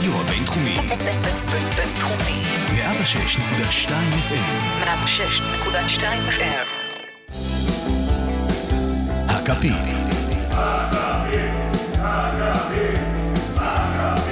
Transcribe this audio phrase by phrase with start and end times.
[0.00, 0.74] הרדיו הבינתחומי.
[1.76, 2.42] בינתחומי.
[2.74, 3.90] 106.2
[4.28, 4.84] FM.
[4.84, 6.66] 106.2 FM.
[9.28, 9.74] הכפית.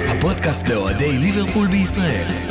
[0.09, 2.48] הפודקאסט לאוהדי ליברפול בישראל.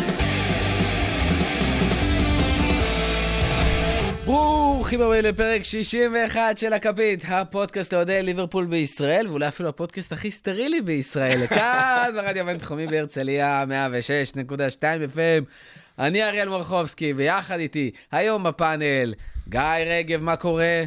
[4.89, 10.81] ברוכים הבאים לפרק 61 של הכפית, הפודקאסט לאוהדי ליברפול בישראל, ואולי אפילו הפודקאסט הכי סטרילי
[10.81, 13.65] בישראל, כאן ברדיו הבינתחומי בהרצליה,
[14.45, 14.83] 106.2
[15.15, 15.45] FM.
[15.99, 19.15] אני אריאל מורחובסקי, ויחד איתי, היום בפאנל,
[19.49, 20.83] גיא רגב, מה קורה?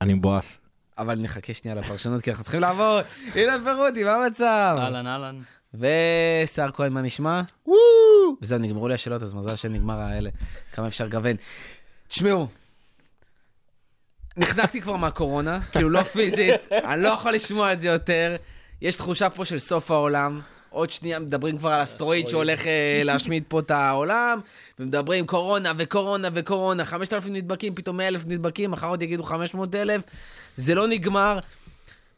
[0.00, 0.58] אני מבואס.
[0.98, 3.00] אבל נחכה שנייה לפרשנות, כי אנחנו צריכים לעבור.
[3.34, 4.76] אילן פרוטי, מה המצב?
[4.78, 5.38] אהלן, אהלן.
[5.74, 7.42] ושר כהן, מה נשמע?
[7.66, 7.78] וואו!
[8.42, 10.30] וזהו, נגמרו לי השאלות, אז מזל שנגמר האלה.
[10.72, 11.36] כמה אפשר לגוון.
[12.08, 12.48] תשמעו,
[14.36, 18.36] נחנקתי כבר מהקורונה, כאילו לא פיזית, אני לא יכול לשמוע את זה יותר.
[18.82, 20.40] יש תחושה פה של סוף העולם.
[20.70, 24.40] עוד שנייה מדברים כבר על אסטרואיד שהולך אה, להשמיד פה את העולם,
[24.78, 30.00] ומדברים קורונה וקורונה וקורונה, 5,000 נדבקים, פתאום 100,000 נדבקים, מחר עוד יגידו 500,000.
[30.56, 31.38] זה לא נגמר.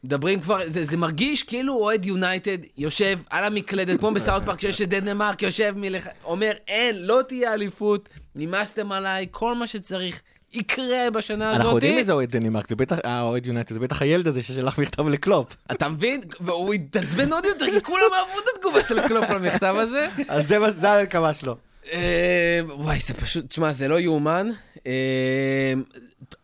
[0.04, 4.82] מדברים כבר, זה, זה מרגיש כאילו אוהד יונייטד יושב על המקלדת, כמו בסאוט פארק שיש
[4.82, 6.08] את דנמרק, יושב מלך...
[6.24, 11.60] אומר, אין, לא תהיה אליפות, נמאסתם עליי, כל מה שצריך יקרה בשנה הזאת.
[11.60, 14.78] אנחנו יודעים מי זה אוהד דנמרק, זה בטח, האוהד יונייטד, זה בטח הילד הזה ששלח
[14.78, 15.56] מכתב לקלופ.
[15.72, 16.20] אתה מבין?
[16.40, 20.08] והוא התעצבן עוד יותר, כי כולם אהבו את התגובה של קלופ למכתב הזה.
[20.28, 21.56] אז זה מה- זה הנקמה שלו.
[21.92, 24.48] אה, וואי, זה פשוט, תשמע, זה לא יאומן.
[24.86, 25.72] אה,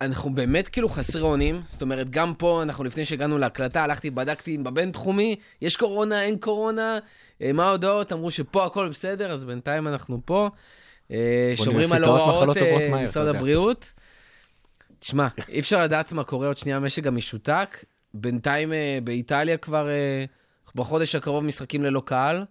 [0.01, 1.61] אנחנו באמת כאילו חסרי אונים.
[1.67, 6.99] זאת אומרת, גם פה, אנחנו לפני שהגענו להקלטה, הלכתי, בדקתי בבינתחומי, יש קורונה, אין קורונה,
[7.43, 8.13] אה, מה ההודעות?
[8.13, 10.49] אמרו שפה הכל בסדר, אז בינתיים אנחנו פה.
[11.11, 13.27] אה, שומרים על הוראות אה, משרד.
[13.27, 13.93] הבריאות.
[14.99, 17.85] תשמע, אי אפשר לדעת מה קורה, עוד שנייה המשק גם משותק.
[18.15, 19.89] בינתיים אה, באיטליה כבר
[20.75, 22.45] בחודש הקרוב משחקים ללא קהל.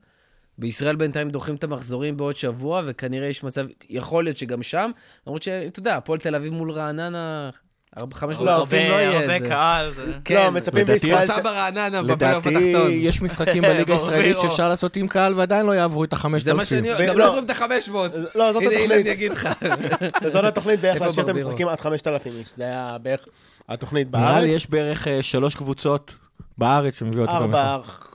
[0.57, 4.91] בישראל בינתיים דוחים את המחזורים בעוד שבוע, וכנראה יש מצב, יכול להיות שגם שם,
[5.27, 7.49] למרות שאתה יודע, הפועל תל אביב מול רעננה,
[7.97, 9.19] ארבע- 500 לא, צופים לא יהיה.
[9.21, 9.91] הרבה זה- קהל.
[9.95, 11.23] זה- כן, לא, מצפים לדעתי- בישראל...
[11.23, 12.49] עשה ברעננה לדעתי.
[12.89, 14.39] יש משחקים בליגה הישראלית.
[14.39, 16.77] שאפשר לעשות עם קהל ועדיין לא יעברו את החמשת זה מה אלפים.
[16.85, 16.93] שאני...
[16.93, 17.25] ו- גם לא.
[17.25, 17.91] לא עוברים את ה-500.
[18.35, 19.05] לא, זאת הנה, אילן התוכנית.
[19.05, 19.49] יגיד לך.
[20.33, 21.29] זאת התוכנית בערך להשאיר את?
[21.29, 22.55] המשחקים עד 5,000 איש.
[22.55, 23.25] זה היה בערך
[23.69, 24.43] התוכנית נראה בארץ.
[24.43, 26.15] לי יש בערך אה, שלוש קבוצות
[26.57, 27.41] בארץ שמביאות אותם.
[27.41, 27.77] ארבע.
[27.83, 28.12] חמש...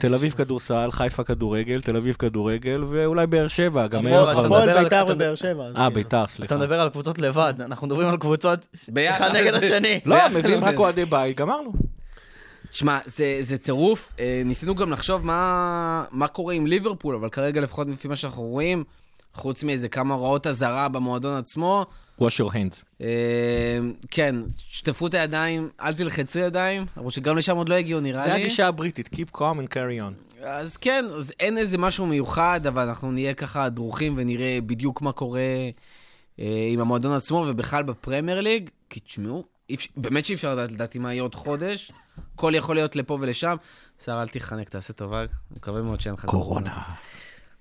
[0.00, 4.40] תל אביב כדורסל, חיפה כדורגל, תל אביב כדורגל, ואולי באר שבע, גם אבל היו אתה.
[4.40, 5.64] מדבר הפועל על- ביתר ובאר שבע.
[5.64, 5.90] אה, כאילו.
[5.90, 6.54] ביתר, סליחה.
[6.54, 9.26] אתה מדבר על קבוצות לבד, אנחנו מדברים על קבוצות ביחד.
[9.26, 10.00] אחד נגד השני.
[10.04, 10.16] לא.
[10.34, 11.72] מביאים רק אוהדי בית, גמרנו.
[12.70, 14.12] שמע, זה, זה טירוף.
[14.20, 18.42] אה, ניסינו גם לחשוב מה, מה קורה עם ליברפול, אבל כרגע, לפחות לפי מה שאנחנו
[18.42, 18.84] רואים,
[19.34, 21.86] חוץ מאיזה כמה הוראות אזהרה במועדון עצמו,
[22.20, 22.82] wash your hands.
[23.00, 23.78] אה,
[24.10, 28.34] כן, שטפו את הידיים, אל תלחצו ידיים, למרות שגם לשם עוד לא הגיעו, נראה זה
[28.34, 28.40] לי.
[28.40, 30.44] הגישה הבריטית, Keep calm and carry on.
[30.44, 35.12] אז כן, אז אין איזה משהו מיוחד, אבל אנחנו נהיה ככה דרוכים ונראה בדיוק מה
[35.12, 35.40] קורה
[36.40, 39.44] אה, עם המועדון עצמו, ובכלל בפרמייר ליג, כי תשמעו,
[39.96, 41.92] באמת שאי אפשר לדעת, לדעתי מה יהיה עוד חודש.
[42.34, 43.56] הכל יכול להיות לפה ולשם.
[44.04, 45.24] שר, אל תיחנק, תעשה טובה.
[45.56, 46.82] מקווה מאוד שאין לך קורונה.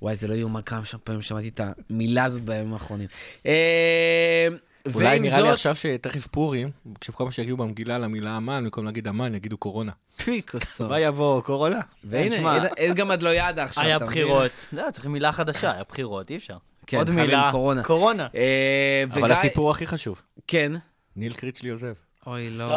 [0.02, 3.08] וואי, זה לא יאומן כמה פעמים שמעתי את המילה הזאת בימים האחרונים.
[3.46, 4.48] אה,
[4.96, 6.70] אולי נראה לי עכשיו שתכף פורים,
[7.02, 9.92] כשכל פעם שיגיעו במגילה למילה אמן, במקום להגיד אמן, יגידו קורונה.
[10.24, 10.88] פי כוסו.
[10.90, 11.80] מה יבוא, קורונה?
[12.04, 14.14] והנה, אין- גם הדלוידה עכשיו, היה אתה מבין?
[14.24, 14.52] בחירות.
[14.74, 16.58] לא, צריכים מילה חדשה, היה בחירות, אי אפשר.
[16.88, 17.50] כן, עוד מילה.
[17.52, 17.84] קורונה.
[17.84, 18.28] קורונה.
[18.36, 20.72] אה, אבל הסיפור הכי חשוב, כן.
[21.16, 21.94] ניל קריצ'לי עוזב.
[22.28, 22.66] אוי, לא.
[22.66, 22.72] די,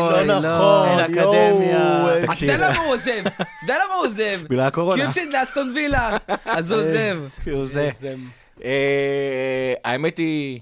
[0.00, 0.88] אוי, לא נכון.
[0.88, 2.02] אין אקדמיה.
[2.04, 2.24] יואו, אז.
[2.24, 3.22] אתה יודע למה הוא עוזב?
[3.26, 4.40] אתה יודע למה הוא עוזב?
[4.44, 5.02] בגלל כי הקורונה.
[5.02, 7.18] הוא הפסיד לאסטון וילה, אז הוא עוזב.
[7.72, 7.80] זה.
[7.88, 8.14] איזה-
[8.64, 10.60] אה, האמת היא,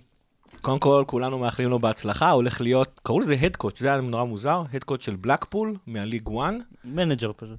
[0.61, 4.25] קודם כל, כולנו מאחלים לו בהצלחה, הולך להיות, קראו לזה head coach, זה היה נורא
[4.25, 6.55] מוזר, head coach של בלקפול, מה league 1.
[6.85, 7.57] manager פשוט.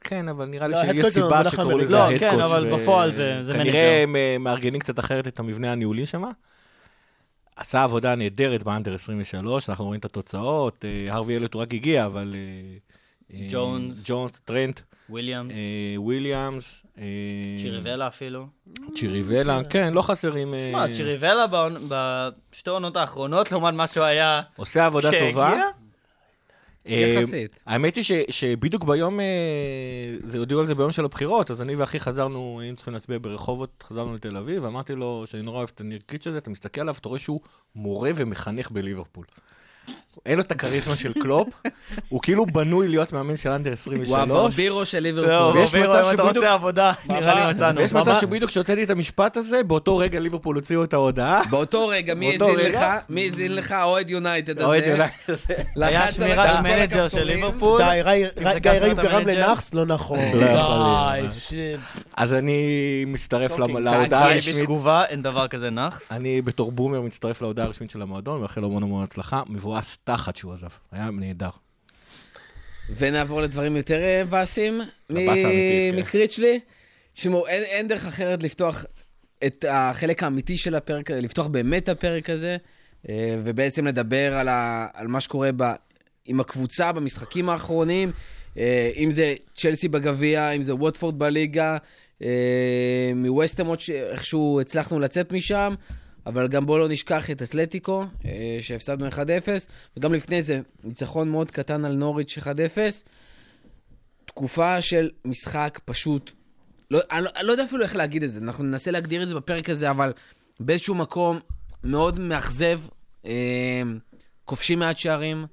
[0.00, 1.78] כן, אבל נראה לי לא, שיש סיבה מונח שקראו.
[1.78, 2.40] לזה לא, head כן.
[2.40, 4.02] אבל בפועל זה- זה כנראה manager.
[4.02, 6.24] הם אה, מארגנים קצת אחרת את המבנה הניהולי שם.
[7.56, 11.74] עשה עבודה נהדרת ב under 23, אנחנו רואים את התוצאות, אה, הארווי אליוט הוא רק
[11.74, 12.34] הגיע, אבל...
[12.34, 12.94] אה,
[13.32, 14.02] אה, ג'ונס.
[14.06, 14.80] ג'ונס, טרנט,
[15.10, 15.54] וויליאמס,
[15.96, 16.82] וויליאמס.
[17.62, 18.46] צ'יריבלה אפילו.
[18.94, 20.54] צ'יריבלה, כן, לא חסרים...
[20.54, 21.46] אה, שמע, צ'יריבלה
[21.88, 25.60] בשתי העונות האחרונות, לעומת מה שהוא היה עושה עבודה כשהגיע, טובה.
[26.88, 27.60] אה, יחסית.
[27.66, 29.26] האמת היא שבדיוק ביום, אה,
[30.22, 33.84] זה הודיעו על זה ביום של הבחירות, אז אני ואחי חזרנו, היינו צריכים להצביע ברחובות,
[33.86, 36.94] חזרנו לתל אביב, ואמרתי לו שאני נורא אוהב את הניר קיץ' הזה, אתה מסתכל עליו,
[37.00, 37.40] אתה רואה שהוא
[37.74, 39.24] מורה ומחנך בליברפול.
[40.26, 41.48] אין לו את הכריזמה של קלופ,
[42.08, 44.10] הוא כאילו בנוי להיות מאמן של אנדר 23.
[44.10, 45.58] וואו, ברבירו של ליברפול.
[45.58, 47.80] ויש בירו, מצב אם אתה שבדיוק- רוצה עבודה, נראה לי מצאנו.
[47.80, 51.42] ויש מצב שבדיוק כשהוצאתי את המשפט הזה, באותו רגע ליברפול הוציאו את ההודעה.
[51.50, 52.78] באותו רגע, מי האזין לך?
[53.08, 53.74] מי האזין לך?
[53.82, 54.66] אוהד יונייטד הזה.
[54.66, 55.34] אוהד יונייטד.
[55.76, 57.24] היה לחץ על שמירת כל מנג'ר של.
[57.24, 57.80] ליברפול.
[57.82, 58.24] די,
[58.60, 59.28] גיא ריב גרם?
[59.28, 59.74] לנאחס?
[59.74, 60.18] לא נכון.
[60.34, 61.10] לא.
[62.16, 62.62] אז אני
[63.06, 63.94] מצטרף להודעה
[64.34, 64.56] הרשמית.
[64.56, 66.12] בתגובה, אין דבר כזה נאחס.
[66.12, 69.42] אני בתור בומר מצטרף להודעה הרשמית של המועדון, מאחל לו המון המון הצלחה.
[69.74, 70.68] מבואס תחת שהוא עזב.
[70.92, 71.48] היה נהדר.
[72.96, 74.80] ונעבור לדברים יותר אה, מבאסים
[75.10, 75.98] האמיתית, כן.
[75.98, 76.60] מקריצ'לי.
[77.12, 78.84] תשמעו, אין, אין דרך אחרת לפתוח
[79.46, 82.56] את החלק האמיתי של הפרק, לפתוח באמת את הפרק הזה,
[83.08, 85.62] אה, ובעצם לדבר על, ה, על מה שקורה ב,
[86.24, 88.12] עם הקבוצה במשחקים האחרונים,
[88.58, 91.76] אה, אם זה צ'לסי בגביע, אם זה ווטפורד בליגה,
[92.22, 95.74] אה, מווסטהאם עוד שאיכשהו הצלחנו לצאת משם,
[96.26, 99.18] אבל גם בואו לא נשכח את אתלטיקו, אה, שהפסדנו 1-0,
[99.96, 103.04] וגם לפני זה, ניצחון מאוד קטן על נוריץ' 1-0.
[104.26, 106.30] תקופה של משחק פשוט,
[106.90, 109.28] לא, אני, לא- אני לא יודע אפילו איך להגיד את זה, אנחנו ננסה להגדיר את
[109.28, 110.12] זה בפרק הזה, אבל
[110.60, 111.40] באיזשהו מקום
[111.84, 112.80] מאוד מאכזב,
[113.26, 113.82] אה,
[114.44, 115.46] כובשים מעט שערים,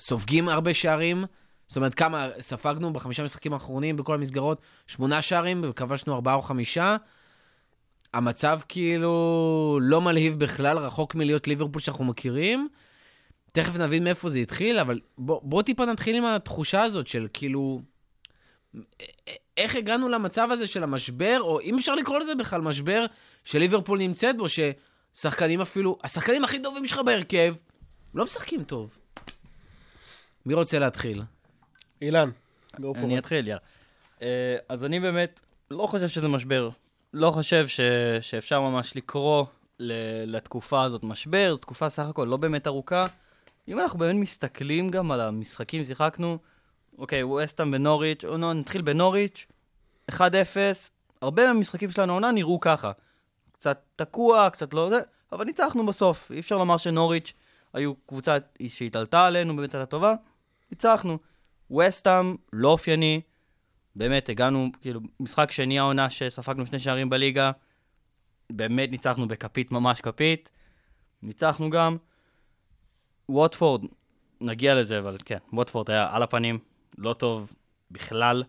[0.00, 1.24] סופגים הרבה שערים,
[1.66, 4.60] זאת אומרת, כמה ספגנו בחמישה משחקים האחרונים בכל המסגרות?
[4.86, 6.96] שמונה שערים, וכבשנו ארבעה או חמישה.
[8.14, 12.68] המצב כאילו לא מלהיב בכלל, רחוק מלהיות ליברפול שאנחנו מכירים.
[13.52, 17.80] תכף נבין מאיפה זה התחיל, אבל בוא, בוא טיפה נתחיל עם התחושה הזאת של כאילו...
[19.56, 23.06] איך הגענו למצב הזה של המשבר, או אם אפשר לקרוא לזה בכלל משבר,
[23.44, 27.54] שליברפול נמצאת בו, ששחקנים אפילו, השחקנים הכי טובים שלך בהרכב,
[28.14, 28.98] לא משחקים טוב.
[30.46, 31.22] מי רוצה להתחיל?
[32.02, 32.30] אילן,
[32.76, 33.18] go for אני.
[33.18, 33.60] אתחיל, יאללה.
[34.22, 35.40] אה, אז אני באמת
[35.70, 36.68] לא חושב שזה משבר.
[37.16, 37.80] לא חושב ש...
[38.20, 39.44] שאפשר ממש לקרוא
[39.78, 39.92] ל...
[40.36, 43.06] לתקופה הזאת משבר, זו תקופה סך הכל לא באמת ארוכה.
[43.68, 46.38] אם אנחנו באמת מסתכלים גם על המשחקים, שיחקנו,
[46.98, 49.46] אוקיי, ווסטהאם ונוריץ', או נתחיל בנוריץ',
[50.10, 50.20] 1-0,
[51.22, 52.92] הרבה מהמשחקים שלנו העונה נראו ככה.
[53.52, 55.00] קצת תקוע, קצת לא זה,
[55.32, 56.32] אבל ניצחנו בסוף.
[56.32, 57.32] אי אפשר לומר שנוריץ'
[57.72, 58.36] היו קבוצה
[58.68, 60.14] שהתעלתה עלינו, באמת הייתה טובה,
[60.70, 61.18] ניצחנו.
[61.70, 63.20] וסטאם, לא אופייני,
[63.96, 67.50] באמת, הגענו, כאילו, משחק שני העונה שספגנו שני שערים בליגה,
[68.52, 70.50] באמת ניצחנו בכפית, ממש כפית.
[71.22, 71.96] ניצחנו גם.
[73.28, 73.84] ווטפורד,
[74.40, 76.58] נגיע לזה, אבל כן, ווטפורד היה על הפנים,
[76.98, 77.52] לא טוב
[77.90, 78.42] בכלל.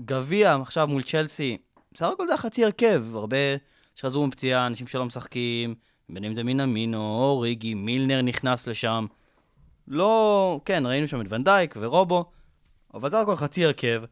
[0.00, 1.58] גביע, עכשיו מול צ'לסי,
[1.92, 3.36] בסך הכל זה חצי הרכב, הרבה
[3.94, 5.74] שחזרו מפציעה, אנשים שלא משחקים,
[6.08, 9.06] בין אם זה מינמינו, אוריגי, מילנר נכנס לשם.
[9.88, 12.24] לא, כן, ראינו שם את ונדייק ורובו,
[12.94, 14.02] אבל בסך הכל חצי הרכב.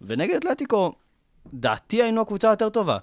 [0.00, 0.92] ונגד אתלטיקו,
[1.54, 2.98] דעתי היינו הקבוצה היותר טובה.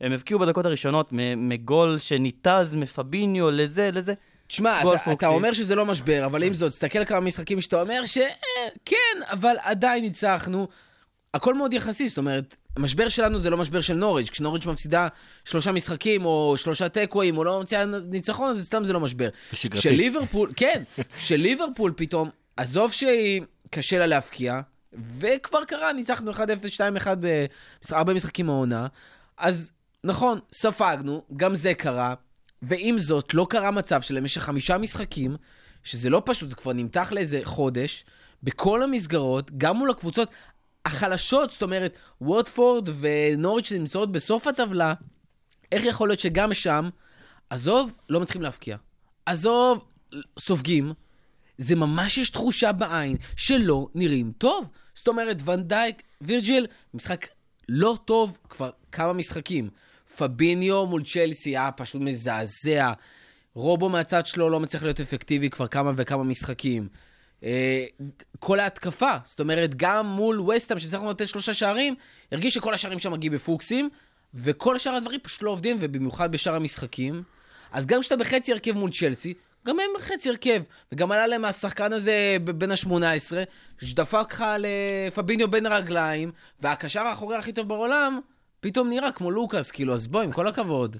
[0.00, 4.14] הם הבקיעו בדקות הראשונות מגול שניתז מפביניו לזה, לזה.
[4.46, 5.12] תשמע, אתה.
[5.12, 9.56] אתה אומר שזה לא משבר, אבל עם זאת, תסתכל כמה משחקים שאתה אומר שכן, אבל
[9.60, 10.68] עדיין ניצחנו.
[11.34, 14.30] הכל מאוד יחסי, זאת אומרת, המשבר שלנו זה לא משבר של נוריץ'.
[14.30, 15.08] כשנוריץ' מפסידה
[15.44, 19.28] שלושה משחקים, או שלושה תיקואים, או לא מציעה ניצחון, אז סתם זה לא משבר.
[19.50, 19.78] זה שגרתי.
[19.78, 20.82] כשליברפול, כן,
[21.16, 24.60] כשליברפול פתאום, עזוב שהיא קשה לה להבקיע,
[25.18, 26.36] וכבר קרה, ניצחנו 1-0,
[27.04, 27.08] 2-1
[27.90, 28.86] בארבע משחקים העונה,
[29.38, 29.70] אז
[30.04, 32.14] נכון, ספגנו, גם זה קרה,
[32.62, 35.36] ועם זאת, לא קרה מצב שלמשך חמישה משחקים,
[35.82, 38.04] שזה לא פשוט, זה כבר נמתח לאיזה חודש,
[38.42, 40.28] בכל המסגרות, גם מול הקבוצות
[40.84, 44.94] החלשות, זאת אומרת, ווטפורד ונוריץ' שנמצאות בסוף הטבלה,
[45.72, 46.88] איך יכול להיות שגם שם,
[47.50, 48.76] עזוב, לא מצליחים להבקיע.
[49.26, 49.84] עזוב,
[50.38, 50.92] סופגים.
[51.58, 54.70] זה ממש יש תחושה בעין שלא נראים טוב.
[54.94, 57.26] זאת אומרת, ונדייק, וירג'יל, משחק
[57.68, 59.70] לא טוב כבר כמה משחקים.
[60.16, 62.92] פביניו מול צ'לסי היה פשוט מזעזע.
[63.54, 66.88] רובו מהצד שלו לא מצליח להיות אפקטיבי כבר כמה וכמה משחקים.
[67.44, 67.84] אה,
[68.38, 71.94] כל ההתקפה, זאת אומרת, גם מול וסטאם, שהצלחנו לתת שלושה שערים,
[72.32, 73.88] הרגיש שכל השערים שם מגיעים בפוקסים,
[74.34, 77.22] וכל שאר הדברים פשוט לא עובדים, ובמיוחד בשאר המשחקים.
[77.72, 79.34] אז גם כשאתה בחצי הרכב מול צ'לסי,
[79.66, 80.62] גם הם בחצי הרכב.
[80.92, 82.12] וגם עלה להם השחקן הזה
[82.44, 82.92] ב- בן ה-18,
[83.82, 88.20] שדפק לך לפביניו בין הרגליים, והקשר האחורי הכי טוב בעולם,
[88.60, 90.96] פתאום נראה כמו לוקאס, כאילו, אז בוא, עם כל הכבוד.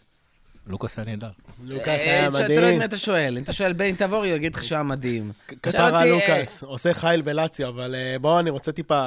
[0.67, 1.29] לוקאס היה נהדר.
[1.65, 2.79] לוקאס אה, היה תשאל- תלוי את מדהים.
[2.79, 3.37] מי אתה שואל.
[3.39, 5.33] אם אתה שואל בן תבורי, הוא יגיד לך שהוא היה מדהים.
[5.47, 9.03] קטר שאל על אותי, לוקאס, עושה חייל בלאציו, אבל אה, בואו, אני רוצה טיפה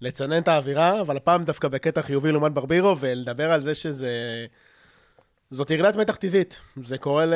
[0.00, 4.10] לצנן את האווירה, אבל הפעם דווקא בקטע חיובי לעומת ברבירו, ולדבר על זה שזה...
[5.54, 6.60] זאת ירידת מתח טבעית.
[6.84, 7.34] זה קורה ל...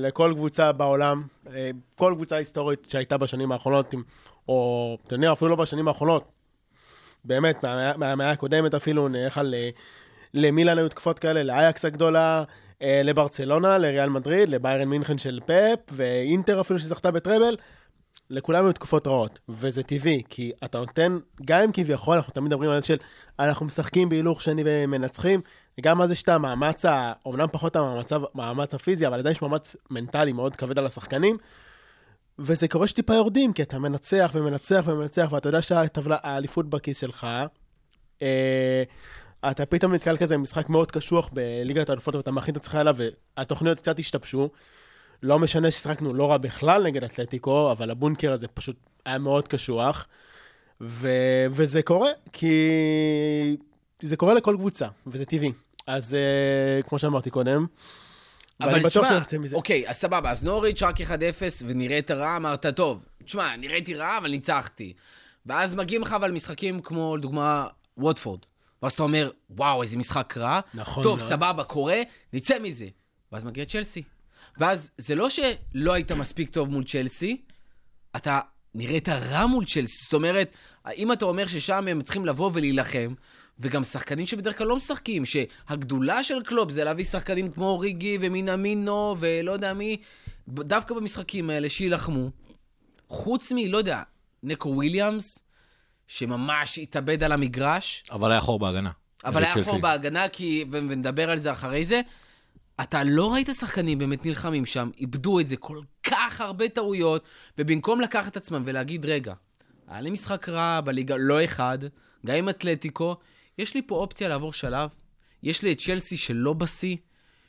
[0.00, 1.22] לכל קבוצה בעולם,
[1.54, 3.94] אה, כל קבוצה היסטורית שהייתה בשנים האחרונות,
[4.48, 6.24] או, אתה יודע, אפילו לא בשנים האחרונות,
[7.24, 9.54] באמת, מהמאה- מהמאה הקודמת אפילו, נלך על...
[9.54, 9.70] אה,
[10.34, 12.44] למילאן היו תקופות כאלה, לאייקס הגדולה,
[12.82, 17.56] אה, לברצלונה, לריאל מדריד, לביירן מינכן של פאפ, ואינטר אפילו שזכתה בטראבל.
[18.30, 22.70] לכולם היו תקופות רעות, וזה טבעי, כי אתה נותן, גם אם כביכול, אנחנו תמיד מדברים
[22.70, 22.96] על זה של
[23.38, 25.40] אנחנו משחקים בהילוך שני ומנצחים,
[25.78, 26.84] וגם אז יש את המאמץ,
[27.26, 31.36] אומנם פחות המאמץ, המאמץ הפיזי, אבל עדיין יש מאמץ מנטלי מאוד כבד על השחקנים,
[32.38, 37.26] וזה קורה שטיפה יורדים, כי אתה מנצח ומנצח ומנצח, ואתה יודע שהאליפות בכיס שלך,
[38.22, 38.82] אה,
[39.50, 42.96] אתה פתאום נתקל כזה במשחק מאוד קשוח בליגת האלופות, ואתה מכין את עצמך אליו,
[43.36, 44.50] והתוכניות קצת השתבשו.
[45.22, 50.06] לא משנה ששיחקנו לא רע בכלל נגד אתלטיקו, אבל הבונקר הזה פשוט היה מאוד קשוח.
[50.80, 51.08] ו...
[51.50, 53.56] וזה קורה, כי
[54.00, 55.52] זה קורה לכל קבוצה, וזה טבעי.
[55.86, 57.66] אז uh, כמו שאמרתי קודם,
[58.60, 59.18] אבל תשמע.
[59.54, 61.04] אוקיי, אז סבבה, אז נוריץ' רק 1-0
[61.66, 64.92] ונראית רע, אמרת, טוב, תשמע, נראיתי רע, אבל ניצחתי.
[65.46, 67.66] ואז מגיעים לך אבל משחקים כמו, לדוגמה,
[67.96, 68.40] ווטפורד.
[68.82, 70.60] ואז אתה אומר, וואו, איזה משחק רע.
[70.74, 71.28] נכון טוב, מאוד.
[71.28, 72.02] סבבה, קורה,
[72.32, 72.86] נצא מזה.
[73.32, 74.02] ואז מגיע צ'לסי.
[74.58, 77.42] ואז זה לא שלא היית מספיק טוב מול צ'לסי,
[78.16, 78.40] אתה
[78.74, 80.04] נראית רע מול צ'לסי.
[80.04, 80.56] זאת אומרת,
[80.96, 83.14] אם אתה אומר ששם הם צריכים לבוא ולהילחם,
[83.58, 89.16] וגם שחקנים שבדרך כלל לא משחקים, שהגדולה של קלופ זה להביא שחקנים כמו אוריגי ומינאמינו
[89.18, 89.96] ולא יודע מי,
[90.48, 92.30] דווקא במשחקים האלה שיילחמו.
[93.08, 94.02] חוץ מ, לא יודע,
[94.42, 95.38] נקו וויליאמס,
[96.06, 98.90] שממש התאבד על המגרש, אבל היה חור בהגנה.
[99.24, 99.64] אבל היה.
[99.64, 102.00] חור בהגנה, כי, ונדבר על זה אחרי זה.
[102.80, 107.24] אתה לא ראית שחקנים באמת נלחמים שם, איבדו את זה, כל כך הרבה טעויות,
[107.58, 109.34] ובמקום לקחת את עצמם ולהגיד, רגע,
[109.88, 111.78] היה לי משחק רע בליגה, לא אחד,
[112.26, 113.16] גם עם אתלטיקו,
[113.58, 114.90] יש לי פה אופציה לעבור שלב,
[115.42, 116.96] יש לי את צ'לסי שלא בשיא,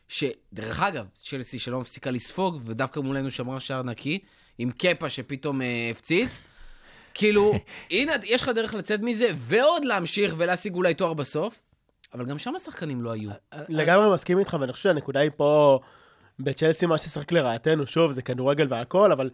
[0.08, 4.20] שדרך אגב, צ'לסי שלא מפסיקה לספוג, ודווקא מולנו שמרה שער נקי,
[4.58, 6.42] עם קפה שפתאום אה, הפציץ.
[7.14, 7.54] כאילו,
[7.92, 11.64] הנה, יש לך דרך לצאת מזה, ועוד להמשיך ולהשיג אולי תואר בסוף,
[12.14, 13.30] אבל גם שם השחקנים לא היו.
[13.70, 15.80] לגמרי מסכים איתך, ואני חושב שהנקודה היא פה
[16.40, 19.30] בצ'לסי, מה ששחק לרעתנו, שוב, זה כדורגל והכל, אבל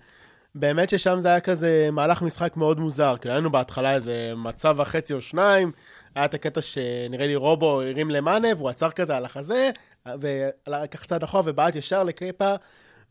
[0.55, 3.15] באמת ששם זה היה כזה מהלך משחק מאוד מוזר.
[3.21, 5.71] כאילו, היה לנו בהתחלה איזה מצב וחצי או שניים,
[6.15, 9.69] היה את הקטע שנראה לי רובו הרים למאנה, והוא עצר כזה על החזה,
[10.21, 12.53] ולקח צעד אחורה ובעט ישר לקייפה,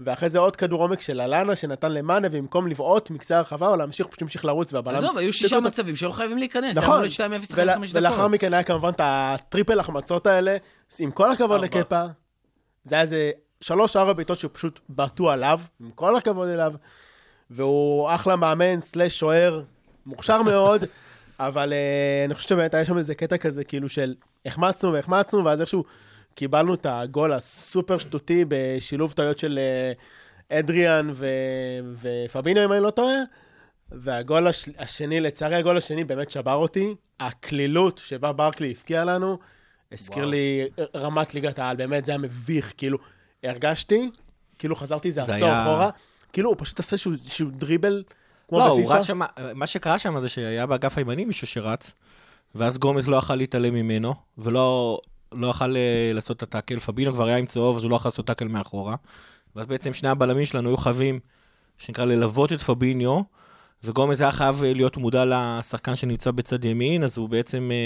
[0.00, 4.06] ואחרי זה עוד כדור עומק של אלנה שנתן למאנה, ובמקום לבעוט מקצה הרחבה או להמשיך,
[4.06, 4.96] פשוט המשיך לרוץ, והבלם...
[4.96, 8.28] עזוב, היו שישה מצבים שהיו חייבים להיכנס, נכון, אמור להיות 2-0 אחרי ול- 5 ולאחר.
[8.28, 10.56] מכן היה כמובן את הטריפל החמצות האלה,
[10.98, 11.60] עם כל הכבוד.
[11.60, 12.02] לקפה,
[12.84, 13.30] זה היה איזה
[13.60, 16.72] שלוש-ארבע בעיטות שפשוט בעטו עליו, עם כל הכבוד אליו,
[17.50, 19.62] והוא אחלה מאמן, סלאש שוער,
[20.06, 20.84] מוכשר מאוד,
[21.40, 21.78] אבל אה,
[22.24, 24.14] אני חושב שבאמת היה שם איזה קטע כזה, כאילו של
[24.46, 25.84] החמצנו והחמצנו, ואז איכשהו
[26.34, 29.92] קיבלנו את הגול הסופר שטותי בשילוב טעויות של אה,
[30.58, 31.26] אדריאן ו...
[32.02, 33.14] ופבינו, אם אני לא טועה.
[33.92, 34.68] והגול הש...
[34.78, 36.94] השני, לצערי הגול השני באמת שבר אותי.
[37.20, 39.38] הקלילות שבה ברקלי הבקיע לנו,
[39.92, 40.30] הזכיר וואו.
[40.30, 42.98] לי רמת ליגת העל, באמת זה היה מביך, כאילו,
[43.44, 44.10] הרגשתי,
[44.58, 45.90] כאילו חזרתי איזה זה עשור היה- אחורה,
[46.32, 48.02] כאילו הוא פשוט עשה איזשהו- איזשהו דריבל,
[48.48, 48.92] כמו לא, בפיפא.
[48.92, 49.20] רץ שם,
[49.54, 51.92] מה שקרה שם זה שהיה באגף הימני מישהו שרץ,
[52.54, 54.98] ואז גומז לא יכל להתעלם ממנו, ולא
[55.32, 56.78] לא יכל אה, לעשות את הטאקל.
[56.78, 58.96] פבינו כבר היה עם צהוב, אז הוא לא יכול לעשות טאקל מאחורה.
[59.56, 61.20] ואז בעצם שני הבלמים שלנו היו חייבים,
[61.78, 63.20] שנקרא, ללוות את פביניו,
[63.84, 67.76] וגומז היה חייב להיות מודע לשחקן שנמצא בצד ימין, אז הוא בעצם אה,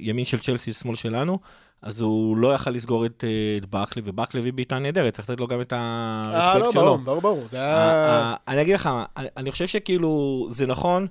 [0.00, 1.38] ימין של צ'לסי, שמאל שלנו,
[1.82, 5.40] אז הוא לא יכל לסגור את, אה, את ברקלי, וברקלי הביא בעיטה נהדרת, צריך לתת
[5.40, 6.82] לו גם את אה, הרספקט לא, שלו.
[6.82, 8.34] ברור, ברור, ברור, זה היה...
[8.48, 11.06] אני אגיד לך, אני- אני חושב שכאילו, זה נכון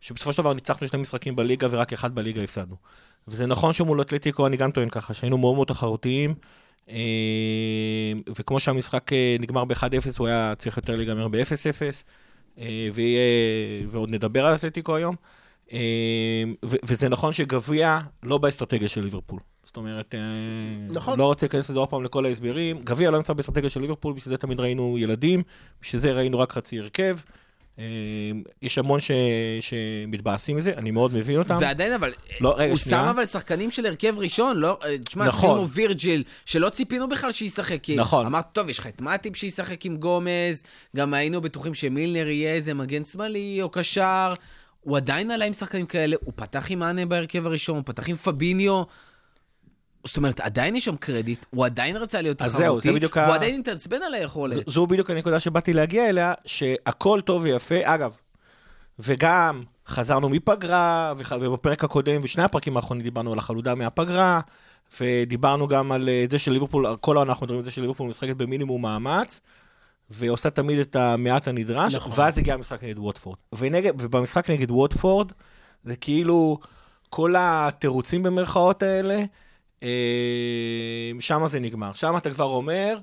[0.00, 2.76] שבסופו של דבר ניצחנו שני משחקים בליגה ורק אחד בליגה הפסדנו.
[3.28, 6.34] וזה נכון שמול אתלטיקו, אני גם טוען ככה, שהיינו מאוד מאוד תחרותיים,
[8.38, 9.10] וכמו שהמשחק
[9.40, 9.84] נגמר ב-1-0,
[10.18, 11.88] הוא היה צריך יותר להיגמר ב-0-0, אה,
[12.92, 13.18] ויהיה-
[13.88, 15.14] ועוד נדבר על אתלטיקו היום.
[15.72, 15.78] אה,
[16.84, 19.40] וזה נכון שגביע לא באסטרטגיה של ליברפול.
[19.64, 20.20] זאת אומרת, אה,
[20.90, 21.18] נכון.
[21.18, 22.78] לא רוצה להיכנס לזה עוד פעם לכל ההסברים.
[22.78, 25.42] גביע לא נמצא באסטרטגיה של ליברפול, בשביל זה תמיד ראינו ילדים,
[25.82, 27.16] בשביל זה ראינו רק חצי הרכב.
[27.78, 27.84] אה,
[28.62, 29.10] יש המון ש...
[29.60, 31.56] שמתבאסים מזה, אני מאוד מבין אותם.
[31.60, 32.98] ועדיין, אבל, לא, רגע, הוא שנייה.
[32.98, 35.40] שם אבל שחקנים של הרכב ראשון, לא, אה, תשמע, נכון.
[35.40, 37.78] שחקנים כמו וירג'יל, שלא ציפינו בכלל שישחק.
[37.82, 38.26] כי נכון.
[38.26, 40.64] אמרת, טוב, יש לך את מאטיפ שישחק עם גומז,
[40.96, 44.34] גם היינו בטוחים שמילנר יהיה איזה מגן שמאלי או קשר.
[44.80, 48.16] הוא עדיין עלה עם שחקנים כאלה, הוא פתח עם מאנה בהרכב הראשון, הוא פתח עם
[48.16, 48.82] פביניו.
[50.04, 53.60] זאת אומרת, עדיין יש שם קרדיט, הוא עדיין רצה להיות תחרותי, בדיוק ה- והוא עדיין
[53.60, 54.54] התעצבן על היכולת.
[54.54, 57.74] ז- זו בדיוק הנקודה שבאתי להגיע אליה, שהכל טוב ויפה.
[57.82, 58.16] אגב,
[58.98, 64.40] וגם חזרנו מפגרה, וח- ובפרק הקודם, ושני הפרקים האחרונים דיברנו על החלודה מהפגרה,
[65.00, 68.82] ודיברנו גם על אה, זה שליברפול, כל העונה אנחנו מדברים על זה שליברפול משחקת במינימום
[68.82, 69.40] מאמץ,
[70.10, 72.12] ועושה תמיד את המעט הנדרש, נכון.
[72.16, 73.36] ואז הגיע המשחק נגד ווטפורד.
[73.58, 75.32] ונגד, ובמשחק נגד ווטפורד,
[75.84, 76.58] זה כאילו
[77.10, 79.22] כל התירוצים במרכאות האלה,
[81.20, 81.92] שם זה נגמר.
[81.92, 82.98] שם אתה כבר אומר,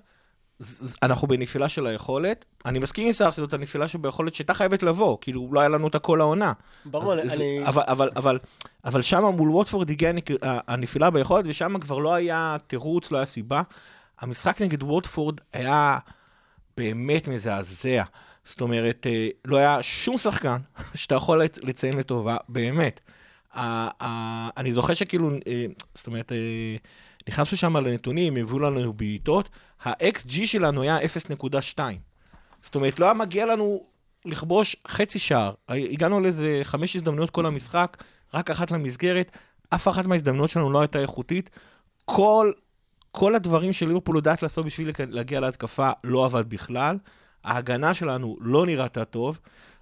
[1.03, 2.45] אנחנו בנפילה של היכולת.
[2.65, 5.99] אני מסכים עם סער שזאת הנפילה שביכולת שהייתה חייבת לבוא, כאילו לא היה לנו אותה
[5.99, 6.53] כל העונה.
[6.85, 7.67] ברור, אז- אני- אני...
[7.67, 8.39] אבל, אבל, אבל,
[8.85, 10.13] אבל שם מול ווטפורד הגיעה
[10.67, 13.61] הנפילה ביכולת, ושם כבר לא היה תירוץ, לא היה סיבה.
[14.19, 15.97] המשחק נגד ווטפורד היה
[16.77, 18.03] באמת מזעזע.
[18.45, 20.57] זאת אומרת, אה, לא היה שום שחקן
[20.95, 22.99] שאתה יכול לצ- לציין לטובה, באמת.
[24.57, 25.65] אני זוכר שכאילו, אה,
[25.95, 26.37] זאת אומרת, אה,
[27.29, 29.49] נכנסנו שם לנתונים, הביאו לנו בעיטות,
[29.83, 31.79] ה-XG שלנו היה 0.2.
[32.61, 33.83] זאת אומרת, לא היה מגיע לנו
[34.25, 35.53] לכבוש חצי שער.
[35.69, 38.03] הגענו לאיזה חמש הזדמנויות כל המשחק,
[38.33, 39.31] רק אחת למסגרת,
[39.69, 41.49] אף אחת מההזדמנויות שלנו לא הייתה איכותית.
[42.05, 42.51] כל,
[43.11, 46.97] כל הדברים שליברפול יודעת לעשות בשביל להגיע להתקפה לא עבד בכלל.
[47.43, 49.39] ההגנה שלנו לא נראתה טוב.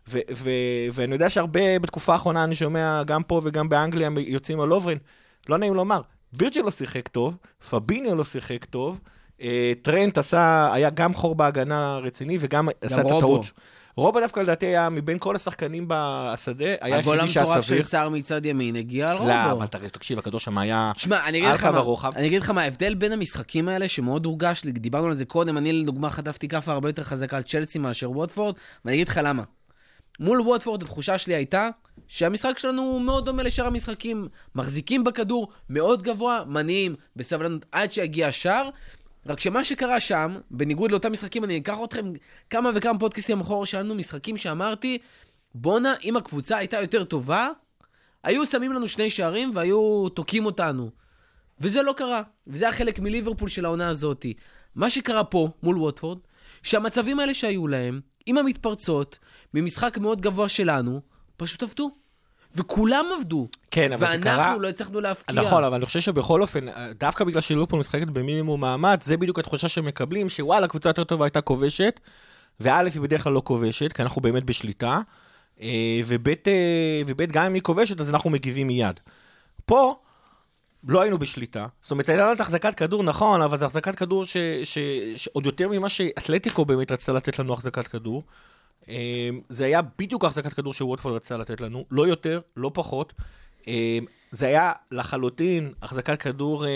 [0.09, 0.49] ו- ו-
[0.91, 4.97] ואני יודע שהרבה בתקופה האחרונה אני שומע, גם פה וגם באנגליה, יוצאים על אוברן.
[5.49, 6.01] לא נעים לומר,
[6.33, 7.37] וירג'ל לא שיחק טוב,
[7.69, 8.99] פביניו לא שיחק טוב,
[9.41, 13.05] אה, טרנט עשה, היה גם חור בהגנה רציני וגם עשה את.
[13.05, 13.51] הטעות.
[13.95, 17.81] רובו דווקא לדעתי היה מבין כל השחקנים בשדה, היה הגול היחידי שהיה המטורף של סביר.
[17.81, 19.51] סער מצד ימין הגיע על לא, רובו.
[19.51, 20.91] אבל תראה, תקשיב, הכדור שם היה...
[20.97, 22.11] שמע, אני אגיד על קו הרוחב.
[22.15, 25.57] אני אגיד לך מה, ההבדל בין המשחקים האלה, שמאוד הורגש לי, דיברנו על זה קודם,
[25.57, 29.43] אני לדוגמה חטפתי כאפה הרבה יותר חזקה על צ'לסי מאשר ווטפורד, ואני אגיד לך למה.
[30.19, 31.69] מול ווטפורד התחושה שלי הייתה
[32.07, 34.27] שהמשחק שלנו הוא מאוד דומה לשאר המשחקים.
[34.55, 38.69] מחזיקים בכדור מאוד גבוה, מניעים בסבלנות עד שיגיע השער.
[39.25, 42.13] רק שמה שקרה שם, בניגוד לאותם משחקים, אני אקח אתכם
[42.49, 44.97] כמה וכמה פודקאסטים אחורה שלנו, משחקים שאמרתי,
[45.55, 47.47] בואנה, אם הקבוצה הייתה יותר טובה,
[48.23, 50.89] היו שמים לנו שני שערים והיו תוקעים אותנו.
[51.59, 54.25] וזה לא קרה, וזה היה חלק מליברפול של העונה הזאת.
[54.75, 56.17] מה שקרה פה, מול ווטפורד,
[56.63, 59.19] שהמצבים האלה שהיו להם, עם המתפרצות,
[59.53, 61.01] ממשחק מאוד גבוה שלנו,
[61.37, 61.91] פשוט עבדו.
[62.55, 63.47] וכולם עבדו.
[63.71, 64.37] כן, אבל זה קרה...
[64.37, 65.41] ואנחנו לא הצלחנו להפקיע.
[65.41, 69.67] נכון, אבל אני חושב שבכל אופן, דווקא בגלל שליברפול משחקת במינימום מאמץ, זה בדיוק התחושה
[69.67, 71.99] שהם מקבלים, שוואלה, קבוצה יותר טובה הייתה כובשת,
[72.59, 74.99] וא' היא בדרך כלל לא כובשת, כי אנחנו באמת בשליטה,
[75.61, 78.99] אה, וב' אה, וב' גם אם היא כובשת, אז אנחנו מגיבים מיד.
[79.65, 79.95] פה,
[80.87, 81.65] לא היינו בשליטה.
[81.81, 84.77] זאת אומרת, הייתה לנו החזקת כדור, נכון, אבל זו החזקת כדור ש, ש,
[85.15, 88.23] שעוד יותר ממה שאתלטיקו באמת רצתה לתת לנו החזקת כדור.
[88.89, 93.13] אה, זה היה בדיוק החזקת כדור שווטפורד רצתה לתת לנו, לא יותר, לא פחות.
[93.67, 93.99] אה,
[94.31, 96.69] זה היה לחלוטין החזקת כדור אה,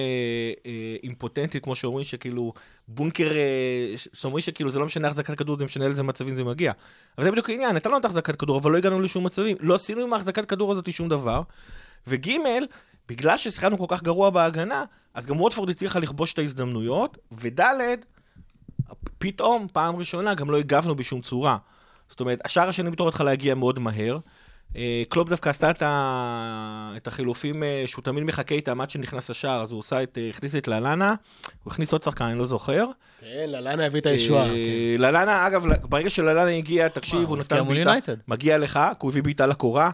[0.66, 2.54] אה, אימפוטנטית, כמו שאומרים שכאילו
[2.88, 6.44] בונקר, אה, ש- שאומרים שכאילו זה לא משנה החזקת כדור, זה משנה לאיזה מצבים זה
[6.44, 6.72] מגיע.
[7.18, 9.58] אבל זה בדיוק העניין, הייתה לנו את החזקת כדור, אבל לא הגענו לשום מצבים.
[9.60, 11.42] לא עשינו עם החזקת כדור הזאת שום דבר.
[12.08, 12.30] וג'
[13.10, 17.62] בגלל ששיחקנו כל כך גרוע בהגנה, אז גם ווטפורד הצליחה לכבוש את ההזדמנויות, וד'
[19.18, 21.58] פתאום, פעם ראשונה, גם לא הגבנו בשום צורה.
[22.10, 24.18] זאת אומרת, השער השני בתור התחלה הגיע מאוד מהר.
[24.76, 26.94] אה, קלופ דווקא עשתה את, ה...
[26.98, 30.30] את החילופים אה, שהוא תמיד מחכה איתם עד שנכנס השער, אז הוא עשה את, אה,
[30.30, 31.16] הכניס את ללאנה,
[31.64, 32.86] הוא הכניס עוד שחקן, אני לא זוכר.
[33.22, 34.48] כן, ללאנה הביא את הישועה.
[34.48, 34.54] כן.
[35.02, 38.14] ללאנה, אגב, ברגע שללאנה הגיע, תקשיב, הוא נתן בעיטה.
[38.28, 39.90] מגיע לך, כי הוא הביא בעיטה לקורה.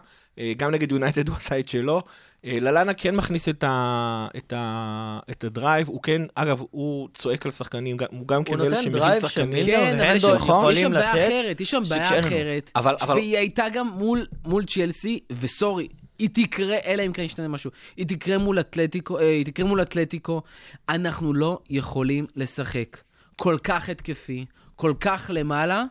[0.57, 2.01] גם נגד יונייטד הוא עשה את שלו.
[2.45, 4.27] אה, ללאנה כן מכניס את, ה...
[4.37, 5.19] את, ה...
[5.31, 9.15] את ה drive, הוא כן, אגב, הוא צועק על שחקנים, הוא גם כן נותן שמביאים
[9.21, 9.65] שחקנים.
[9.65, 12.19] כן, אבל יש והנדו שם- יש שם יכולים בעיה אחרת, יש שם בעיה.
[12.19, 12.71] אחרת.
[12.75, 15.87] אבל- אבל- והיא הייתה גם מול, מול צ'לסי, וסורי,
[16.19, 19.81] היא תקרה, אלא אם כן ישתנה משהו, היא תקרה מול אתלטיקו, אה, היא תקרה מול
[19.81, 20.41] אתלטיקו.
[20.89, 22.97] אנחנו לא יכולים לשחק
[23.35, 25.83] כל כך התקפי, כל כך למעלה,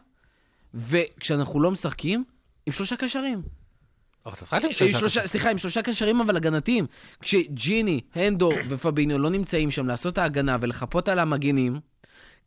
[0.75, 2.25] וכשאנחנו לא משחקים,
[2.67, 3.43] עם שלושה קשרים.
[4.29, 6.87] אבל אתה שחקת עם שלושה שלושה, סליחה, עם שלושה קשרים אבל הגנתיים.
[7.21, 11.81] כשג'יני, הנדו ופביניו לא נמצאים שם לעשות את ההגנה ולחפות על המגינים,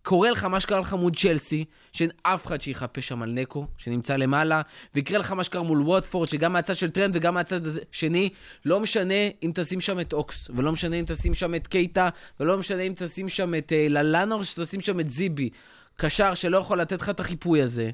[0.04, 4.16] קורה לך מה שקרה לך מול צ'לסי, שאין אף אחד שיחפה שם על נקו, שנמצא
[4.16, 4.62] למעלה,
[4.96, 8.30] ויקרה לך מה שקרה מול ווטפורד, שגם מהצד של טרנד וגם מהצד השני,
[8.66, 9.14] לא משנה
[9.44, 12.94] אם תשים שם את אוקס, ולא משנה אם תשים שם את קייטה, ולא משנה אם
[12.96, 15.50] תשים שם את אה, ללאנה, או שתשים שם את נבי.
[15.96, 17.92] קשר שלא יכול לתת לך את החיפוי הזה,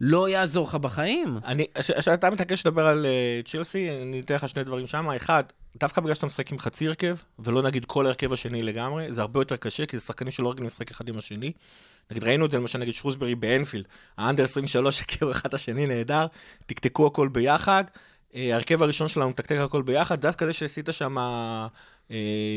[0.00, 1.38] לא יעזור לך בחיים.
[1.44, 1.66] אני,
[2.00, 5.10] כשאתה מתעקש לדבר על אה, צ'לסי, אני אתן לך שני דברים שם.
[5.10, 5.44] אחד,
[5.80, 9.40] דווקא בגלל שאתה משחק עם חצי הרכב, ולא נגיד כל ההרכב השני לגמרי, זה הרבה
[9.40, 11.52] יותר קשה, כי זה שחקנים שלא רגילים לשחק אחד עם השני.
[12.10, 13.84] נגיד, ראינו את זה למשל נגד שרוסברי באנפילד,
[14.18, 16.26] האנדר 23 הכירו אחד את השני נהדר,
[16.66, 17.84] תקתקו הכל ביחד.
[18.34, 21.66] אה, ההרכב הראשון שלנו מתקתק הכל ביחד, דווקא זה שעשית שם אה,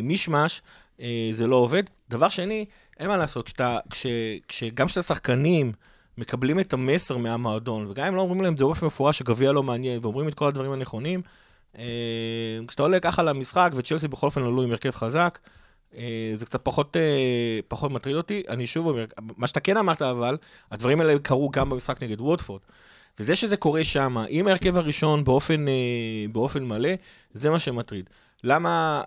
[0.04, 0.62] מישמש,
[1.02, 1.84] אה, זה לא עובד.
[2.10, 2.66] דבר שני,
[3.00, 4.06] אין מה לעשות, כשאתה, כש,
[4.48, 5.72] כשגם כשאתה שחקנים
[6.18, 9.64] מקבלים את המסר מהמועדון, וגם אם לא אומרים להם את זה באופן מפורש שגביע לא
[9.64, 11.22] מעניין, ואומרים את כל הדברים הנכונים,
[11.78, 15.40] אה, כשאתה עולה ככה למשחק, וצ'לסי בכל אופן עלו עם הרכב חזק,
[15.96, 18.44] אה, זה קצת פחות, אה, פחות מטריד אותי.
[18.50, 19.06] אני שוב אומר,
[19.38, 20.38] מה שאתה כן אמרת אבל,
[20.72, 22.62] הדברים האלה קרו גם במשחק נגד ווטפורד.
[23.20, 25.66] וזה שזה קורה שם, עם ההרכב הראשון באופן,
[26.32, 26.90] באופן מלא,
[27.34, 28.10] זה מה שמטריד.
[28.44, 29.02] למה,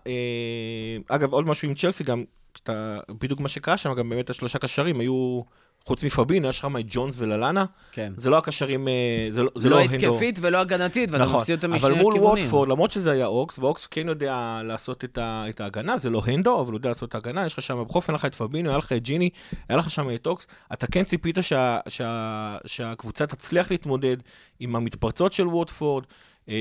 [1.08, 2.24] אגב, עוד משהו עם צ'לסי, גם,
[2.56, 5.42] שאתה, בדיוק מה שקרה שם, גם באמת השלושה קשרים היו,
[5.86, 8.12] חוץ מפבינו, יש לך שם את ג'ונס וללאנה, כן.
[8.16, 8.92] זה לא הקשרים, אה,
[9.30, 9.82] זה, לא- זה לא לא.
[9.82, 12.44] התקפית ולא הגנתית, ואתה נכון, מפסיד אותם אבל משני מול הכיוונים.
[12.44, 16.22] ווטפורד, למרות שזה היה אוקס, ואוקס כן יודע לעשות את, ה, את ההגנה, זה לא
[16.26, 18.34] הנדו, אבל הוא יודע לעשות את ההגנה, יש לך שם, בכל אופן היה לך את
[18.34, 19.30] פבינו, היה לך את ג'יני,
[19.68, 24.16] היה לך שם את אוקס, אתה כן ציפית שה, שה, שהקבוצה תצליח להתמודד
[24.60, 26.04] עם המתפרצות של ווטפורד.
[26.48, 26.54] אה,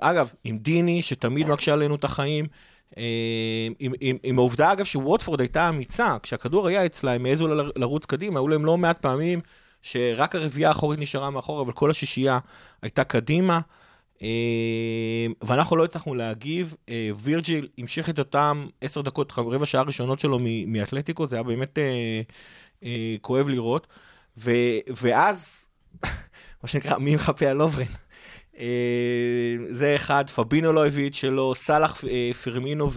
[0.00, 2.46] אגב, עם דיני, שתמיד מקשה עלינו את החיים.
[2.98, 8.06] אה, עם, עם, עם העובדה, אגב, שווטפורד הייתה אמיצה, כשהכדור היה אצלה, הם העזו לרוץ
[8.06, 9.40] קדימה, היו להם לא מעט פעמים
[9.82, 12.38] שרק הרביעייה האחורית נשארה מאחור, אבל כל השישייה
[12.82, 13.60] הייתה קדימה.
[14.22, 16.74] אה, ואנחנו לא הצלחנו להגיב.
[16.88, 21.78] אה, וירג'יל המשיך את אותם עשר דקות, רבע שעה ראשונות שלו מאתלטיקו, זה היה באמת
[21.78, 22.20] אה,
[22.84, 23.86] אה, כואב לראות.
[24.36, 24.50] ו,
[25.02, 25.66] ואז,
[26.62, 27.84] מה שנקרא, מי מחפה על אוברלאפ?
[28.58, 32.90] אה, זה אחד, פבינו לא הביא את שלו, סאלח, אה, פרמינו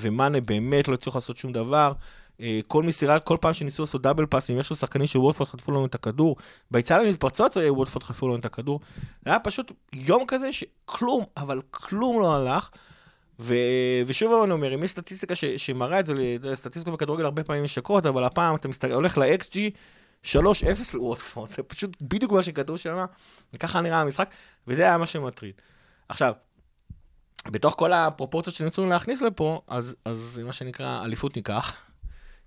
[0.00, 1.92] ומאנה באמת לא הצליחו לעשות שום דבר.
[2.40, 5.50] אה, כל מסירה, כל פעם שניסו לעשות double pass ים, יש לו שחקנים של ווטפורד
[5.50, 6.36] חטפו לנו את הכדור.
[6.70, 8.80] ביציאה למתפרצות וולפורד חטפו לנו את הכדור.
[9.24, 12.70] זה היה פשוט יום כזה שכלום, אבל כלום לא הלך.
[13.40, 13.54] ו...
[14.06, 15.44] ושוב אני אומר, אם יש סטטיסטיקה ש...
[15.44, 16.14] שמראה את זה,
[16.54, 19.56] סטטיסטיקות בכדורגל הרבה פעמים משקרות, אבל הפעם אתה מסתכל, הולך ל-XG
[20.24, 20.34] 3-0
[20.94, 23.04] לווטפורד, זה פשוט בדיוק מה שכתוב שם,
[23.54, 24.30] וככה נראה המשחק,
[24.66, 25.54] וזה היה מה שמטריד.
[26.08, 26.32] עכשיו,
[27.46, 31.76] בתוך כל הפרופורציות שניסינו להכניס לפה, אז, אז מה שנקרא, אליפות ניקח.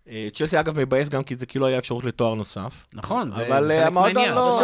[0.10, 2.86] אה, צ'לסי אגב מבאס גם כי זה כאילו היה אפשרות לתואר נוסף.
[2.94, 4.34] נכון, זה אה, חלק מהעניין.
[4.36, 4.60] לא-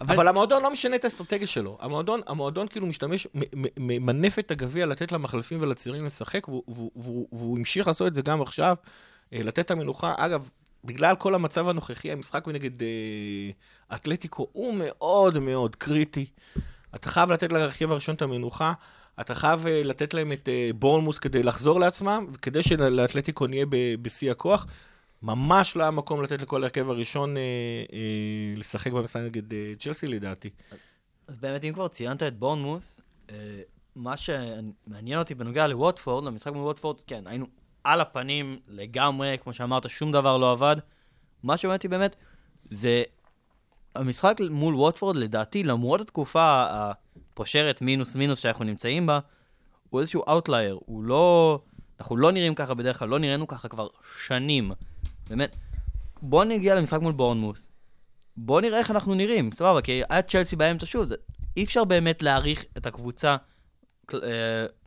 [0.00, 1.78] אבל המועדון לא משנה את האסטרטגיה שלו.
[2.26, 3.26] המועדון, כאילו משתמש,
[3.76, 8.76] ממנף את הגביע לתת למחלפים ולצעירים לשחק, והוא המשיך לעשות את זה גם עכשיו,
[9.32, 10.14] אה, לתת את המנוחה.
[10.18, 10.48] אגב,
[10.84, 13.50] בגלל כל המצב הנוכחי, המשחק נגד אה,
[13.96, 16.26] אתלטיקו הוא מאוד מאוד קריטי.
[16.94, 18.72] אתה חייב לתת לרכיב הראשון את המנוחה.
[19.20, 23.66] אתה חייב אה, לתת להם את אה, בורנמוס כדי לחזור לעצמם, וכדי שלאתלטיקו נהיה
[24.02, 24.66] בשיא הכוח.
[25.22, 27.42] ממש לא היה מקום לתת לכל ההרכב הראשון אה,
[27.92, 30.50] אה, לשחק במשחק נגד אה, צ'לסי לדעתי.
[31.26, 33.60] אז באמת, אם כבר ציינת את בורנמוס, אה,
[33.96, 37.46] מה שמעניין אותי בנוגע לווטפורד, למשחק מול ווטפורד, כן, היינו
[37.84, 40.76] על הפנים לגמרי, כמו שאמרת, שום דבר לא עבד.
[41.42, 42.16] מה שמעניין אותי באמת,
[42.70, 43.02] זה
[43.94, 49.18] המשחק מול ווטפורד, לדעתי, למרות התקופה הפושרת מינוס מינוס שאנחנו נמצאים בה,
[49.90, 51.58] הוא איזשהו outlier, הוא לא...
[52.00, 53.86] אנחנו לא נראים ככה בדרך כלל, לא נראינו ככה כבר
[54.26, 54.72] שנים.
[55.30, 55.56] באמת.
[56.22, 57.60] בואו נגיע למשחק מול בורנמות'.
[58.36, 61.14] בואו נראה איך אנחנו נראים, סבבה, כי היה צ'לסי באמצע שוב, זה,
[61.56, 63.36] אי אפשר באמת להעריך את הקבוצה
[64.14, 64.18] אה,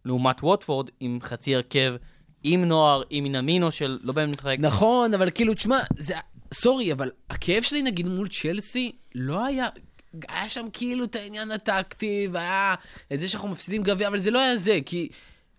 [0.06, 1.96] לעומת ווטפורד עם חצי הרכב,
[2.44, 4.56] עם נוער, עם מינמינו של לא באמת משחק.
[4.60, 6.14] נכון, אבל כאילו, תשמע, זה...
[6.54, 9.68] sorry, אבל הכאב שלי נגיד מול צ'לסי לא היה...
[10.28, 12.76] היה שם כאילו את העניין הטקטי, והיה
[13.14, 15.10] את זה שאנחנו מפסידים גביע, אבל זה לא היה זה, כי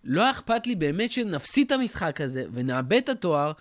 [0.03, 3.51] לא היה אכפת לי באמת שנפסיד את המשחק הזה ונאבד את התואר,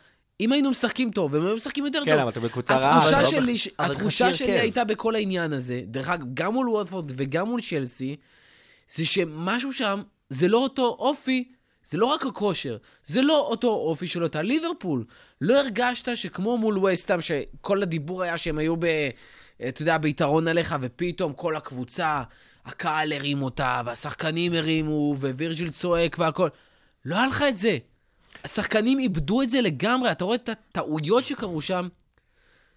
[0.40, 2.20] אם היינו משחקים טוב, והם היו משחקים יותר כן, טוב.
[2.20, 4.58] אבל אתה בקבוצה רעה, התחושה לא שלי, אבל התחושה שלי.
[4.58, 8.16] הייתה בכל העניין הזה, דרך אגב, גם מול וודפורד וגם מול צ'לסי,
[8.94, 11.44] זה שמשהו שם, זה לא אותו אופי,
[11.84, 15.04] זה לא רק הכושר, זה לא אותו אופי של אותה ליברפול.
[15.40, 18.86] לא הרגשת שכמו מול וסטאם, שכל הדיבור היה שהם היו ב...
[19.68, 22.22] אתה יודע, ביתרון עליך, ופתאום כל הקבוצה,
[22.64, 26.48] הקהל הרים אותה, והשחקנים הרימו, ווירג'יל צועק והכל.
[27.04, 27.78] לא היה לך את זה.
[28.44, 31.88] השחקנים איבדו את זה לגמרי, אתה רואה את הטעויות שקרו שם,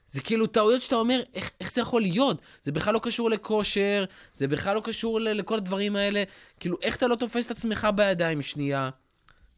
[0.08, 2.42] זה כאילו טעויות שאתה אומר, איך, איך זה יכול להיות?
[2.64, 6.24] זה בכלל לא קשור לכושר, זה בכלל לא קשור ל, לכל הדברים האלה.
[6.60, 8.90] כאילו, איך אתה לא תופס את עצמך בידיים שנייה,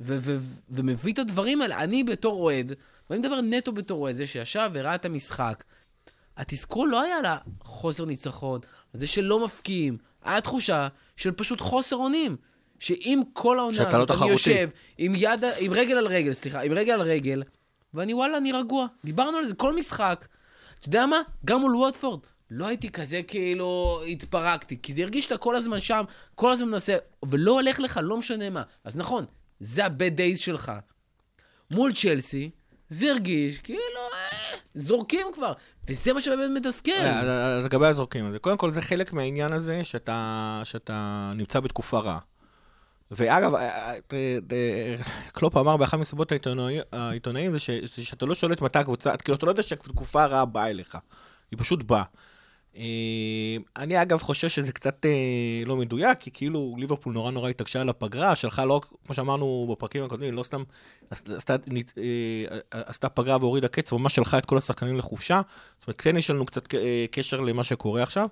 [0.02, 1.84] ו- ו- ו- ומביא את הדברים האלה?
[1.84, 2.74] אני בתור אוהד,
[3.10, 5.64] ואני מדבר נטו בתור אוהד, זה שישב וראה את המשחק,
[6.38, 7.26] התסכול לא היה על
[7.62, 8.60] החוסר ניצחון,
[8.94, 12.36] על זה שלא מפקיעים, היה תחושה של פשוט חוסר אונים.
[12.80, 14.32] שאם כל העונה לא הזאת, אני תחרותי.
[14.32, 17.44] יושב עם יד, עם רגל על רגל, סליחה, עם רגל על רגל,
[17.94, 18.88] ואני וואלה, אני רגוע.
[19.06, 20.26] דיברנו על זה כל משחק.
[20.80, 21.22] אתה יודע מה?
[21.46, 22.20] גם מול ווטפורד.
[22.52, 26.04] לא הייתי כזה כאילו התפרקתי, כי זה הרגיש שאתה כל הזמן שם,
[26.36, 28.64] כל הזמן מנסה, ולא הולך לך, לא משנה מה.
[28.84, 29.26] אז נכון,
[29.60, 30.72] זה ה-bad days שלך.
[31.72, 32.50] מול צ'לסי,
[32.90, 33.80] זה הרגיש כאילו,
[34.14, 35.54] אה, זורקים כבר.
[35.88, 36.92] וזה מה שבאמת מתסכל.
[36.92, 42.20] אה, לגבי הזורקים הזה, קודם כל זה חלק מהעניין הזה שאתה נמצא בתקופה רעה.
[43.12, 44.96] ואגב, אה, אה, אה,
[45.32, 47.60] קלופ אמר באחת מסיבות העיתונאי- העיתונאים זה
[48.04, 50.98] שאתה לא שולט מתי הקבוצה, כאילו אתה לא יודע שהתקופה הרעה באה אליך,
[51.52, 52.04] היא פשוט באה.
[52.78, 52.84] אה,
[53.78, 55.06] אני אגב חושב שזה קצת
[55.66, 60.04] לא מדויק, כי כאילו ליברפול נורא נורא התעקשה על הפגרה, שלחה לא, כמו שאמרנו בפרקים
[60.04, 60.64] הקודמים, לא סתם
[62.72, 65.42] עשתה, פגרה והורידה קץ, ממש שלחה את כל השחקנים לחופשה.
[65.80, 66.68] זאת אומרת, כן יש לנו קצת
[67.12, 68.28] קשר למה שקורה עכשיו.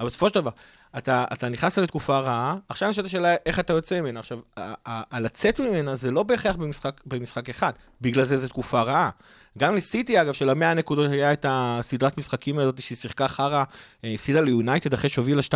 [0.00, 0.50] אבל בסופו של דבר,
[0.98, 4.20] אתה, אתה נכנס לתקופה רעה, עכשיו נשאלת השאלה איך אתה יוצא ממנה.
[4.20, 4.38] עכשיו,
[4.86, 9.10] הלצאת ממנה זה לא בהכרח במשחק, במשחק אחד, בגלל זה זו תקופה רעה.
[9.58, 13.64] גם לסיטי, אגב, של המאה הנקודות היה את הסדרת משחקים הזאת שהיא שיחקה חרא,
[14.04, 15.52] אה, הפסידה ליונייטד אחרי שהובילה 2-0.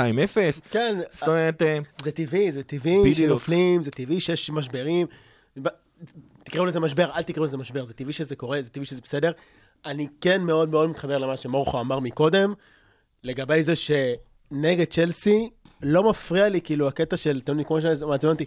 [0.70, 3.14] כן, זאת אומרת, אה, זה טבעי, זה טבעי.
[3.14, 5.06] שנופלים, זה טבעי שיש משברים.
[6.44, 9.32] תקראו לזה משבר, אל תקראו לזה משבר, זה טבעי שזה קורה, זה טבעי שזה בסדר.
[9.86, 12.54] אני כן מאוד מאוד מתחבר למה שמורכו אמר מקודם,
[13.24, 13.76] לגבי זה
[14.50, 15.50] שנגד צ'לסי,
[15.82, 18.44] לא מפריע לי כאילו הקטע של, אתם יודעים, כמו שמעצבן אותי,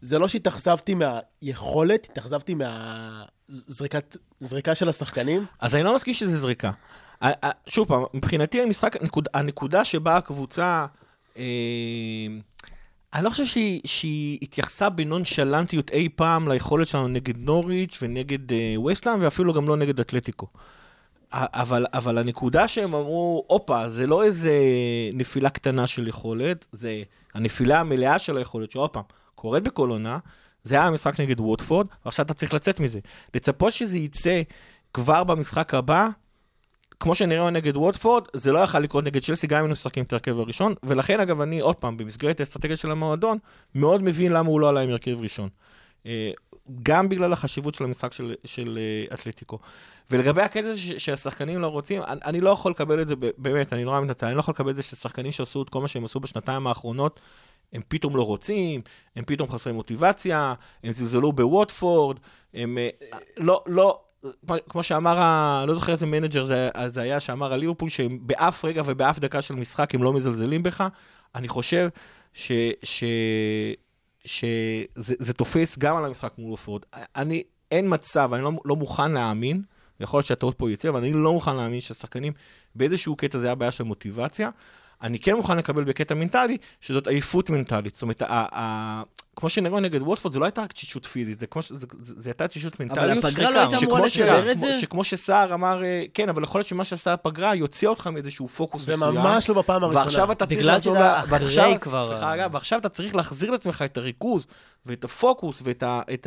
[0.00, 4.00] זה לא שהתאכזבתי מהיכולת, התאכזבתי מהזריקה
[4.74, 5.46] של השחקנים.
[5.60, 6.70] אז אני לא מסכים שזה זריקה.
[7.66, 10.86] שוב פעם, מבחינתי המשחק, הנקוד, הנקודה שבה הקבוצה,
[11.36, 11.42] אה,
[13.14, 18.80] אני לא חושב שהיא, שהיא התייחסה בנונשלנטיות אי פעם ליכולת שלנו נגד נוריץ' ונגד אה,
[18.80, 20.46] וסטהאם, ואפילו גם לא נגד אתלטיקו.
[20.46, 20.79] ה-
[21.32, 24.52] אבל, אבל הנקודה שהם אמרו, הופה, זה לא איזה
[25.12, 27.02] נפילה קטנה של יכולת, זה
[27.34, 29.02] הנפילה המלאה של היכולת, שעוד פעם,
[29.34, 30.18] קורית בכל עונה,
[30.62, 32.98] זה היה המשחק נגד ווטפורד, ועכשיו אתה צריך לצאת מזה.
[33.34, 34.42] לצפות שזה יצא
[34.94, 36.08] כבר במשחק הבא,
[37.00, 40.12] כמו שנראה נגד ווטפורד, זה לא יכל לקרות נגד צ'לסי, גם אם היינו משחקים את
[40.12, 43.38] ההרכב הראשון, ולכן אגב, אני עוד פעם, במסגרת האסטרטגיה של המועדון,
[43.74, 45.48] מאוד מבין למה הוא לא עלה עם הרכב ראשון.
[46.82, 49.58] גם בגלל החשיבות של המשחק של, של אה, אתלטיקו.
[50.10, 54.00] ולגבי הקטע שהשחקנים לא רוצים, אני, אני לא יכול לקבל את זה, באמת, אני נורא
[54.00, 56.66] מתנצל, אני לא יכול לקבל את זה ששחקנים שעשו את כל מה שהם עשו בשנתיים
[56.66, 57.20] האחרונות,
[57.72, 58.80] הם פתאום לא רוצים,
[59.16, 60.54] הם פתאום חסרי מוטיבציה,
[60.84, 62.16] הם זלזלו בווטפורד,
[62.54, 62.88] הם אה,
[63.36, 64.00] לא, לא,
[64.46, 68.18] כמו- כמו שאמר, ה- לא זוכר איזה manager זה, זה היה, שאמר על ליברפול, שהם
[68.22, 70.84] באף רגע ובאף דקה של משחק הם לא מזלזלים בך.
[71.34, 71.88] אני חושב
[72.32, 72.52] ש...
[72.82, 73.04] ש...
[74.24, 76.82] שזה זה תופס גם על המשחק מול ווטפורד.
[77.16, 79.62] אני, אין מצב, אני לא, לא מוכן להאמין,
[80.00, 82.32] יכול להיות שהטעות פה יצא, אבל אני לא מוכן להאמין שהשחקנים,
[82.74, 84.50] באיזשהו קטע זה היה בעיה של מוטיבציה.
[85.02, 87.94] אני כן מוכן לקבל בקטע מנטלי, שזאת עייפות מנטלית.
[87.94, 88.22] זאת אומרת,
[89.36, 92.28] כמו שנראו נגד וולפורד, זה לא הייתה רק תשישות פיזית, זה, כמו, זה, זה, זה
[92.30, 92.98] הייתה תשישות מנטלית.
[92.98, 94.80] אבל הפגרה לא הייתה אמורה לסדר את כמו- זה?
[94.80, 98.88] שכמו שסער אמר, אה, כן, אבל יכול להיות שמה שעשה הפגרה יוציא אותך מאיזשהו פוקוס
[98.88, 99.16] מסוים.
[99.16, 100.04] וממש לא בפעם הראשונה.
[100.04, 103.14] ועכשיו אתה צריך בגלל לחזור שזה ל- אחרי ועכשיו- כבר, סליחה, אגב, ועכשיו אתה צריך
[103.14, 104.46] להחזיר לעצמך את הריכוז
[104.86, 106.26] ואת הפוקוס ואת ה- את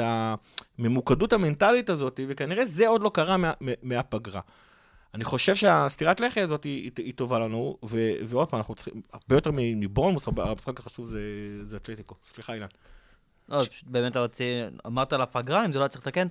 [0.79, 4.41] הממוקדות המנטלית הזאת, וכנראה זה עוד לא קרה מה- מה- מהפגרה.
[5.13, 8.93] אני חושב שהסטירת לחי הזאת היא, היא, היא טובה לנו, ו, ועוד פעם, אנחנו צריכים,
[9.13, 11.19] הרבה יותר מבורנמות', המשחק החשוב זה,
[11.63, 12.15] זה אתלטיקו.
[12.25, 12.67] סליחה, אילן.
[13.49, 16.27] לא, פשוט באמת רציתי, אמרת על הפגרה, אם זה לא היה צריך לתקן,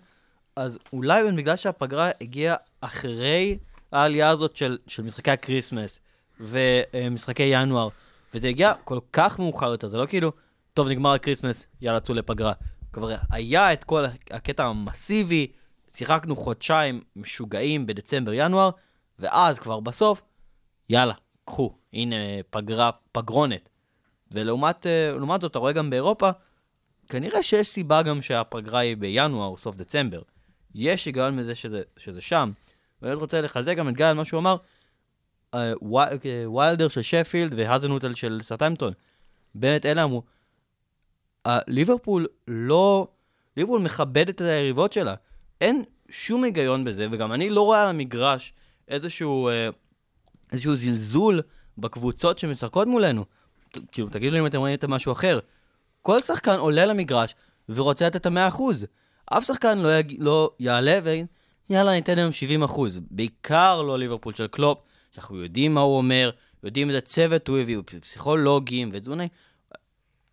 [0.57, 3.59] אז אולי בגלל שהפגרה הגיעה אחרי
[3.93, 6.01] העלייה הזאת של, של משחקי הקריסמס
[6.41, 7.89] ומשחקי ינואר,
[8.35, 10.33] וזה הגיע כל כך מאוחר יותר, זה לא כאילו,
[10.75, 12.53] טוב, נגמר הקריסמס, יאללה, צאו לפגרה.
[12.93, 15.47] כבר היה את כל הקטע המסיבי,
[15.95, 18.71] שיחקנו חודשיים משוגעים בדצמבר-ינואר,
[19.19, 20.23] ואז כבר בסוף,
[20.91, 22.17] יאללה, קחו, הנה
[22.51, 23.69] פגרה, פגרונת.
[24.33, 26.31] ולעומת אה, זאת, אתה רואה גם באירופה,
[27.13, 30.23] כנראה שיש סיבה גם שהפגרה היא בינואר או סוף דצמבר.
[30.75, 32.53] יש היגיון מזה שזה, שזה שם.
[33.03, 34.57] ואני רוצה לחזק גם את גיא על מה שהוא אמר,
[35.55, 35.73] אה,
[36.25, 38.93] אה, ויילדר של שפילד והאזנוטל של סרטמפטון.
[39.55, 40.23] באמת, אלה אמרו,
[41.47, 43.09] אה, ליברפול לא...
[43.57, 45.15] ליברפול מכבדת את היריבות שלה.
[45.61, 48.53] אין שום היגיון בזה, וגם אני לא רואה על המגרש
[48.89, 49.49] איזשהו,
[50.53, 51.43] איזשהו זלזול
[51.79, 53.25] בקבוצות שמשחקות מולנו.
[53.93, 55.39] כאילו, תגידו לי אם אתם ראיתם משהו אחר.
[56.03, 57.35] כל שחקן עולה למגרש
[57.69, 58.87] ורוצה לתת את המאה אחוז.
[59.27, 60.17] אף שחקן לא, יג...
[60.19, 61.27] לא יעלה ויגיד,
[61.71, 63.01] יאללה, ניתן היום 70 אחוז.
[63.11, 64.79] בעיקר לא ליברפול של קלופ,
[65.13, 66.31] שאנחנו יודעים מה הוא אומר,
[66.63, 69.29] יודעים איזה צוות הוא הביא, פסיכולוגים ותזונאים.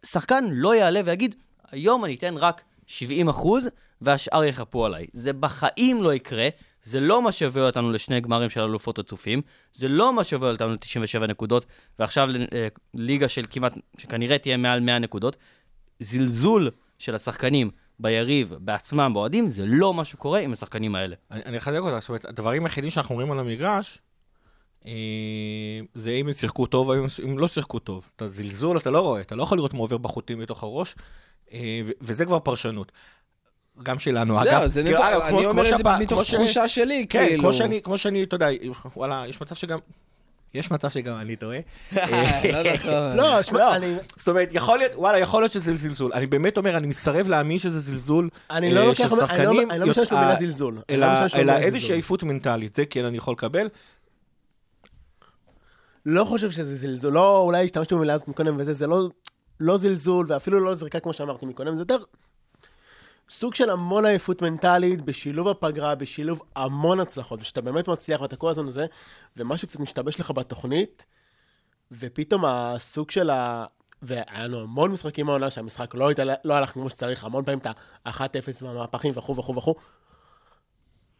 [0.05, 1.35] שחקן לא יעלה ויגיד,
[1.71, 3.69] היום אני אתן רק 70 אחוז,
[4.01, 5.05] והשאר יחפו עליי.
[5.13, 6.47] זה בחיים לא יקרה,
[6.83, 9.41] זה לא מה שהוביל אותנו לשני גמרים של אלופות רצופים,
[9.73, 11.65] זה לא מה שהוביל אותנו ל-97 נקודות,
[11.99, 12.29] ועכשיו
[12.93, 15.37] לליגה של כמעט, שכנראה תהיה מעל 100 נקודות.
[15.99, 21.15] זלזול של השחקנים ביריב, בעצמם, באוהדים, זה לא מה שקורה עם השחקנים האלה.
[21.31, 23.99] אני, אני אחזק אותך, זאת אומרת, הדברים היחידים שאנחנו רואים על המגרש,
[24.85, 24.91] אה,
[25.93, 28.09] זה אם הם שיחקו טוב או אם הם לא שיחקו טוב.
[28.15, 30.95] את הזלזול אתה לא רואה, אתה לא יכול לראות מה עובר בחוטים בתוך הראש,
[31.53, 32.91] אה, ו- וזה כבר פרשנות.
[33.83, 34.61] גם שלנו, אגב.
[34.61, 37.53] לא, זה כאילו, נטו, אני כמו- אומר את זה מתוך תחושה שלי, כן, כאילו.
[37.53, 38.47] שאני, כמו שאני, אתה יודע,
[38.95, 39.79] וואלה, יש מצב שגם...
[40.53, 41.57] יש מצב שגם אני טועה.
[41.91, 41.99] לא
[42.73, 43.17] נכון.
[43.17, 43.95] לא, שמע, לא, אני...
[44.17, 46.11] זאת אומרת, יכול להיות, וואלה, יכול להיות שזה זלזול.
[46.13, 49.27] אני באמת אומר, אני מסרב להאמין שזה זלזול אני לא אה, לוקח, של אני לא-
[49.27, 49.71] שחקנים.
[49.71, 50.79] אני לא משתמש במילה אה, זלזול.
[50.89, 51.95] אני אלא לא איזושהי.
[51.95, 53.67] עייפות מנטלית, זה כן אני יכול לקבל.
[56.05, 59.09] לא חושב שזה זלזול, לא, אולי השתמשתי במילה הזאת מקודם וזה, זה לא,
[59.59, 61.97] לא זלזול, ואפילו לא זריקה כמו שאמרתי מקודם, זה יותר
[63.29, 68.49] סוג של המון עייפות מנטלית, בשילוב הפגרה, בשילוב המון הצלחות, ושאתה באמת מצליח ואתה כל
[68.49, 68.85] הזמן הזה,
[69.37, 71.05] ומשהו קצת משתבש לך בתוכנית,
[71.91, 73.65] ופתאום הסוג של ה...
[74.01, 77.67] והיה לנו המון משחקים מהעונה שהמשחק לא, התעלה, לא הלך כמו שצריך, המון פעמים את
[77.67, 79.75] ה-1-0 והמהפכים וכו' וכו' וכו'.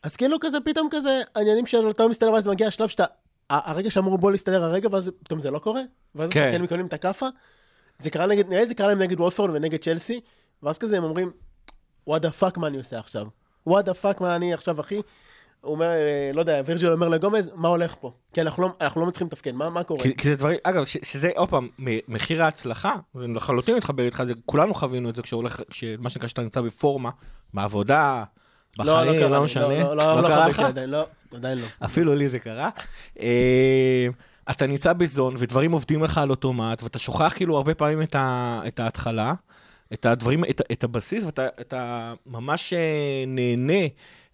[0.03, 3.05] אז כאילו כזה, פתאום כזה, העניינים של אתה לא מסתדר, ואז מגיע השלב שאתה,
[3.49, 5.81] הרגע שאמור בוא להסתדר הרגע, ואז פתאום זה לא קורה,
[6.15, 6.39] ואז כן.
[6.39, 7.27] השחקנים מקבלים את הכאפה.
[7.99, 10.21] זה קרה נגד, נראה לי זה קרה להם נגד וולפורד ונגד צ'לסי,
[10.63, 11.31] ואז כזה הם אומרים,
[12.09, 13.27] what the fuck מה אני עושה עכשיו?
[13.69, 15.01] what the fuck מה אני עכשיו, אחי?
[15.61, 18.11] הוא אומר, אה, לא יודע, וירג'יל אומר לגומז, מה הולך פה?
[18.33, 20.03] כי אנחנו לא, אנחנו לא מצליחים לתפקד, מה, מה קורה?
[20.03, 21.67] כי, כי זה דברים, אגב, ש, שזה עוד פעם,
[22.07, 25.61] מחיר ההצלחה, ואני לחלוטין מתחבר איתך, זה, כולנו חווינו את זה כשהולך,
[25.99, 27.09] מה שנקרא שאתה נמצא בפורמה,
[27.53, 28.23] בעבודה,
[28.77, 30.67] בחיים, לא, קרה לי, משנה, לא, לא, לא, קרה חוויתי לך?
[30.67, 31.65] עדיין, לא, עדיין לא.
[31.85, 32.69] אפילו לי זה קרה.
[33.19, 34.07] אה,
[34.51, 38.61] אתה נמצא בזון, ודברים עובדים לך על אוטומט, ואתה שוכח כאילו הרבה פעמים את, ה,
[38.67, 39.33] את ההתחלה,
[39.93, 43.87] את הדברים, את, את הבסיס, ואתה אתה ממש אה, נהנה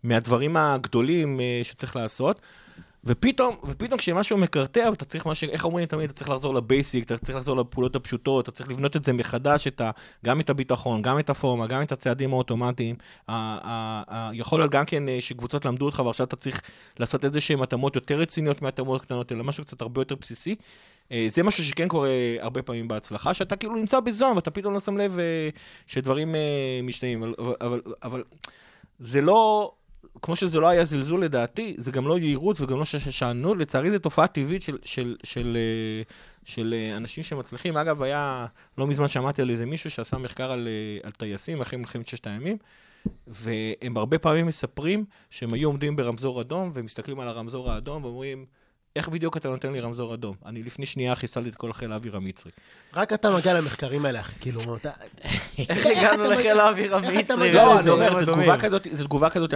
[0.03, 2.41] מהדברים הגדולים אה, שצריך לעשות.
[3.05, 7.17] ופתאום, ופתאום כשמשהו מקרטע, ואתה צריך משהו, איך אומרים תמיד, אתה צריך לחזור לבייסיק, אתה
[7.17, 9.91] צריך לחזור לפעולות הפשוטות, אתה צריך לבנות את זה מחדש, את ה,
[10.25, 12.95] גם את הביטחון, גם את הפורמה, גם את הצעדים האוטומטיים.
[13.27, 16.61] ה- ה- ה- יכול להיות גם כן אה, שקבוצות למדו אותך, ועכשיו אתה צריך
[16.99, 20.55] לעשות איזה שהן התאמות יותר רציניות מהתאמות קטנות, אלא משהו קצת הרבה יותר בסיסי.
[21.11, 24.79] אה, זה משהו שכן קורה הרבה פעמים בהצלחה, שאתה כאילו נמצא בזון, ואתה פתאום לא
[24.79, 25.49] שם לב אה,
[25.87, 27.23] שדברים אה, משתנים.
[27.23, 28.23] אבל, אבל, אבל
[28.99, 29.71] זה לא,
[30.21, 33.99] כמו שזה לא היה זלזול לדעתי, זה גם לא יהירות וגם לא ששענות, לצערי זו
[33.99, 35.57] תופעה טבעית של, של, של,
[36.45, 37.77] של אנשים שמצליחים.
[37.77, 38.45] אגב, היה,
[38.77, 40.67] לא מזמן שמעתי על איזה מישהו שעשה מחקר על,
[41.03, 42.57] על טייסים אחרי מלחמת ששת הימים,
[43.27, 48.45] והם הרבה פעמים מספרים שהם היו עומדים ברמזור אדום ומסתכלים על הרמזור האדום ואומרים,
[48.95, 50.35] איך בדיוק אתה נותן לי רמזור אדום?
[50.45, 52.51] אני לפני שנייה חיסלתי את כל חיל האוויר המצרי.
[52.93, 54.91] רק אתה מגיע למחקרים האלה, אחי, כאילו, אתה...
[55.69, 57.53] איך הגענו לחיל האוויר המצרי?
[57.53, 57.79] לא?
[57.79, 58.33] אני אומר, זו.
[58.33, 59.53] תגובה כזאת, זו תגובה כזאת,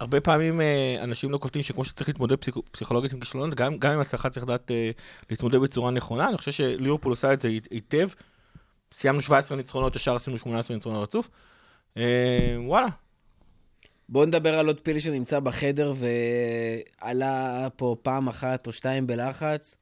[0.00, 4.00] הרבה, פעמים אה, אנשים לא קולטים שכמו שצריך להתמודד פסיכ, פסיכולוגית עם כישלונות, גם, עם
[4.00, 4.90] הצלחה צריך לדעת אה,
[5.30, 6.28] להתמודד בצורה נכונה.
[6.28, 8.08] אני חושב שליברפול עושה את זה היטב.
[8.94, 11.28] סיימנו 17 ניצחונות, ישר עשינו 18 ניצחונות רצוף.
[11.96, 12.88] אה, וואלה,
[14.08, 15.92] בואו נדבר על עוד פיל שנמצא בחדר
[17.02, 19.76] ועלה פה פעם אחת או שתיים בלחץ.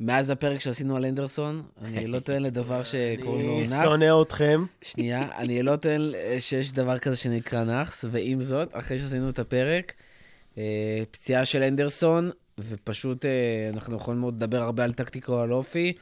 [0.00, 3.84] מאז הפרק שעשינו על אנדרסון, אני לא טוען לדבר שקוראים לו אני נאחס.
[3.84, 4.64] שונא אתכם.
[4.82, 6.00] שנייה, אני לא טוען
[6.38, 9.92] שיש דבר כזה שנקרא נאחס, ועם זאת, אחרי שעשינו את הפרק,
[10.58, 13.30] אה, פציעה של אנדרסון, ופשוט אה,
[13.74, 15.92] אנחנו יכולים מאוד לדבר הרבה על טקטיקה או על אופי,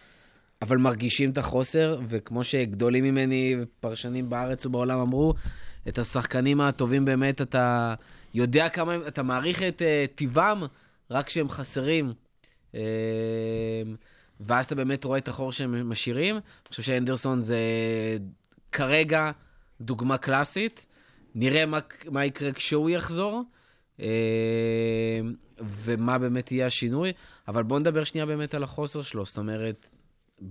[0.63, 5.35] אבל מרגישים את החוסר, וכמו שגדולים ממני ופרשנים בארץ ובעולם אמרו,
[5.89, 7.95] את השחקנים הטובים באמת, אתה
[8.35, 10.63] יודע כמה, אתה מעריך את אה, טיבם
[11.11, 12.13] רק כשהם חסרים.
[12.75, 12.81] אה,
[14.41, 16.35] ואז אתה באמת רואה את החור שהם משאירים.
[16.35, 17.59] אני חושב שאנדרסון זה
[18.73, 19.31] כרגע
[19.81, 20.87] דוגמה קלאסית.
[21.35, 21.79] נראה מה,
[22.11, 23.43] מה יקרה כשהוא יחזור,
[24.01, 25.21] אה,
[25.59, 27.13] ומה באמת יהיה השינוי.
[27.49, 29.25] אבל בואו נדבר שנייה באמת על החוסר שלו.
[29.25, 29.89] זאת אומרת,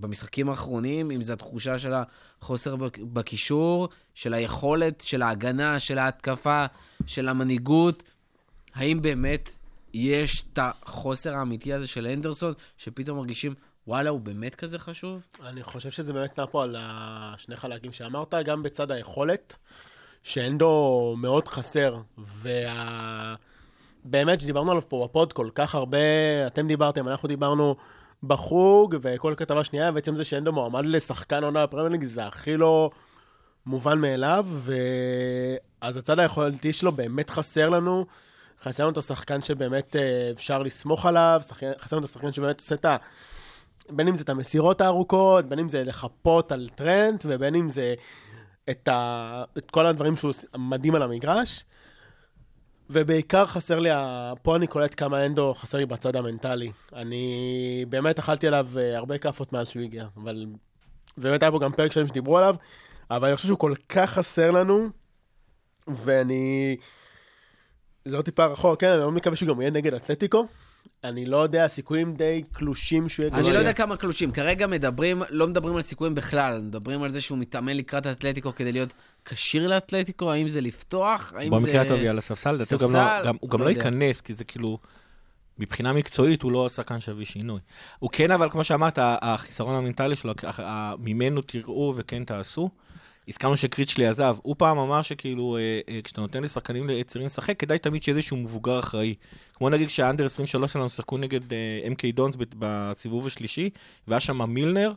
[0.00, 1.92] במשחקים האחרונים, אם זו התחושה של
[2.40, 6.66] החוסר בק- בקישור, של היכולת, של ההגנה, של ההתקפה,
[7.06, 8.02] של המנהיגות,
[8.74, 9.48] האם באמת
[9.94, 13.54] יש את החוסר האמיתי הזה של אנדרסון, שפתאום מרגישים,
[13.86, 15.26] וואלה, הוא באמת כזה חשוב?
[15.46, 19.56] אני חושב שזה באמת נע פה על השני חלקים שאמרת, גם בצד היכולת,
[20.22, 23.34] שאנדו מאוד חסר, וה...
[24.04, 25.98] באמת, שדיברנו עליו פה בפוד כל כך הרבה,
[26.46, 27.76] אתם דיברתם, אנחנו דיברנו
[28.22, 32.90] בחוג, וכל כתבה שנייה, בעצם זה שאנדו מועמד לשחקן עונה בפרמייר ליג, זה הכי לא
[33.66, 34.74] מובן מאליו, ו...
[35.80, 38.06] אז הצד היכולתי שלו באמת חסר לנו.
[38.62, 41.40] חסר לנו את השחקן שבאמת אה, אפשר לסמוך עליו,
[41.78, 42.96] חסר לנו את השחקן שבאמת עושה את ה...
[43.90, 47.94] בין אם זה את המסירות הארוכות, בין אם זה לחפות על טרנד, ובין אם זה
[48.70, 49.44] את, ה...
[49.58, 51.64] את כל הדברים שהוא מדהים על המגרש.
[52.92, 53.90] ובעיקר חסר לי.
[54.42, 56.72] פה אני קולט כמה הנדו חסר לי בצד המנטלי.
[56.92, 60.46] אני באמת אכלתי עליו אה, הרבה כאפות מאז שהוא הגיע, אבל...
[61.16, 62.54] באמת היה פה גם פרק שלם שדיברו עליו,
[63.10, 64.88] אבל אני חושב שהוא כל כך חסר לנו,
[65.88, 66.76] ואני...
[68.04, 70.46] זה עוד טיפה רחוק, כן, אני מאוד מקווה שהוא גם יהיה נגד אתלטיקו.
[71.04, 73.34] אני לא יודע, הסיכויים די קלושים שהוא יהיה...
[73.38, 73.52] אני.
[73.52, 74.30] לא יודע כמה קלושים.
[74.32, 78.72] כרגע מדברים, לא מדברים על סיכויים בכלל, מדברים על זה שהוא מתאמן לקראת האתלטיקו כדי
[78.72, 78.92] להיות
[79.24, 81.66] כשיר לאתלטיקו, האם זה לפתוח, האם זה...
[81.66, 82.92] במקרה הטוב יהיה על הספסל, לדעתי הוא גם?
[82.94, 83.70] לא- גם- הוא גם לא לא.
[83.70, 84.78] ייכנס, כי זה כאילו,
[85.58, 87.60] מבחינה מקצועית הוא לא שחקן שיביא שינוי.
[87.98, 90.32] הוא כן, אבל כמו שאמרת, החיסרון המנטלי שלו,
[90.98, 92.70] ממנו תראו וכן תעשו.
[93.28, 97.78] הזכרנו שקריצ'לי עזב, הוא פעם אמר שכאילו, אה, אה, כשאתה נותן לשחקנים צעירים לשחק, כדאי
[97.78, 99.14] תמיד שיהיה איזשהו מבוגר אחראי.
[99.54, 103.70] כמו נגיד שהאנדר 23 שלנו שיחקו נגד אה, MK דונס בסיבוב השלישי,
[104.08, 104.92] והיה שם מילנר,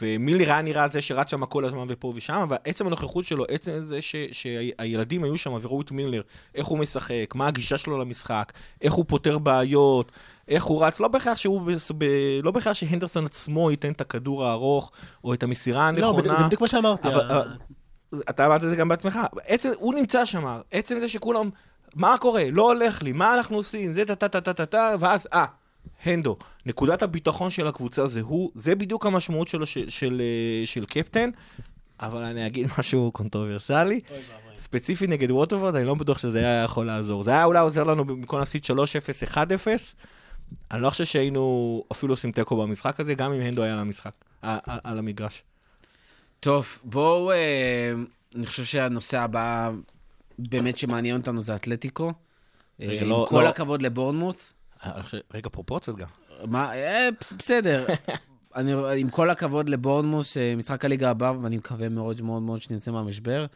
[0.00, 3.84] ומילנר היה נראה זה שרץ שם כל הזמן ופה ושם, אבל עצם הנוכחות שלו, עצם
[3.84, 6.22] זה ש, שהילדים היו שם וראו את מילנר,
[6.54, 10.12] איך הוא משחק, מה הגישה שלו למשחק, איך הוא פותר בעיות,
[10.52, 11.62] איך הוא רץ, לא בהכרח שהוא,
[11.98, 12.04] ב...
[12.42, 14.92] לא בהכרח שהנדרסון עצמו ייתן את הכדור הארוך,
[15.24, 16.36] או את המסירה לא, הנכונה.
[16.36, 17.08] זה בדיוק מה שאמרתי.
[17.08, 17.48] אבל- אבל-
[18.30, 19.18] אתה אמרת את זה גם בעצמך.
[19.46, 21.50] עצם, הוא נמצא שם, עצם זה שכולם,
[21.94, 22.44] מה קורה?
[22.52, 23.92] לא הולך לי, מה אנחנו עושים?
[23.92, 25.44] זה טה-טה-טה-טה-טה, ואז, אה,
[26.04, 26.36] הנדו.
[26.66, 31.30] נקודת הביטחון של הקבוצה זה הוא, זה בדיוק המשמעות שלו של, של, אה, של captain,
[32.00, 34.00] אבל אני אגיד משהו controversial.
[34.56, 37.22] ספציפית נגד ווטפורד, אני לא בטוח שזה היה יכול לעזור.
[37.22, 38.70] זה היה אולי עוזר לנו במקום להפסיד 3-0,
[39.28, 39.36] 1-0.
[40.70, 44.12] אני לא חושב שהיינו אפילו עושים תיקו במשחק הזה, גם אם הנדו היה על המשחק,
[44.42, 45.42] על, המגרש.
[46.40, 47.92] טוב, בואו, אה,
[48.34, 49.70] אני חושב שהנושא הבא
[50.38, 52.12] באמת שמעניין אותנו זה אתלטיקו.
[52.80, 53.48] אה, רגע, עם לא- כל לא.
[53.48, 54.36] הכבוד לבורנמוט.
[55.02, 56.08] חושב- רגע, פרופורציות גם.
[56.46, 57.86] מה, אה, בס- בסדר.
[58.56, 62.90] אני, עם כל הכבוד לבורנמוס, אה, משחק הליגה הבא, ואני מקווה מאוד מאוד מאוד שנצא
[62.90, 63.46] מהמשבר.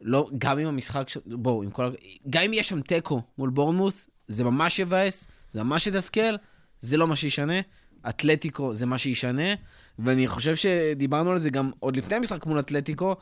[0.00, 1.06] לא, גם אם המשחק.
[1.26, 1.92] בואו, עם כל...
[2.30, 6.36] גם אם יש שם תיקו מול בורנמוס, זה ממש יבאס, זה ממש יתסכל,
[6.80, 7.60] זה לא מה שישנה.
[8.08, 9.54] אתלטיקו זה מה שישנה,
[9.98, 13.16] ואני חושב שדיברנו על זה גם עוד לפני המשחק מול אתלטיקו.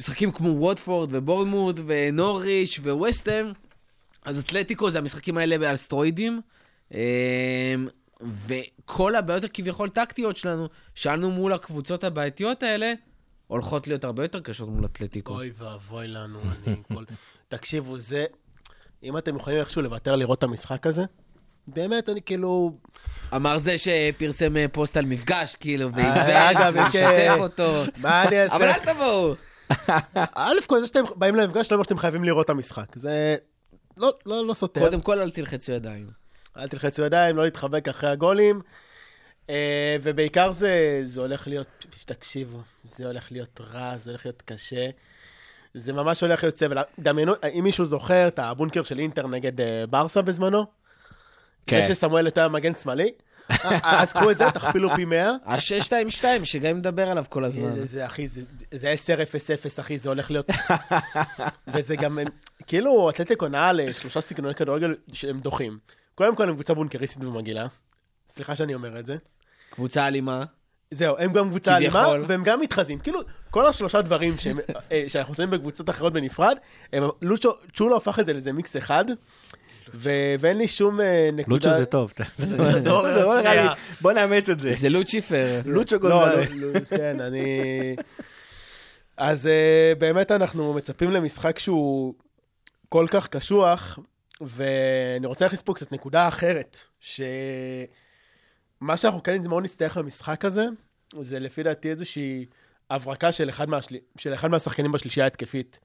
[0.00, 3.52] משחקים כמו ווטפורד ובורנמוט ונוריץ' וווסטם,
[4.24, 6.40] אז אתלטיקו זה המשחקים האלה על סטרואידים.
[6.94, 6.98] אמ,
[8.20, 12.92] וכל הבעיות הכביכול טקטיות שלנו, שאלנו מול הקבוצות הבעייתיות האלה,
[13.46, 15.34] הולכות להיות הרבה יותר קשות מול אתלטיקו.
[15.34, 17.04] אוי ואבוי לנו, אני כל...
[17.48, 18.24] תקשיבו, זה...
[19.02, 21.04] אם אתם יכולים איכשהו לוותר לראות את המשחק הזה,
[21.68, 22.72] באמת, אני כאילו...
[23.34, 27.82] אמר זה שפרסם אה, פוסט על מפגש, כאילו, אה, ואיבד, יש, ומשתף אה, אותו.
[27.96, 28.56] מה אני אעשה?
[28.56, 29.34] אבל אל תבואו.
[30.34, 32.86] א' כל זה שאתם באים למפגש, לא אומר שאתם חייבים לראות את המשחק.
[32.94, 33.36] זה
[33.96, 34.80] לא, לא, לא סותר.
[34.80, 36.10] קודם כל, אל תלחצו ידיים.
[36.58, 38.60] אל תלחצו ידיים, לא להתחבק אחרי הגולים.
[40.02, 44.86] ובעיקר זה, זה הולך להיות, תקשיבו, זה הולך להיות רע, זה הולך להיות קשה.
[45.74, 46.78] זה ממש הולך להיות סבל.
[46.98, 49.52] דמיינו, אם מישהו זוכר את הבונקר של אינטר נגד
[49.90, 50.66] ברסה בזמנו,
[51.66, 51.82] כן.
[51.82, 53.12] זה שסמואל יותר מגן שמאלי,
[53.50, 55.32] אה, אז קחו את זה, תכפילו פי 100.
[55.44, 57.74] ה-622, שגם מדבר עליו כל הזמן.
[57.74, 58.94] זה, זה, אחי, זה, זה
[59.76, 60.50] 10-0-0, אחי, זה הולך להיות...
[61.74, 62.18] וזה גם,
[62.66, 65.78] כאילו, אתלטיקו נעה לשלושה סגנוני כדורגל שהם דוחים.
[66.14, 67.66] קודם כל, הם קבוצה בונקריסטית ומגעילה.
[68.26, 69.16] סליחה שאני אומר את זה.
[69.70, 70.44] קבוצה אלימה.
[70.90, 72.06] זהו, הם גם קבוצה אלימה.
[72.26, 72.98] והם גם מתחזים.
[72.98, 74.58] כאילו, כל השלושה דברים שהם,
[74.92, 76.56] אה, שאנחנו עושים בקבוצות אחרות בנפרד,
[76.92, 79.04] הם, לוצ'ו, צ'ולו הפך את זה לאיזה מיקס אחד,
[79.98, 81.68] ואין לי שום אה, נקודה...
[81.68, 82.12] לוצ'ו זה טוב.
[82.84, 83.68] בוא נראה לי,
[84.00, 84.74] בוא נאמץ את זה.
[84.74, 85.60] זה לוציפר.
[85.64, 86.50] לוצ'ו לא, גונזלס.
[86.50, 87.96] לא, לא, כן, אני...
[89.16, 92.14] אז uh, באמת אנחנו מצפים למשחק שהוא
[92.88, 93.98] כל כך קשוח,
[94.40, 97.86] ואני רוצה להכניס פה קצת נקודה אחרת, שמה
[98.96, 100.64] שאנחנו כן מאוד נסתייח במשחק הזה,
[101.20, 102.46] זה לפי דעתי איזושהי
[102.90, 103.96] הברקה של אחד, מהשל...
[104.18, 105.80] של אחד מהשחקנים בשלישייה ההתקפית.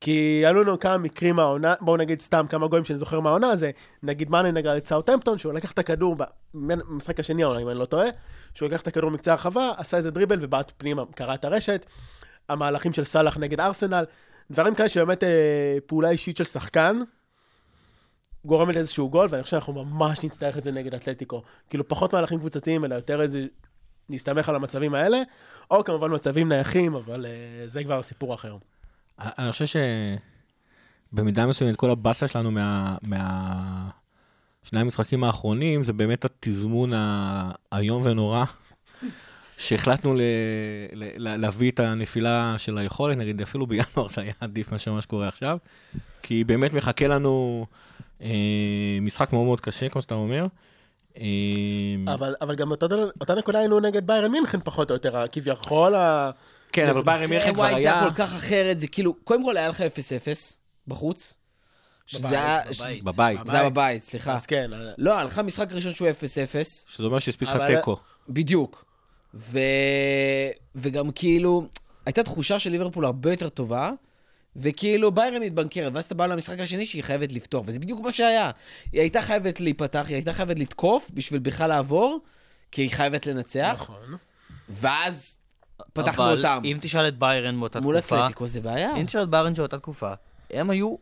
[0.00, 3.70] כי היו לנו כמה מקרים מהעונה, בואו נגיד סתם כמה גולים שאני זוכר מהעונה, זה
[4.02, 6.16] נגיד מאנה נגד את סאוטהמפטון, שהוא לקח את הכדור
[6.54, 8.08] במשחק השני העונה, אם אני לא טועה,
[8.54, 11.86] שהוא לקח את הכדור מקצה הרחבה, עשה איזה דריבל ובעט פנימה, קרע את הרשת.
[12.48, 14.04] המהלכים של סאלח נגד ארסנל,
[14.50, 17.00] דברים כאלה שבאמת אה, פעולה אישית של שחקן,
[18.44, 21.42] גורמת לאיזשהו גול, ואני חושב שאנחנו ממש נצטרך את זה נגד אתלטיקו.
[21.70, 23.46] כאילו פחות מהלכים קבוצתיים, אלא יותר איזה...
[24.10, 25.22] להסתמך על המצבים האלה,
[25.70, 28.56] או כמובן מצבים נייחים, אבל אה, זה כבר סיפור אחר.
[29.18, 29.80] אני חושב
[31.12, 32.96] שבמידה מסוימת כל הבאסה שלנו מה...
[33.02, 33.90] מה...
[34.62, 36.92] שני המשחקים האחרונים זה באמת התזמון
[37.72, 38.44] האיום ונורא,
[39.58, 40.20] שהחלטנו ל...
[40.94, 41.36] ל...
[41.36, 45.58] להביא את הנפילה של היכולת, נגיד אפילו בינואר זה היה עדיף מאשר מה שקורה עכשיו,
[46.22, 47.66] כי באמת מחכה לנו
[48.22, 50.46] אה, משחק מאוד מאוד קשה, כמו שאתה אומר.
[51.18, 51.24] אה,
[52.14, 52.86] אבל, אבל גם אותה,
[53.20, 56.30] אותה נקודה היינו נגד ביירן מינכן פחות או יותר, כביכול ה...
[56.74, 58.00] כן, אבל ביירן זה, מינכן כבר וואי, זה היה...
[58.00, 59.84] היה כל כך אחרת, זה כאילו, קודם כל היה לך 0-0
[60.88, 61.34] בחוץ.
[62.06, 62.60] שזה היה...
[62.64, 63.02] בבית.
[63.02, 64.34] בבית, זה היה בבית, סליחה.
[64.34, 66.12] אז כן, לא, היה לך משחק ראשון שהוא 0-0,
[66.88, 67.96] שזה אומר שהספיק לך תיקו.
[68.28, 68.84] בדיוק.
[69.34, 69.58] ו...
[70.74, 71.66] וגם כאילו,
[72.06, 73.90] הייתה תחושה של ליברפול הרבה יותר טובה,
[74.56, 78.50] וכאילו ביירן מתבנקרת, ואז אתה בא למשחק השני שהיא חייבת לפתוח, וזה בדיוק מה שהיה.
[78.92, 82.20] היא הייתה חייבת להיפתח, היא הייתה חייבת לתקוף בשביל בכלל לעבור,
[82.72, 84.16] כי היא חייבת לנצח, נכון.
[84.68, 85.38] ואז
[85.92, 86.60] פתחנו אבל אותם.
[86.64, 88.96] אם תשאל את ביירן באותה מול תקופה, אתלטיקו זה בעיה.
[88.96, 90.12] אם תשאל את ביירן באותה תקופה,
[90.50, 90.94] הם היו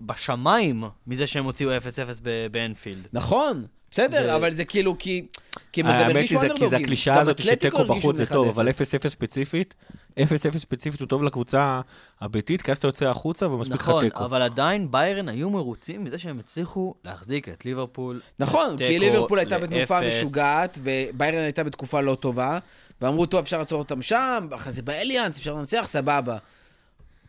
[0.00, 1.80] בשמיים מזה שהם הוציאו 0-0
[2.22, 3.06] ב- באנפילד.
[3.12, 5.26] נכון, בסדר, זה- אבל זה כאילו כי...
[5.72, 6.84] כי הם גם האמת הרגישו היא, זה- כי זה אנדרדוגים.
[6.84, 8.50] הקלישאה הזאת שתיקו בחוץ זה טוב, 1-0.
[8.50, 8.72] אבל 0-0
[9.08, 9.74] ספציפית,
[10.20, 10.22] 0-0
[10.58, 11.80] ספציפית הוא טוב לקבוצה
[12.20, 14.24] הביתית, כי אז אתה יוצא החוצה ומספיק לך נכון, תיקו.
[14.24, 18.20] אבל עדיין ביירן היו מרוצים מזה שהם הצליחו להחזיק את ליברפול.
[18.38, 20.00] נכון, כי ליברפול הייתה בתנופה.
[20.00, 22.58] משוגעת, וביירן הייתה בתקופה לא טובה,
[23.00, 26.38] ואמרו, טוב, אפשר לעצור אותם שם, אחרי זה באליאנס, אפשר לנצח, סבבה.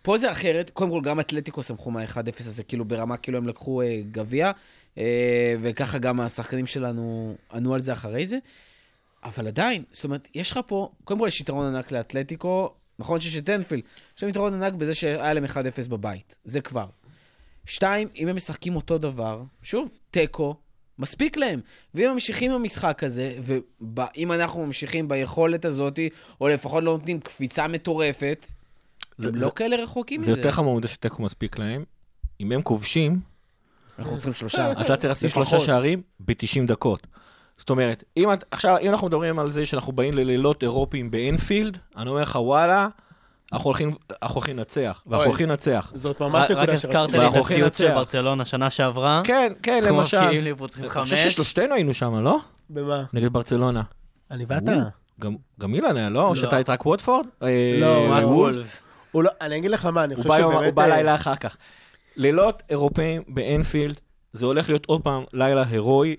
[0.02, 3.82] פה זה אחרת, קודם כל גם אתלטיקו סמכו מה-1-0 הזה, כאילו ברמה כאילו הם לקחו
[3.82, 4.52] אה, גביע.
[4.98, 8.38] אה, וככה גם השחקנים שלנו ענו על זה אחרי זה.
[9.24, 13.38] אבל עדיין, זאת אומרת, יש לך פה, קודם כל יש יתרון ענק לאתלטיקו, נכון שיש
[13.38, 13.84] את אנפילד,
[14.18, 16.86] יש להם יתרון ענק בזה שהיה להם 1-0 בבית, זה כבר.
[17.66, 20.56] שתיים, אם הם משחקים אותו דבר, שוב, תיקו,
[21.00, 21.60] מספיק להם.
[21.96, 26.00] ואם ממשיכים עם המשחק הזה, ואם אנחנו ממשיכים ביכולת הזאת,
[26.42, 28.46] או לפחות לא נותנים קפיצה מטורפת,
[29.18, 30.40] זה- הם זה- לא כאלה רחוקים זה מזה.
[30.40, 31.84] יותר חמור מזה שתיקו מספיק להם.
[32.42, 33.20] אם הם כובשים,
[34.00, 34.72] אנחנו צריכים שלושה.
[34.82, 35.30] אתה צריך לשים.
[35.30, 37.08] שלושה שערים ב-90 דקות.
[37.58, 41.78] זאת אומרת, אם את, עכשיו, אם אנחנו מדברים על זה שאנחנו באים ללילות אירופיים באנפילד,
[41.98, 42.88] אני אומר לך, וואלה,
[43.54, 43.92] אנחנו הולכים
[44.24, 45.26] אנחנו הולכים לנצח, ואנחנו.
[45.26, 45.92] הולכים לנצח.
[45.96, 47.12] זאת רק ממש רק נקודה הזכרת שרציתי.
[47.12, 47.94] לי את ואנחנו הולכים הסיוט של.
[47.94, 49.22] ברצלונה שנה שעברה.
[49.24, 50.22] כן, כן, אנחנו למשל.
[50.22, 51.26] מבקיעים ליברפול צריכים אני חושב חמש.
[51.34, 52.38] ששלושתנו היינו שם, לא?
[52.70, 53.04] במה?
[53.14, 53.82] נגד ברצלונה.
[54.32, 54.72] אני ואתה.
[55.22, 56.24] גם- גם אילן היה, לא?
[56.24, 56.36] או לא.
[56.36, 57.26] שאתה היית רק ווטפורד?
[57.44, 58.82] אה, לא, רק וולפס?
[59.16, 60.66] לא, אני אגיד לך מה, אני חושב שבאמת...
[60.66, 61.58] הוא בא אה, לילה אחר כך.
[62.16, 64.00] לילות אירופאים באנפילד,
[64.34, 66.16] זה הולך להיות עוד פעם לילה הירואי,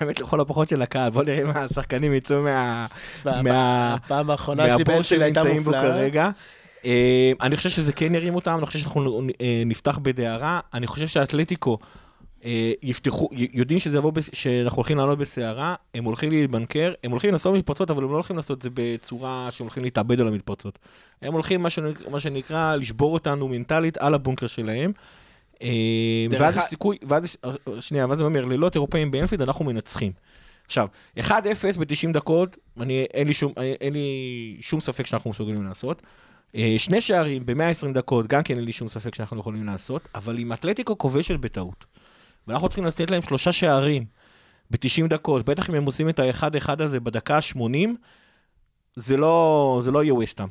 [0.00, 1.10] באמת לכל הפחות של הקהל.
[1.10, 2.86] בוא נראה אם השחקנים יצאו מה...
[3.24, 6.30] מה- הפעם האחרונה שלי באנפילד הייתה שנמצאים בו מופלאה.
[6.84, 10.60] אה, אני חושב שזה כן ירים אותם, אני חושב שאנחנו אה, נפתח בדהרה.
[10.74, 11.78] אני חושב שהאתלטיקו
[12.44, 17.54] אה, יפתחו, יודעים שזה יבוא, שאנחנו הולכים לעלות בסערה, הם הולכים להתבנקר, הם הולכים לעשות
[17.54, 20.78] מתפרצות, אבל הם לא הולכים לעשות את זה בצורה שהם הולכים להתאבד על המתפרצות.
[21.22, 24.92] הם הולכים, מה שנקרא, מה שנקרא לשבור אותנו מנטלית על הבונקר שלהם.
[26.30, 27.36] ואז יש סיכוי, ואז יש,
[27.80, 30.12] שנייה, ואז אני אומר, לילות אירופאים באנפילד, אנחנו מנצחים.
[30.66, 31.20] עכשיו, 1-0
[31.78, 36.02] ב-90 דקות, אני, אין, לי שום, אין לי שום ספק שאנחנו מסוגלים לעשות.
[36.54, 40.38] אה, שני שערים ב-120 דקות, גם כן אין לי שום ספק שאנחנו יכולים לעשות, אבל
[40.38, 41.84] אם אתלטיקו כובשת בטעות,
[42.48, 44.04] ואנחנו צריכים לתת להם שלושה שערים
[44.70, 47.88] ב-90 דקות, בטח אם הם עושים את האחד-אחד הזה בדקה ה-80,
[48.94, 50.48] זה לא, זה לא יהיה וסטאם.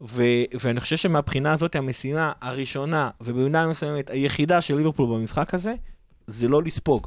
[0.00, 5.74] ו- ואני חושב שמבחינה הזאת המשימה הראשונה, ובמידה מסוימת היחידה של ליברפול במשחק הזה,
[6.26, 7.06] זה לא לספוג.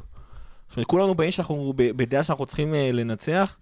[0.68, 3.58] זאת אומרת, כולנו באים שאנחנו, בדעה שאנחנו צריכים אה, לנצח,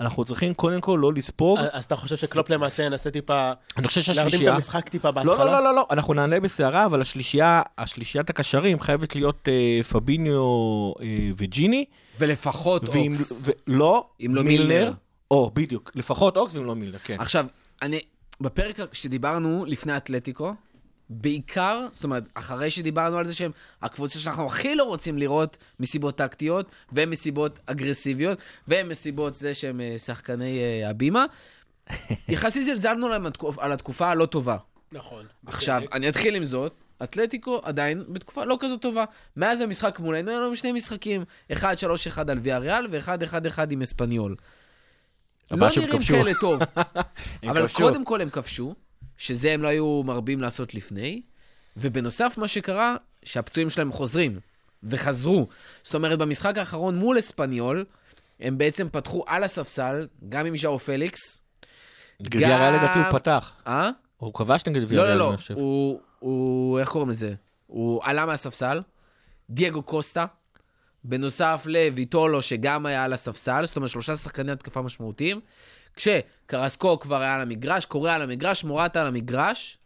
[0.00, 1.58] אנחנו צריכים קודם כל לא לספוג.
[1.72, 4.54] אז אתה חושב שקלופ למעשה ינסה טיפה אני חושב להרדים את שהשלישייה...
[4.54, 5.34] המשחק טיפה בהתחלה?
[5.36, 9.82] לא, לא, לא, לא, לא, אנחנו נעלה בסערה, אבל השלישייה, השלישיית הקשרים חייבת להיות אה,
[9.82, 10.42] פביניו
[11.00, 11.84] אה, וג'יני,
[12.18, 13.48] ולפחות אוקס.
[13.66, 14.92] לא, אם לא מילנר.
[15.30, 17.16] או, בדיוק, לפחות אוקס ואם לא מילנר, כן.
[17.20, 17.46] עכשיו,
[17.82, 18.00] אני,
[18.40, 20.54] בפרק שדיברנו לפני אתלטיקו,
[21.10, 23.50] בעיקר, זאת אומרת, אחרי שדיברנו על זה שהם
[23.82, 28.38] הקבוצה שאנחנו הכי לא רוצים לראות מסיבות טקטיות, ומסיבות אגרסיביות,
[28.68, 31.24] ומסיבות זה שהם אה, שחקני אה, הבימה,
[32.28, 34.56] יחסית זלזלנו להם התקופ- על התקופה הלא טובה.
[34.92, 35.26] נכון.
[35.46, 36.72] עכשיו, אני אתחיל עם זאת.
[37.02, 39.04] אתלטיקו עדיין בתקופה לא כזו טובה.
[39.36, 41.24] מאז המשחק מולנו, היו לנו שני משחקים.
[41.52, 41.56] 1-3-1
[42.28, 44.36] על ויה ריאל, ו-1-1-1 עם אספניול.
[45.50, 46.00] לא נראים.
[46.08, 46.60] כאלה טוב.
[47.48, 47.66] אבל.
[47.72, 48.74] קודם כל הם כבשו,
[49.20, 51.22] שזה הם לא היו מרבים לעשות לפני,
[51.76, 54.40] ובנוסף, מה שקרה, שהפצועים שלהם חוזרים,
[54.82, 55.48] וחזרו.
[55.82, 57.84] זאת אומרת, במשחק האחרון מול אספניול,
[58.40, 61.42] הם בעצם פתחו על הספסל, גם עם ז'או פליקס.
[62.22, 63.52] גביע ריאל לדעתי הוא פתח.
[63.66, 63.90] אה?
[64.16, 65.28] הוא כבש נגד גביע לא, ריאל, לא, לא.
[65.28, 65.54] אני חושב.
[65.54, 67.34] הוא, הוא, איך קוראים לזה?
[67.66, 68.82] הוא עלה מהספסל,
[69.50, 70.26] דייגו קוסטה,
[71.04, 75.40] בנוסף לויטולו, שגם היה על הספסל, זאת אומרת, שלושה שחקני התקפה משמעותיים,
[75.96, 79.76] כשקרסקו כבר היה על המגרש, קורא על המגרש, מורטה על המגרש,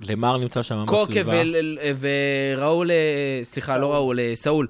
[0.00, 1.32] למר נמצא שם קוקה בסביבה.
[1.40, 2.96] ול- וראול, אה,
[3.42, 4.66] סליחה, לא ראול, אה, סאול,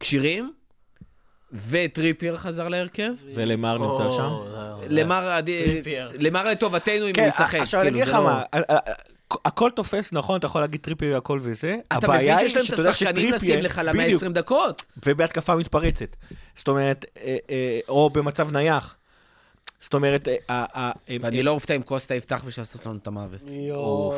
[0.00, 0.52] כשירים,
[1.68, 3.12] וטריפייר חזר להרכב.
[3.34, 4.30] ולמר נמצא שם.
[4.88, 6.10] למר טריפייר.
[6.18, 7.54] למר לטובתנו אם כן, הוא ישחק.
[7.60, 8.42] עכשיו אני כאילו, אגיד לך לא- מה,
[9.44, 11.76] הכל תופס, נכון, אתה יכול להגיד טריפי הכל וזה.
[11.86, 14.32] אתה הבעיה מבין היא שיש להם שאתה את יודע השחקנים שטריפייר- לשים לך בדיוק, ל-120
[14.32, 14.82] דקות?
[15.06, 16.16] ובהתקפה מתפרצת.
[16.56, 18.96] זאת אומרת, אה, אה, או במצב נייח.
[19.80, 20.64] זאת אומרת, אה, אה,
[21.10, 23.40] אה, ואני לא אופתע אם קוסטה יפתח בשביל לעשות לנו את המוות.
[23.46, 24.14] יון.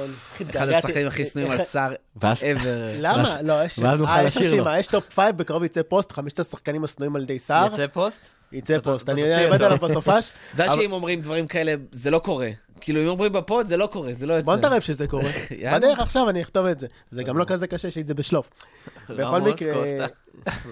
[0.51, 2.67] אחד השחקנים הכי שנואים על סער ever.
[2.99, 3.43] למה?
[3.43, 4.37] לא, יש יש.
[4.37, 7.65] רשימה, יש top five, בקרוב יצא פוסט, חמשת השחקנים השנואים על ידי סער.
[7.65, 8.21] יוצא פוסט?
[8.53, 9.63] יצא פוסט, אני עובד.
[9.63, 10.31] עליו בסופש.
[10.55, 12.51] אתה יודע שאם אומרים דברים כאלה, זה לא קורה.
[12.81, 14.45] כאילו, אם אומרים בפוד, זה לא קורה, זה לא יוצא.
[14.45, 15.31] בוא נתערב שזה קורה.
[15.75, 16.87] בדרך עכשיו אני אכתוב את זה.
[17.11, 18.51] זה גם לא כזה קשה שיש את זה בשלוף.
[19.09, 19.75] בכל רמוס, מקרה...
[19.75, 20.07] קוסטה.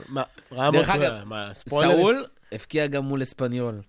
[0.08, 0.22] מה,
[0.52, 0.88] רמוס,
[1.24, 1.98] מה, ספוילרים?
[1.98, 3.80] סאול הבקיע גם מול אספניול.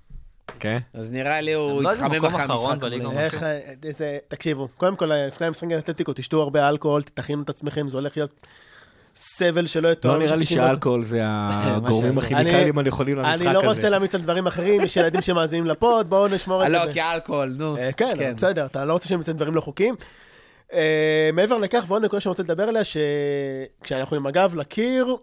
[0.60, 0.78] כן.
[0.94, 2.78] אז נראה לי הוא לא התחמם אחרי המשחק.
[2.82, 3.12] מולנו.
[3.12, 3.60] איך, אה,
[3.98, 8.18] זה, תקשיבו, קודם כל, לפני המשחק האתלטיקו, תשתו הרבה אלכוהול, תכינו את עצמכם, זה הולך
[8.18, 8.42] להיות
[9.16, 10.14] סבל שלא יתואר.
[10.14, 10.72] לא נראה לי במשך 90 דקות.
[10.72, 12.18] שאלכוהול זה הגורמים.
[12.18, 13.46] הכימיקליים הנכונים למשחק הזה.
[13.46, 16.72] אני לא רוצה להמיץ על דברים אחרים, יש ילדים שמאזינים לפוד, בואו נשמור אה, את
[16.72, 16.78] זה.
[16.78, 17.78] לא, כי אלכוהול, נו.
[17.78, 19.96] אה, כן, אבל בסדר, אתה לא רוצה שהם יצאו דברים לא חוקיים.
[20.74, 25.16] אה, מעבר לכך, ועוד נקודה שאני רוצה לדבר עליה, שכשאנחנו עם הגב לקיר,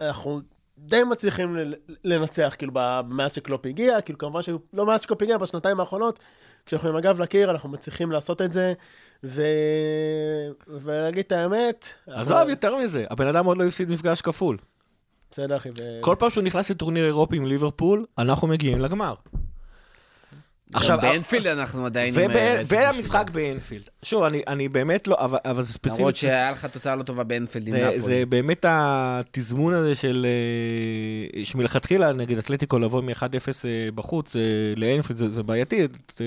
[0.00, 0.40] אנחנו
[0.86, 1.56] די מצליחים
[2.04, 2.72] לנצח, כאילו,
[3.08, 6.18] מאז שקלופ הגיע, כאילו, כמובן שהיו, לא מאז שקלופ הגיע, בשנתיים האחרונות,
[6.66, 8.72] כשאנחנו עם הגב לקיר, אנחנו מצליחים לעשות את זה,
[9.24, 9.42] ו...
[10.68, 14.56] ולהגיד את האמת, עזוב, יותר מזה, הבן אדם עוד לא הפסיד מפגש כפול.
[15.30, 15.70] בסדר, אחי.
[15.78, 19.14] ו- כל פעם שהוא נכנס לטורניר אירופי עם ליברפול, אנחנו מגיעים לגמר.
[20.74, 22.14] עכשיו, באנפילד אנחנו עדיין...
[22.18, 23.30] אה, והמשחק.
[23.30, 23.82] באנפילד.
[24.02, 25.98] שוב, אני- אני באמת לא, אבל אבל זה ספציפית.
[25.98, 28.00] למרות שהיה לך תוצאה לא טובה באנפילד עם זה, נפולי.
[28.00, 30.26] זה באמת התזמון הזה של...
[31.36, 33.22] אה, שמלכתחילה נגד אתלטיקו לבוא מ-1-0
[33.64, 34.40] אה, בחוץ אה,
[34.76, 35.80] לאנפילד זה, זה בעייתי,
[36.20, 36.26] אה,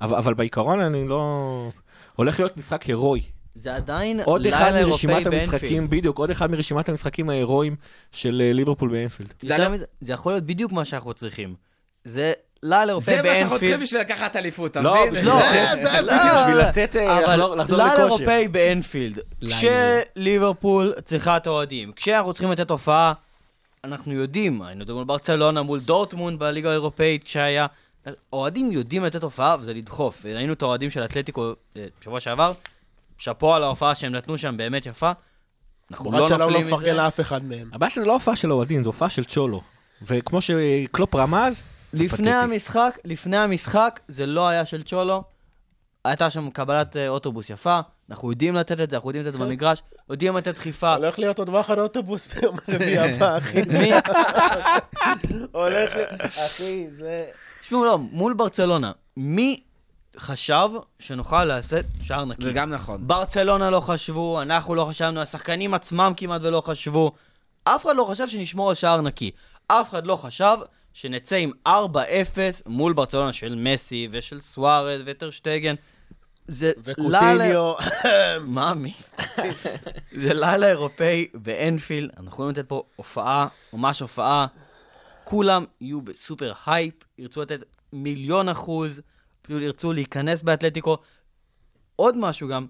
[0.00, 1.68] אבל, אבל בעיקרון אני לא...
[2.16, 3.20] הולך להיות משחק הירואי.
[3.54, 5.52] זה עדיין עוד אחד לילה אירופאי מרשימת באנפילד.
[5.54, 7.76] המשחקים, בדיוק, עוד אחד מרשימת המשחקים ההירואיים
[8.12, 9.34] של אה, ליברפול באנפילד.
[10.00, 11.54] זה יכול להיות בדיוק מה שאנחנו צריכים.
[12.04, 12.32] זה
[12.62, 13.32] לילה אירופאי זה באנפילד.
[13.32, 15.24] מה שאנחנו צריכים בשביל לקחת אליפות, אתה לא, מבין?
[15.24, 15.40] לא,
[16.02, 18.02] לא, בשביל לצאת, אה, לחזור- לכושר.
[18.02, 19.18] אירופאי באנפילד.
[19.48, 23.12] כשליברפול צריכה את האוהדים, כשאנחנו צריכים לתת הופעה,
[23.84, 27.66] אנחנו יודעים, היינו מול ברצלונה, מול דורטמונד בליגה האירופאית כשהיה,
[28.32, 30.26] אוהדים יודעים לתת הופעה וזה לדחוף.
[30.26, 32.52] ראינו את האוהדים של אתלטיקו אה, בשבוע שעבר,
[33.18, 35.10] שאפו על ההופעה שהם נתנו שם, באמת יפה.
[35.90, 36.92] אנחנו לא שלום לא נופלים מפרגן מזה.
[36.92, 37.70] לאף אחד מהם.
[37.72, 39.62] הבעיה שזה לא הופעה של האוהדים, זו הופעה של צ'ולו.
[40.02, 41.62] וכמו שקלופ רמז,
[42.04, 42.32] לפני.
[42.34, 45.22] המשחק, לפני המשחק, זה לא היה של צ'ולו.
[46.04, 47.80] הייתה שם קבלת אה, אוטובוס יפה,
[48.10, 50.94] אנחנו יודעים לתת את זה, אנחנו יודעים לתת את זה במגרש, יודעים לתת דחיפה.
[50.94, 53.62] הולך להיות עוד ואחד אוטובוס ביום רביעי הבא, אחי.
[53.80, 53.92] מי-
[55.52, 55.92] הולך.
[56.46, 57.24] אחי, זה...
[57.60, 59.60] תשמעו, לא, מול ברצלונה, מי
[60.16, 60.68] חשב
[60.98, 62.44] שנוכל לעשות שער נקי?
[62.44, 63.06] זה גם נכון.
[63.06, 67.12] ברצלונה לא חשבו, אנחנו לא חשבנו, השחקנים עצמם כמעט ולא חשבו.
[67.64, 69.30] אף אחד לא חשב שנשמור על שער נקי.
[69.68, 70.56] אף אחד לא חשב
[70.96, 71.70] שנצא עם 4-0
[72.66, 75.74] מול ברצלונה של מסי ושל סוארז וטר שטגן.
[76.48, 76.72] זה.
[76.78, 77.74] וקוטיניו.
[78.56, 78.92] מה, מי?
[80.22, 84.46] זה לילה אירופאי באנפילד, אנחנו יכולים לתת פה הופעה, ממש הופעה.
[85.24, 87.60] כולם יהיו ב super hype, ירצו לתת
[87.92, 89.00] מיליון אחוז,
[89.42, 90.96] פשוט ירצו להיכנס באתלטיקו.
[91.96, 92.66] עוד משהו גם,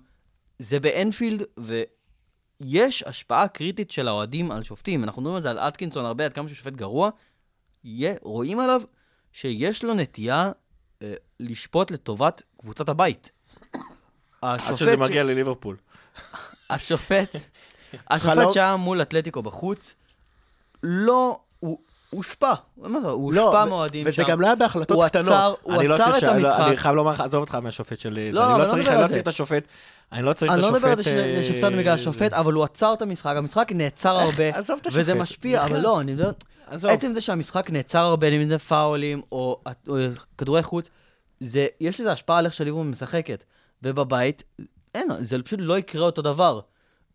[0.58, 5.04] זה באנפילד, ויש השפעה קריטית של האוהדים על שופטים.
[5.04, 7.10] אנחנו מדברים על זה על אטקינסון הרבה, עד כמה שהוא שופט גרוע.
[8.22, 8.82] רואים עליו
[9.32, 10.52] שיש לו נטייה
[11.02, 13.30] אה, לשפוט לטובת קבוצת הבית.
[14.42, 15.76] עד שזה ש- מגיע לליברפול.
[16.70, 17.36] השופט,
[18.10, 19.94] השופט שהיה מול אתלטיקו בחוץ,
[20.82, 21.40] לא,
[22.16, 24.28] הושפע, מה זה, הוא לא, הושפע ו- מהאוהדים וזה שם.
[24.28, 25.58] גם לא היה בהחלטות קטנות.
[25.62, 26.64] הוא אני לא עצר צריך את לא, המשחק.
[26.66, 28.32] אני חייב לומר לך, עזוב אותך מהשופט של זה.
[28.32, 28.88] לא, אני לא צריך
[29.18, 29.62] את השופט.
[30.12, 30.82] אני לא צריך את אני לא השופט...
[30.84, 34.48] מדבר על זה אה, ששופט בגלל השופט, אבל הוא עצר את המשחק, המשחק נעצר הרבה,
[34.58, 35.16] עזוב את וזה השופט.
[35.16, 35.80] משפיע, אבל.
[35.80, 36.30] לא, אני מדבר...
[36.66, 36.90] עזוב.
[36.90, 39.96] עצם זה שהמשחק נעצר הרבה, אם זה פאולים או או
[40.38, 40.90] כדורי חוץ,
[41.40, 43.44] זה, יש לזה השפעה על איך שליברמן משחקת.
[43.82, 44.42] ובבית,
[44.94, 46.60] אין, זה פשוט לא יקרה אותו דבר.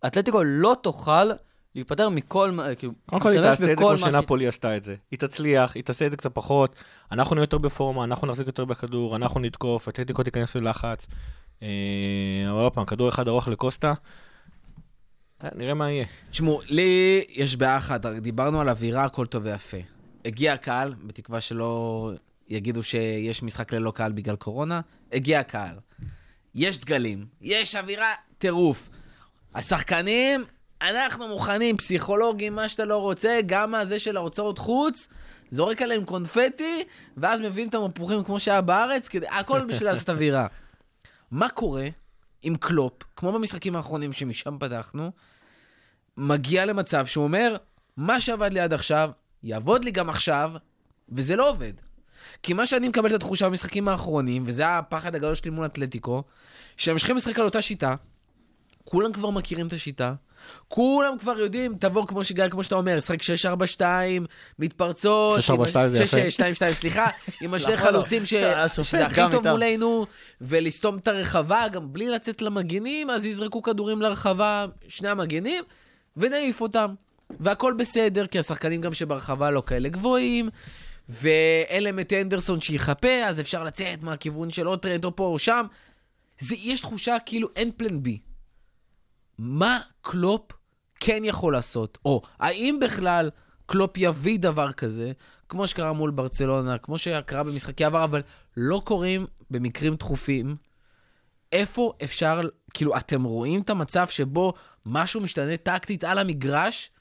[0.08, 1.32] אתלטיקו לא תוכל
[1.76, 4.96] להיפטר מכל, מה- כאילו, קודם כל היא תעשה את זה כמו שנפולי עשתה את זה.
[5.12, 6.76] היא תצליח, היא תעשה את זה קצת פחות,
[7.12, 11.08] אנחנו נהיה יותר בפורמה, אנחנו נחזיק יותר בכדור, אנחנו נתקוף, אתלטיקו תיכנס ללחץ.
[11.64, 11.68] אה,
[12.52, 13.94] אבל עוד פעם, כדור אחד ארוך לקוסטה.
[15.44, 16.06] אה, נראה מה יהיה.
[16.30, 19.78] תשמעו, לי יש בעיה אחת, דיברנו על אווירה, הכל טוב ויפה.
[20.26, 22.12] הגיע הקהל, בתקווה שלא
[22.50, 25.76] יגידו שיש משחק ללא קהל בגלל קורונה, הגיע הקהל.
[26.56, 28.90] יש דגלים, יש אווירה, טירוף.
[29.56, 30.46] השחקנים,
[30.82, 35.08] אנחנו מוכנים, פסיכולוגים, מה שאתה לא רוצה, גם הזה של ההוצאות חוץ,
[35.52, 36.84] זורק עליהם קונפטי,
[37.18, 40.48] ואז מביאים את המפוחים כמו שהיה בארץ, כדי, הכל בשביל לעשות אווירה.
[41.32, 41.88] מה קורה
[42.42, 45.12] עם קלופ, כמו במשחקים האחרונים שמשם פתחנו,
[46.18, 47.56] מגיע למצב שהוא אומר,
[47.98, 49.12] מה שעבד לי עד עכשיו,
[49.44, 50.52] יעבוד לי גם עכשיו,
[51.10, 51.74] וזה לא עובד.
[52.44, 56.24] כי מה שאני מקבל את התחושה במשחקים האחרונים, וזה הפחד הגדול שלי מול אתלטיקו,
[56.78, 57.96] שהם ממשיכים לשחק על אותה שיטה,
[58.86, 60.14] כולם כבר מכירים את השיטה,
[60.68, 63.22] כולם כבר יודעים, תבוא כמו שגל, כמו שאתה אומר, שחק
[63.78, 63.82] 6-4-2,
[64.60, 65.40] מתפרצות.
[65.40, 65.42] 6-4-2
[65.88, 66.18] זה יפה.
[66.18, 67.08] 6-2-2, סליחה,
[67.42, 67.78] עם השני לא?
[67.78, 68.34] חלוצים ש...
[68.34, 69.48] השופט שזה הכי טוב.
[69.48, 70.06] מולנו,
[70.42, 75.64] ולסתום את הרחבה, גם בלי לצאת למגנים, אז יזרקו כדורים לרחבה, שני המגנים,
[76.18, 76.94] ונעיף אותם.
[77.40, 80.50] והכל בסדר, כי השחקנים גם שברחבה לא כאלה גבוהים,
[81.10, 85.40] ואין להם את אנדרסון שיחפה, אז אפשר לצאת מהכיוון של עוד טרנד או פה או
[85.40, 85.66] שם.
[86.40, 88.20] זה, יש תחושה כאילו אין plan B.
[89.44, 90.52] מה קלופ
[91.00, 91.98] כן יכול לעשות?
[92.06, 93.30] או האם בכלל
[93.66, 95.12] קלופ יביא דבר כזה,
[95.50, 98.22] כמו שקרה מול ברצלונה, כמו שקרה במשחקי עבר, אבל
[98.58, 100.56] לא קורים במקרים דחופים.
[101.52, 102.42] איפה אפשר,
[102.74, 104.54] כאילו, אתם רואים את המצב שבו
[104.86, 106.92] משהו משתנה טקטית על המגרש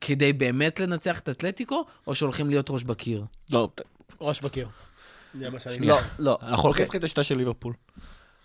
[0.00, 3.24] כדי באמת לנצח את אתלטיקו, או שהולכים להיות ראש בקיר?
[3.50, 3.68] לא,
[4.20, 4.68] ראש בקיר.
[5.34, 5.86] זה מה שאני...
[5.86, 6.38] לא, לא.
[6.42, 7.74] אנחנו הולכים לשחק את השיטה של ליברפול.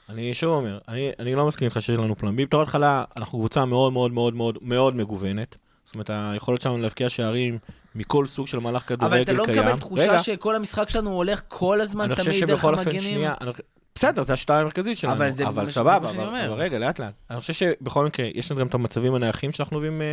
[0.10, 2.36] אני שוב אומר, אני, אני לא מסכים איתך שיש לנו פלן.
[2.36, 5.56] בתור התחלה, אנחנו קבוצה מאוד מאוד מאוד מאוד מאוד מגוונת.
[5.86, 7.58] זאת אומרת, היכולת שלנו להבקיע שערים
[7.96, 9.40] מכל סוג של מהלך כדורגל אבל קיים.
[9.42, 12.66] אתה לא מקבל תחושה רגע, שכל המשחק שלנו הולך כל הזמן אני חושב תמיד דרך
[12.66, 13.00] המגנים?
[13.00, 13.52] שנייה, אני-
[13.96, 15.14] בסדר, זה השיטה המרכזית שלנו.
[15.14, 16.46] אבל זה אבל סבבה, אבל, אומר.
[16.54, 17.14] אבל רגע, לאט לאט.
[17.30, 20.08] אני חושב שבכל מקרה, יש לנו גם את המצבים הנייחים שאנחנו אוהבים, אה,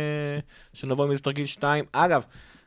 [0.73, 1.85] שנבוא מאיזה תרגיל 2.
[1.91, 2.23] אגב,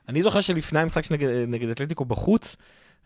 [0.09, 2.57] אני זוכר שלפני המשחק שנגד נגד אתלטיקו בחוץ,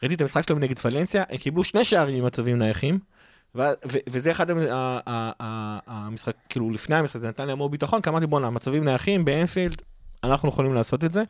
[0.03, 2.99] ראיתי את המשחק שלהם נגד פלנסיה, הם קיבלו שני שערים עם מצבים נייחים,
[3.55, 3.61] ו-
[3.93, 4.47] ו- וזה אחד
[5.87, 9.83] המשחק, כאילו לפני המשחק, זה נתן לי המון ביטחון, כי אמרתי בואנה, מצבים נייחים באנפילד,
[10.25, 11.25] אנחנו יכולים לעשות את זה.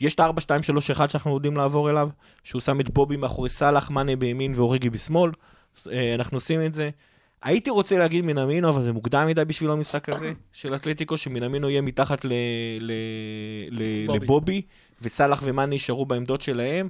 [0.00, 2.08] יש את ה-4-2-3-1 שאנחנו יודעים לעבור אליו,
[2.44, 5.30] שהוא שם את בובי מאחורי סאלח, מאנה בימין ואוריגי בשמאל.
[5.92, 6.90] אה, אנחנו עושים את זה.
[7.42, 11.80] הייתי רוצה להגיד מנמינו, אבל זה מוקדם מדי בשבילו המשחק הזה של אתלטיקו, שמנמינו יהיה
[11.80, 12.32] מתחת ל-
[12.80, 12.92] ל-
[13.70, 14.18] ל- בובי.
[14.24, 14.62] לבובי,
[15.02, 16.88] וסאלח ומאנה יישארו בעמדות שלהם.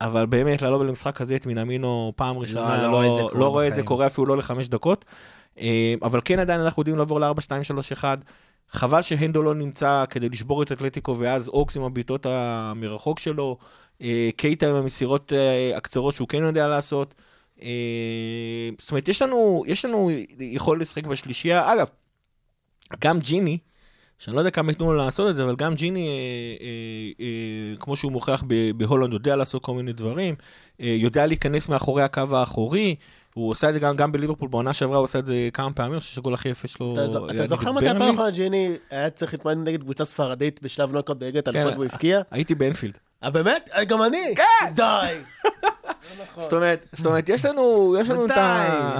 [0.00, 3.74] אבל באמת, לעלות למשחק הזה את מנמינו פעם ראשונה, לא לא, לא, לא רואה את
[3.74, 3.86] זה בחיים.
[3.86, 5.04] קורה אפילו לא לחמש דקות.
[5.58, 8.04] אה, אבל כן עדיין אנחנו יודעים לעבור ל-4-2-3-1.
[8.70, 13.58] חבל שהנדו לא נמצא כדי לשבור את אתלטיקו, ואז אוקס עם הבעיטות המרחוק שלו,
[14.02, 17.14] אה, קייטה עם המסירות אה, הקצרות שהוא כן יודע לעשות.
[18.78, 21.72] זאת אומרת, יש לנו, יש לנו יכול לשחק בשלישייה.
[21.72, 21.90] אגב,
[23.00, 23.58] גם ג'יני,
[24.20, 26.12] שאני לא יודע כמה ייתנו לו לעשות את זה, אבל גם ג'יני, אה,
[26.60, 26.66] אה,
[27.20, 28.44] אה, כמו שהוא מוכיח
[28.76, 30.34] בהולנד, יודע לעשות כל מיני דברים,
[30.80, 32.96] אה, יודע להיכנס מאחורי הקו האחורי,
[33.34, 35.92] הוא עושה את זה גם, גם בליברפול, בעונה שעברה הוא עשה את זה כמה פעמים,
[35.92, 37.88] אני חושב שהגול הכי יפה שלו אתה אתה זוכר מתי.
[37.88, 41.84] הפעם האחרונה ג'יני היה צריך להתמודד נגד קבוצה ספרדית בשלב נוקאוט בליגת אלופות כן, והוא
[41.84, 42.20] הבקיע?
[42.30, 42.98] הייתי באנפילד.
[43.24, 43.70] אה, באמת?
[43.74, 44.34] אה, גם אני?
[44.36, 44.74] כן!
[44.74, 45.14] די!
[46.36, 48.98] זאת אומרת, זאת אומרת, יש לנו, יש לנו את ה...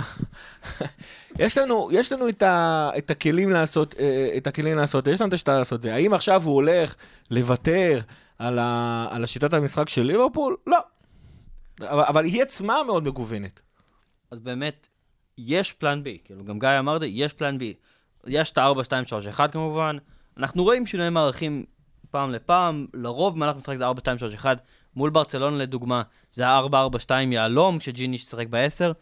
[1.38, 5.28] יש לנו, יש לנו את, ה, את הכלים לעשות, אה, את הכלים לעשות, יש לנו
[5.28, 5.94] את השיטה לעשות את זה.
[5.94, 6.94] האם עכשיו הוא הולך
[7.30, 8.00] לוותר
[8.38, 10.56] על, ה, על השיטת המשחק של ליברפול?
[10.66, 10.78] לא.
[11.80, 13.60] אבל, אבל היא עצמה מאוד מגוונת.
[14.30, 14.88] אז באמת,
[15.38, 17.74] יש פלן בי, כאילו, גם גיא אמר את זה, יש פלן בי.
[18.26, 19.96] יש את ה-4, 2, 3, 1 כמובן.
[20.36, 21.64] אנחנו רואים שינויי מערכים
[22.10, 24.58] פעם לפעם, לרוב במהלך משחק זה 4, 2, 3, 1.
[25.00, 28.92] מול ברצלונה לדוגמה, זה ה-4, 4, 2 יהלום, כשג'יני שיחק ב-10.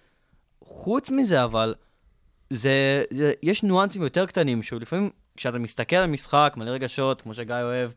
[0.64, 1.74] חוץ מזה אבל,
[2.50, 7.54] זה, זה, יש ניואנסים יותר קטנים, שלפעמים כשאתה מסתכל על משחק, מלא רגשות, כמו שגיא
[7.62, 7.90] אוהב,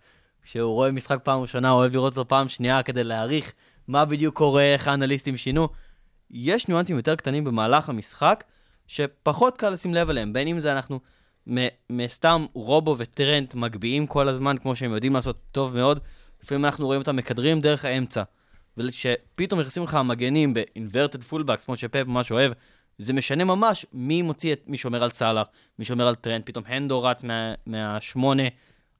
[0.44, 3.54] כשהוא רואה משחק פעם ראשונה, הוא אוהב לראות אותו פעם שנייה כדי להעריך
[3.88, 5.68] מה בדיוק קורה, איך האנליסטים שינו.
[6.32, 8.44] יש ניואנסים יותר קטנים במהלך המשחק,
[8.88, 11.00] שפחות קל לשים לב אליהם, בין אם זה אנחנו
[11.90, 16.00] מסתם רובו וטרנט מגביהים כל הזמן, כמו שהם יודעים לעשות טוב מאוד,
[16.44, 18.24] לפעמים אנחנו רואים אותם מקדרים דרך האמצע.
[18.78, 22.52] וכשפתאום נכנסים לך המגנים ב-inverted fullbacks, כמו שפפ ממש אוהב,
[22.98, 25.48] זה משנה ממש מי מוציא את מי שומר על סאלח,
[25.80, 28.44] מי שומר על טרנד, פתאום הנדו רץ מה, מהשמונה.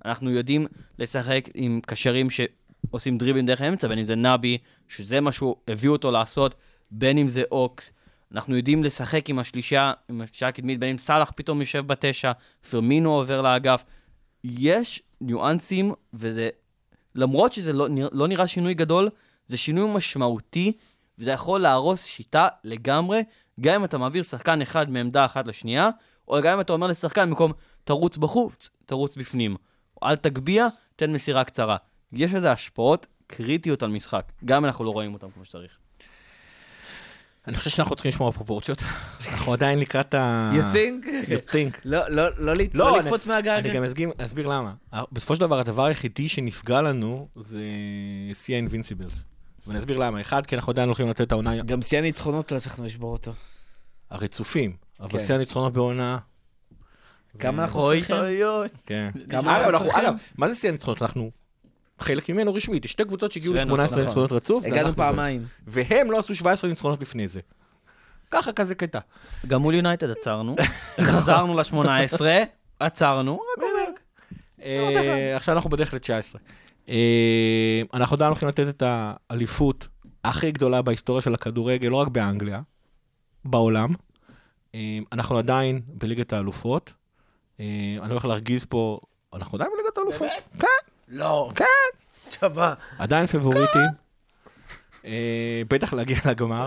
[0.06, 0.68] אנחנו יודעים
[1.00, 5.90] לשחק עם קשרים שעושים דריבלים דרך האמצע, בין אם זה נבי, שזה מה שהוא הביא
[5.90, 6.56] אותו לעשות,
[6.92, 7.92] בין אם זה אוקס.
[8.32, 12.32] אנחנו יודעים לשחק עם השלישה, עם השלישה הקדמית, בין אם סאלח פתאום יושב בתשע,
[12.70, 13.84] פרמינו עובר לאגף.
[14.44, 16.50] יש ניואנסים, וזה,
[17.16, 19.10] למרות שזה לא, לא נראה שינוי גדול,
[19.48, 20.74] זה שינוי משמעותי,
[21.20, 23.24] וזה יכול להרוס שיטה לגמרי,
[23.60, 25.90] גם אם אתה מעביר שחקן אחד מעמדה אחת לשנייה,
[26.28, 27.52] או גם אם אתה אומר לשחקן במקום
[27.84, 29.56] תרוץ בחוץ, תרוץ בפנים.
[30.02, 31.78] או אל תגביה, תן מסירה קצרה.
[32.14, 35.81] יש לזה השפעות קריטיות על משחק, גם אם אנחנו לא רואים אותם כמו שצריך.
[37.48, 38.84] אני חושב שאנחנו צריכים לשמור על פרופורציות.
[39.28, 40.52] אנחנו עדיין לקראת ה...
[40.54, 41.06] You think?
[41.30, 41.78] You think.
[41.86, 43.48] לא, לא, לא, לא, לקפוץ מהגג.
[43.66, 43.84] אני גם
[44.18, 44.74] אסביר למה.
[45.12, 47.62] בסופו של דבר, הדבר היחידי שנפגע לנו זה
[48.34, 49.14] שיא האינבינסיבלס.
[49.68, 50.22] ואני אסביר למה.
[50.22, 53.34] אחד, כי אנחנו עדיין הולכים לתת את העונה גם שיא הניצחונות לא הצלחנו לשבור אותו.
[54.10, 55.20] הרצופים, אבל כן.
[55.20, 56.18] שיא הניצחונות בעונה...
[57.40, 58.16] כמה אנחנו אוי צריכים?
[58.16, 58.68] אוי אוי.
[58.86, 59.10] כן.
[59.30, 60.06] כמה אנחנו- צריכים?
[60.06, 61.02] אגב, מה זה שיא הניצחונות?
[61.02, 61.32] אנחנו
[62.02, 62.86] חלק ממנו רשמית.
[62.86, 64.02] יש שתי קבוצות שהגיעו אצלנו, ל-18 נכון.
[64.02, 64.66] ניצחונות רצוף.
[64.66, 64.96] הגענו.
[64.96, 65.46] פעמיים.
[65.68, 67.40] והם לא עשו 17 ניצחונות לפני זה.
[68.32, 69.00] ככה כזה קטע.
[69.48, 70.56] גם מול יונייטד עצרנו,
[71.02, 72.22] חזרנו ל-18,
[72.80, 73.92] עצרנו, רק אומר.
[74.64, 76.38] אה, עכשיו אנחנו בדרך ל-19.
[76.90, 79.88] אה, אנחנו עדיין הולכים לתת את האליפות
[80.24, 82.62] הכי גדולה בהיסטוריה של הכדורגל, לא רק באנגליה,
[83.46, 83.94] בעולם.
[84.76, 86.94] אה, אנחנו עדיין בליגת האלופות.
[87.60, 89.00] אני הולך להרגיז פה,
[89.34, 90.28] אנחנו עדיין בליגת האלופות.
[90.60, 91.52] כן, לא.
[91.56, 91.66] כן.
[92.30, 92.74] שמה.
[93.00, 93.88] עדיין פבוריטים.
[95.06, 96.66] אה, בטח להגיע לגמר.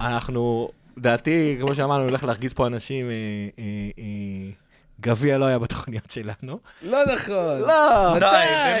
[0.00, 3.14] אנחנו, דעתי, כמו שאמרנו, הולך להרגיז פה אנשים, אה,
[3.58, 4.50] אה,
[5.00, 6.58] גביע לא היה בתוכניות שלנו.
[6.82, 7.60] לא נכון.
[7.60, 8.14] לא.
[8.16, 8.26] מתי?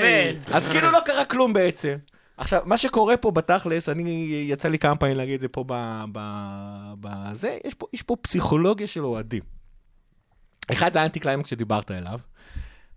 [0.00, 0.50] באמת.
[0.52, 1.96] אז כאילו לא קרה כלום בעצם.
[2.36, 6.04] עכשיו, מה שקורה פה בתכלס, אני, יצא לי כמה פעמים להגיד את זה פה ב...
[6.12, 6.18] ב,
[7.00, 9.42] ב זה, יש פה, יש פה פסיכולוגיה של אוהדים.
[10.72, 12.18] אחד זה האנטי קליימקס שדיברת אליו,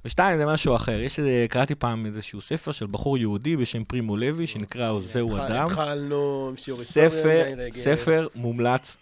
[0.07, 0.99] ושתיים זה משהו אחר.
[1.01, 5.67] יש איזה, קראתי פעם איזשהו ספר של בחור יהודי בשם פרימו לוי, שנקרא זהו אדם.
[5.67, 7.09] התחלנו עם שיעור היסטוריה.
[7.71, 8.97] ספר, מומלץ.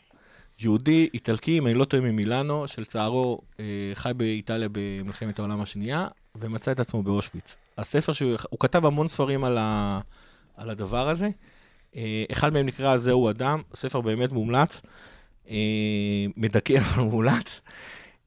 [0.60, 6.72] יהודי, איטלקי, אם אני לא טועה ממילאנו, שלצערו אה, חי באיטליה במלחמת העולם השנייה, ומצא
[6.72, 7.56] את עצמו באושוויץ.
[7.78, 10.00] הספר שהוא הוא כתב המון ספרים על, ה,
[10.58, 11.30] על הדבר הזה.
[11.96, 14.82] אה, אחד מהם נקרא זהו אדם, ספר באמת מומלץ.
[15.50, 15.56] אה,
[16.38, 17.28] מדכא אבל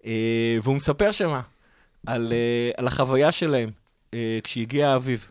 [0.04, 1.40] אה, והוא מספר שמה
[2.06, 3.68] על, אה, על החוויה שלהם
[4.14, 5.28] אה, כשהגיע האביב.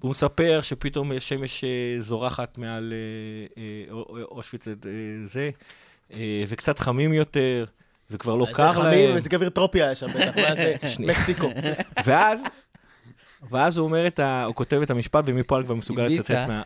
[0.00, 1.68] והוא מספר שפתאום שמש אה,
[2.00, 2.92] זורחת מעל
[3.90, 4.72] או- או- אושוויץ אה,
[5.26, 5.50] זה,
[6.14, 7.64] אה, וקצת חמים יותר,
[8.10, 9.16] וכבר לא קר איזה חמים, להם.
[9.16, 10.74] מזג אוויר טרופי היה שם בטח, מה זה?
[11.08, 11.50] מקסיקו.
[12.06, 12.42] ואז,
[13.50, 14.44] ואז הוא אומר את ה...
[14.44, 16.06] הוא כותב את המשפט, ומפה אני כבר מסוגל.
[16.06, 16.62] לצטט מה...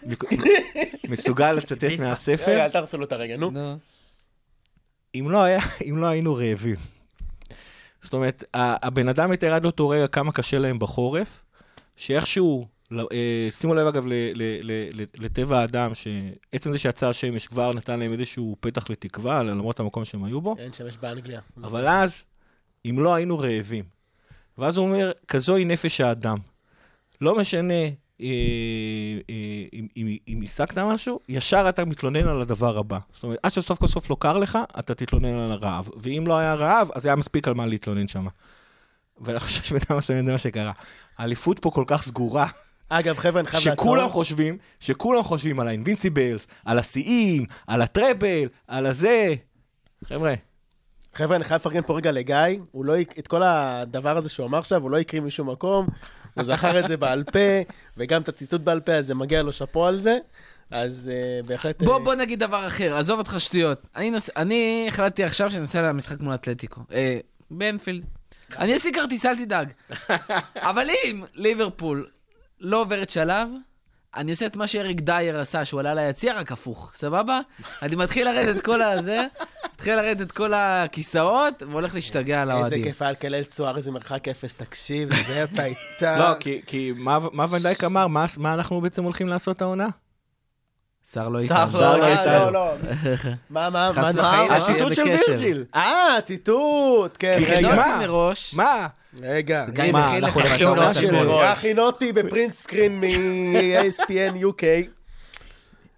[1.09, 2.65] מסוגל לצטט רגע, מהספר.
[2.65, 3.51] אל תהרסו לו את הרגע, נו.
[3.55, 3.75] לא,
[5.85, 6.96] אם לא היינו רעבים.
[8.07, 11.45] זאת אומרת, הבן אדם מתאר עד לאותו רגע כמה קשה להם בחורף,
[11.97, 14.05] שאיכשהו, ל- אה, שימו לב אגב
[15.19, 20.25] לטבע האדם, שעצם זה שיצא השמש כבר נתן להם איזשהו פתח לתקווה, למרות המקום שהם
[20.25, 21.41] היו בו, אין שמש באנגליה.
[21.63, 22.25] אבל אז,
[22.85, 23.85] אם לא היינו רעבים.
[24.59, 26.39] ואז הוא אומר, כזוהי נפש האדם.
[27.21, 27.75] לא משנה
[28.21, 32.99] אם, אם, אם השגת משהו, ישר אתה מתלונן על הדבר הבא.
[33.13, 35.89] זאת אומרת, עד שסוף כל סוף לא קר לך, אתה תתלונן על הרעב.
[35.97, 38.27] ואם לא היה רעב, אז היה מספיק על מה להתלונן שם.
[39.21, 40.73] ואני חושב אדם זה מה שקרה.
[41.19, 42.47] האליפות פה כל כך סגורה,
[42.89, 43.85] אגב, חבר'ה, אני חייב לעצור.
[43.85, 49.35] שכולם חושבים, שכולם חושבים על האינבינסיבלס, על השיאים, על הטראבל, על הזה.
[50.05, 50.35] חבר'ה,
[51.15, 52.37] חבר'ה, אני חייב לפרגן פה רגע לגיא,
[52.73, 55.87] הוא לא, את כל הדבר הזה שהוא אמר עכשיו, הוא לא הקריא משום מקום,
[56.37, 59.53] הוא זכר את זה בעל פה, וגם את הציטוט בעל פה, אז זה מגיע לו
[59.53, 60.19] שאפו על זה,
[60.71, 61.11] אז
[61.43, 61.83] uh, בהחלט...
[61.83, 63.87] בוא, אה, בוא נגיד דבר אחר, עזוב אותך שטויות.
[63.97, 64.31] אני, נוס...
[64.37, 66.81] אני החלטתי עכשיו שאני נוסע למשחק מול אתלטיקו.
[66.93, 67.19] אה,
[67.51, 68.05] באנפילד.
[68.59, 69.73] אני אשיג כרטיס, אל תדאג.
[70.71, 72.09] אבל אם ליברפול
[72.61, 73.49] לא עוברת שלב,
[74.17, 77.41] אני עושה את מה שאריק דייר עשה, שהוא עלה ליציע, רק הפוך, סבבה?
[77.83, 79.27] אני מתחיל לרדת את כל הזה,
[79.75, 82.85] מתחיל לרדת את כל הכיסאות, והולך להשתגע על איזה האוהדים.
[82.85, 86.17] כיף היה לקלל צוער, איזה מרחק אפס, תקשיב, זה אתה איתה.
[86.21, 88.07] לא, כי, כי מה, מה ונדייק אמר?
[88.07, 89.89] מה, מה אנחנו בעצם הולכים לעשות העונה?
[91.13, 91.81] שר לא שר איתנו.
[91.81, 92.51] לא אה, איתנו.
[92.51, 92.75] לא, לא.
[93.51, 94.13] מה, מה, מה, מה?
[94.13, 95.03] שיהיה הציטוט של.
[95.03, 95.65] וירג'יל.
[95.75, 97.39] אה, ציטוט, כן.
[97.77, 98.01] מה?
[98.53, 98.87] מה?
[99.23, 99.65] רגע.
[99.93, 101.45] מה, מכין לך אנחנו נעשה חתונה עונה של של- גול.
[101.45, 104.63] הכי נוטי בפרינט סקרין מ-ASPN UK.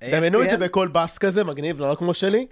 [0.03, 2.47] דמיינו את זה בקול בס כזה, מגניב, לא כמו שלי.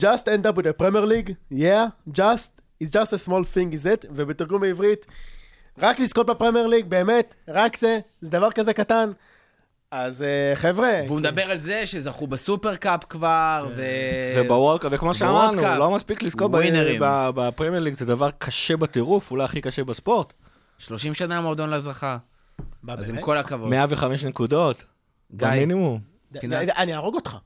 [0.00, 1.86] Just end up with a Premier League, yeah,
[2.18, 2.50] just,
[2.84, 5.06] it's just a small thing is it, ובתרגום בעברית,
[5.78, 9.10] רק לזכות בפרמייר ליג, באמת, רק זה, זה דבר כזה קטן.
[9.90, 13.82] אז אה, חבר'ה, והוא מדבר על זה שזכו ב Super Cup כבר, ו...
[14.36, 15.62] וב World Cup, וכמו שאמרנו.
[15.62, 16.50] לא מספיק לזכות
[17.34, 20.32] בפרמייר ליג, זה דבר קשה בטירוף, אולי הכי קשה בספורט.
[20.78, 22.18] 30 שנה המועדון לא זכה.
[22.88, 23.20] אז עם?
[23.20, 23.70] כל הכבוד.
[23.70, 24.84] 105 נקודות,
[25.30, 26.00] במינימום.
[26.76, 27.36] אני אהרוג אותך.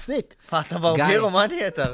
[0.00, 0.34] תפסיק.
[0.52, 1.30] מה, אתה ברבירו?
[1.30, 1.86] מה תהיה אתה?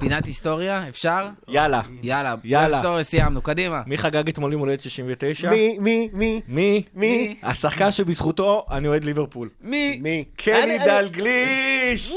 [0.00, 1.26] פינת היסטוריה, אפשר?
[1.48, 1.80] יאללה.
[2.02, 2.76] יאללה, יאללה.
[2.76, 3.82] היסטוריה סיימנו, קדימה.
[3.86, 5.50] מי חגג אתמול יום הולדת 69?
[5.50, 6.82] מי, מי, מי, מי?
[6.94, 9.48] מי, השחקן שבזכותו אני אוהד ליברפול.
[9.60, 9.98] מי?
[10.02, 10.24] מי?
[10.36, 12.12] קני דלגליש!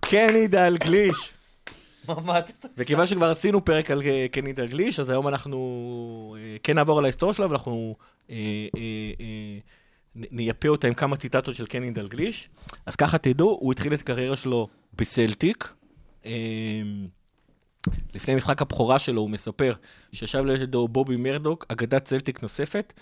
[0.00, 1.32] קני דלגליש!
[2.78, 7.04] וכיוון שכבר עשינו פרק על אה, קני דלגליש, אז היום אנחנו אה, כן נעבור על
[7.04, 7.96] ההיסטוריה שלו, ואנחנו
[8.30, 8.36] אה,
[10.16, 12.48] נייפה אותה עם כמה ציטטות של קני דלגליש.
[12.86, 15.72] אז ככה תדעו, הוא התחיל את הקריירה שלו בסלטיק.
[16.26, 16.32] אה,
[18.14, 19.74] לפני משחק הבכורה שלו הוא מספר
[20.12, 22.92] שישב לידו בובי מרדוק, אגדת צלטיק נוספת,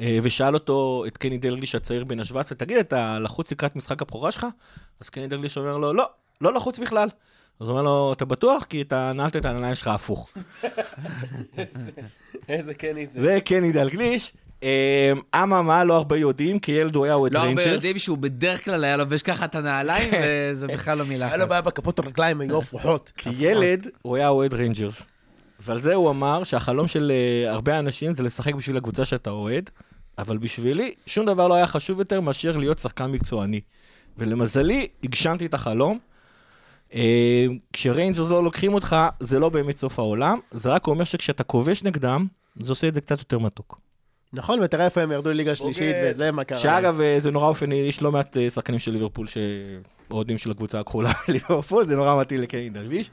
[0.00, 4.32] אה, ושאל אותו, את קני דלגליש הצעיר בן ה-17, תגיד, אתה לחוץ לקראת משחק הבכורה
[4.32, 4.46] שלך?
[5.00, 6.10] אז קני דלגליש אומר לו, לא,
[6.40, 7.08] לא לחוץ בכלל.
[7.60, 8.64] אז הוא אומר לו, אתה בטוח?
[8.64, 10.30] כי אתה נעלת את העיניים שלך הפוך.
[12.48, 13.22] איזה קני זה.
[13.22, 14.32] זה קני דלגליש.
[14.64, 17.74] אה, אממה, לא הרבה יודעים, כי ילד הוא היה אוהד לא הרבה ריינג'רס.
[17.74, 21.48] יודעים שהוא בדרך כלל היה לובש ככה את הנעליים, וזה בכלל לא מילה היה לו
[21.48, 23.12] בעיה בכפות הרגליים, היו הפוכות.
[23.16, 25.02] כי ילד הוא היה אוהד ריינג'רס.
[25.60, 29.70] ועל זה הוא אמר שהחלום של אה, הרבה אנשים זה לשחק בשביל הקבוצה שאתה אוהד,
[30.18, 33.60] אבל בשבילי שום דבר לא היה חשוב יותר מאשר להיות שחקן מקצועני.
[34.18, 35.98] ולמזלי, הגשמתי את החלום.
[36.94, 41.82] אה, כשריינג'רס לא לוקחים אותך, זה לא באמת סוף העולם, זה רק אומר שכשאתה כובש
[41.82, 42.26] נגדם,
[42.60, 43.80] זה עושה את זה קצת יותר מתוק.
[44.34, 46.10] נכון, ותראה איפה הם ירדו לליגה שלישית, אוקיי.
[46.10, 46.58] וזה מה קרה.
[46.58, 50.80] שאגב, אה, זה נורא אופייני, יש לא מעט אה, שחקנים של ליברפול שאוהדים של הקבוצה
[50.80, 53.10] הכחולה בליברפול, זה נורא מתאים לקני דלגליש.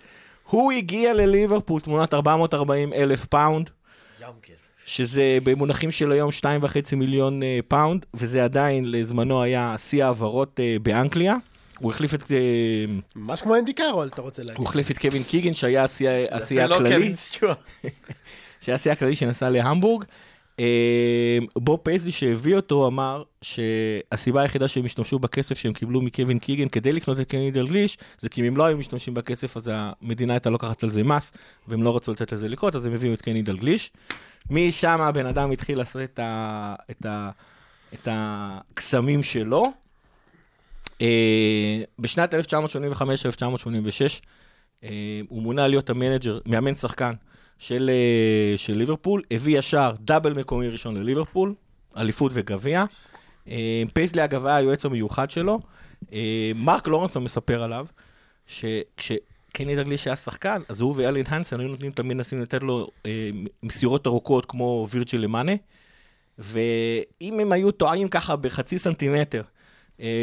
[0.49, 3.69] הוא הגיע לליברפול תמורת 440 אלף פאונד,
[4.85, 11.35] שזה במונחים של היום 2.5 מיליון אה, פאונד, וזה עדיין לזמנו היה שיא העברות באנגליה.
[11.79, 12.31] הוא החליף את,
[13.15, 14.57] ממש כמו אנדי קארול, אתה רוצה להגיד.
[14.57, 16.95] הוא החליף את קווין קיגן, שהיה השיא השיא זה לא הכללי.
[16.95, 17.57] קווין סטיוארט.
[18.61, 20.05] שהיה השיא הכללי שנסע להמבורג.
[20.59, 26.67] אה, בוב פייסלי שהביא אותו אמר שהסיבה היחידה שהם השתמשו בכסף שהם קיבלו מקווין קיגן
[26.67, 30.33] כדי לקנות את קני דלגליש, זה כי אם הם לא היו משתמשים בכסף אז המדינה
[30.33, 31.31] הייתה לוקחת על זה מס,
[31.67, 33.91] והם לא רצו לתת לזה לקרות, אז הם הביאו את קני דלגליש.
[34.49, 37.29] משם הבן אדם התחיל לעשות את, ה, את, ה,
[37.93, 39.71] את הקסמים שלו.
[41.01, 42.37] אה, בשנת 1985-1986,
[44.83, 47.13] אה, הוא מונה להיות המנג'ר, מאמן שחקן
[47.61, 51.53] של, אה, של ליברפול, הביא ישר דאבל מקומי ראשון לליברפול,
[51.97, 52.85] אליפות וגביע.
[53.47, 55.59] אה, פייסלי אגב היה היועץ המיוחד שלו.
[56.13, 57.85] אה, מרק לורנסון מספר עליו,
[58.47, 62.87] שכשקני דלגליש היה שחקן, אז הוא ואלן הנסן היו נותנים תמיד מנסים לתת לו
[63.63, 65.53] מסירות ארוכות כמו וירג'יל למאנה,
[66.39, 69.41] ואם הם היו טועים ככה בחצי סנטימטר,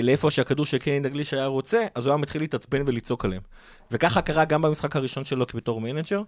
[0.03, 3.43] לאיפה שהכדור של קני דלגליש היה רוצה, אז הוא היה מתחיל להתעצבן ולצעוק עליהם.
[3.91, 6.23] וככה קרה גם במשחק הראשון שלו בתור מנג'ר,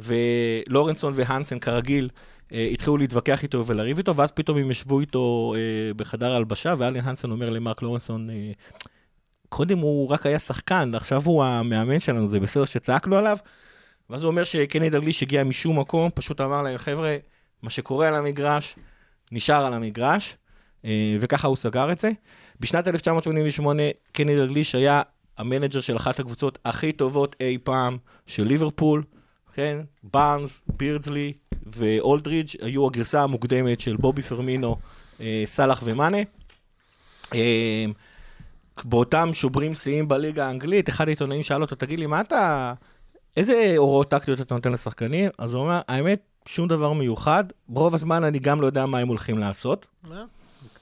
[0.00, 2.08] ולורנסון והנסן כרגיל
[2.52, 6.96] אה, התחילו להתווכח איתו ולריב איתו, ואז פתאום הם ישבו איתו אה, בחדר ההלבשה, ואלן
[6.96, 8.52] הנסן אומר למרק לורנסון, אה,
[9.48, 13.36] קודם הוא רק היה שחקן, עכשיו הוא המאמן שלנו, זה בסדר שצעקנו עליו?
[14.10, 17.16] ואז הוא אומר שקני דלגליש הגיע משום מקום, פשוט אמר להם, חבר'ה,
[17.62, 18.76] מה שקורה על המגרש,
[19.32, 20.36] נשאר על המגרש, אה,
[21.20, 22.10] וככה הוא סגר את זה.
[22.60, 23.82] בשנת 1988,
[24.12, 25.02] קני דלגליש היה
[25.38, 29.02] המנג'ר של אחת הקבוצות הכי טובות אי פעם של ליברפול,
[29.54, 29.80] כן?
[30.02, 31.32] בארנס, בירדסלי
[31.66, 34.76] ואולדרידג' היו הגרסה המוקדמת של בובי פירמינו,
[35.20, 36.18] אה, סאלח ומאנה.
[37.34, 37.84] אה,
[38.84, 42.72] באותם שוברים שיאים בליגה האנגלית, אחד העיתונאים שאל אותו, תגיד לי, מה אתה...
[43.36, 45.30] איזה הוראות טקטיות אתה נותן לשחקנים?
[45.38, 47.44] אז הוא אומר, האמת, שום דבר מיוחד.
[47.68, 49.86] רוב הזמן אני גם לא יודע מה הם הולכים לעשות.
[50.12, 50.24] אה,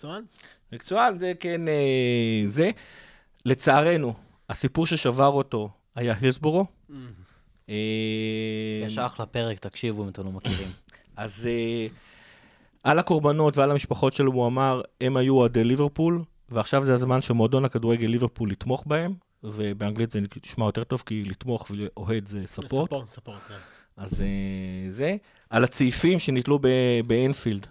[0.04, 0.24] מקצוען.
[0.72, 2.70] מקצוען, זה כן, אה, זה.
[3.44, 4.14] לצערנו,
[4.48, 6.66] הסיפור ששבר אותו היה הילסבורו.
[7.68, 7.74] אה,
[8.86, 10.68] יש אחלה פרק, תקשיבו אם אתם לא מכירים.
[11.16, 11.86] אז אה,
[12.84, 17.64] על הקורבנות ועל המשפחות שלו הוא אמר, הם היו אוהדי ליברפול, ועכשיו זה הזמן שמועדון
[17.64, 22.88] הכדורגל ליברפול לתמוך בהם, ובאנגלית זה נשמע יותר טוב, כי לתמוך ואוהד זה ספורט.
[22.88, 23.54] ספורט, ספורט, כן.
[23.96, 25.16] אז אה, זה.
[25.50, 27.66] על הצעיפים שנתלו ב- באנפילד,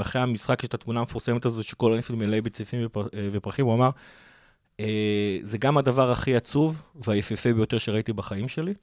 [0.00, 3.74] אחרי המשחק יש את התמונה המפורסמת הזאת שכל אנפילד מלא בצעיפים ופר- אה, ופרחים, הוא
[3.74, 3.90] אמר,
[4.80, 8.74] אה, זה גם הדבר הכי עצוב והיפהפה ביותר שראיתי בחיים שלי.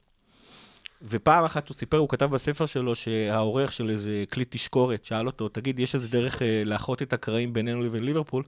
[1.08, 5.48] ופעם אחת הוא סיפר, הוא כתב בספר שלו שהעורך של איזה כלי תשקורת שאל אותו,
[5.48, 8.42] תגיד, יש איזה דרך אה, לאחות את הקרעים בינינו לבין ליברפול?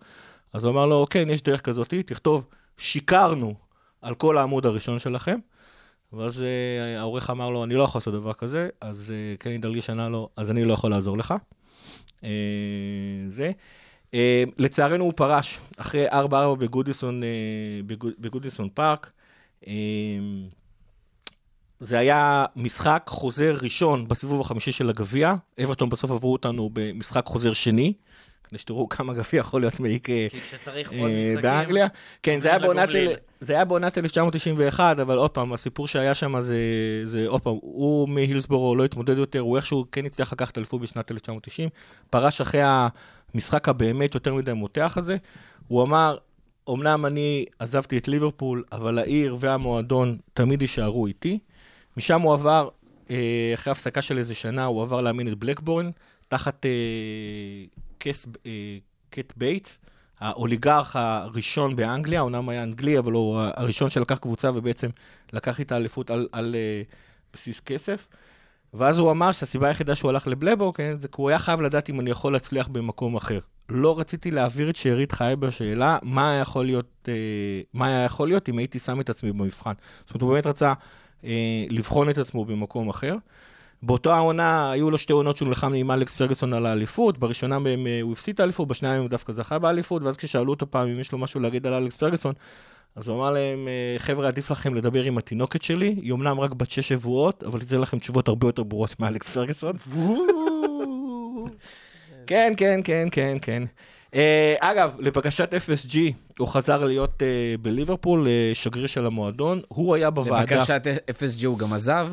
[0.53, 2.47] אז הוא אמר לו, כן, יש דרך כזאתי, תכתוב,
[2.79, 3.55] שיקרנו
[4.03, 5.39] על כל העמוד הראשון שלכם.
[6.13, 9.91] ואז אה, העורך אמר לו, אני לא יכול לעשות דבר כזה, אז אה, קני דרליש
[9.91, 11.35] ענה לו, אז אני לא יכול לעזור לך.
[12.25, 12.31] אה,
[13.29, 13.51] זה.
[14.15, 16.13] אה, לצערנו הוא פרש, אחרי 4-4
[16.59, 17.29] בגודיסון, אה,
[17.87, 19.13] בגוד- בגודיסון פארק.
[21.81, 25.35] זה היה משחק חוזר ראשון בסיבוב החמישי של הגביע.
[25.65, 27.93] אברטון בסוף עברו אותנו במשחק חוזר שני,
[28.49, 31.43] כדי שתראו כמה גביע יכול להיות מעיק אה, כי כשצריך עוד אה, משחקים...
[31.43, 31.87] באנגליה.
[32.23, 33.09] כן, זה היה בעונת לגומלין.
[33.09, 36.57] אל- זה היה בעונת 1991, אבל עוד פעם, הסיפור שהיה שם זה,
[37.05, 41.11] זה עוד פעם, הוא מהילסבורו לא התמודד יותר, הוא איכשהו כן הצליח לקחת אליפות בשנת
[41.11, 41.69] 1990,
[42.11, 42.61] פרש אחרי
[43.35, 45.17] המשחק הבאמת יותר מדי מותח הזה.
[45.69, 46.17] הוא אמר,
[46.71, 51.39] אמנם אני עזבתי את ליברפול, אבל העיר והמועדון תמיד יישארו איתי.
[51.97, 52.69] משם הוא עבר,
[53.11, 53.17] אה,
[53.55, 55.91] אחרי הפסקה של איזה שנה, הוא עבר לאמן את בלקברן,
[56.29, 56.71] תחת אה,
[58.05, 58.79] קס, אה,
[59.11, 59.79] קן בייטס,
[60.21, 64.89] האוליגרך הראשון באנגליה, אומנם היה אנגלי, אבל הוא הראשון שלקח קבוצה ובעצם
[65.33, 66.83] לקח איתה אליפות על, על אה,
[67.33, 68.09] בסיס כסף.
[68.75, 71.91] ואז הוא אמר שהסיבה היחידה שהוא הלך לבלקברן, כן, זה כי הוא היה חייב לדעת
[71.91, 73.39] אם אני יכול להצליח במקום אחר.
[73.69, 77.15] לא רציתי להעביר את שארית חיי בשאלה מה היה יכול להיות, אה,
[77.75, 79.73] מה היה יכול להיות אם הייתי שם את עצמי במבחן.
[80.05, 80.73] זאת אומרת, הוא באמת רצה
[81.25, 83.17] אה, לבחון את עצמו במקום אחר.
[83.87, 87.87] באותה העונה, היו לו שתי עונות שהוא נלחם עם אלכס פרגוסון על האליפות, בראשונה מהם
[87.87, 91.01] אה, הוא הפסיד את האליפות, בשנייה הוא דווקא זכה באליפות, ואז כששאלו אותו פעם אם
[91.01, 92.35] יש לו משהו להגיד על אלכס פרגוסון,
[92.97, 96.53] אז הוא אמר להם, אה, חבר'ה, עדיף לכם לדבר עם התינוקת שלי, היא אמנם רק
[96.53, 99.77] בת שש שבועות, אבל תיתן לכם תשובות הרבה יותר ברורות מאלכס פרגוסון.
[102.27, 103.63] כן, כן, כן, כן, כן.
[104.15, 105.97] אה, אגב, לבקשת FSG,
[106.39, 109.61] הוא חזר להיות אה, בליברפול, אה, שגריר של המועדון.
[109.69, 110.57] הוא היה בוועדה...
[110.57, 112.09] לבקשת FSG הוא גם עזב.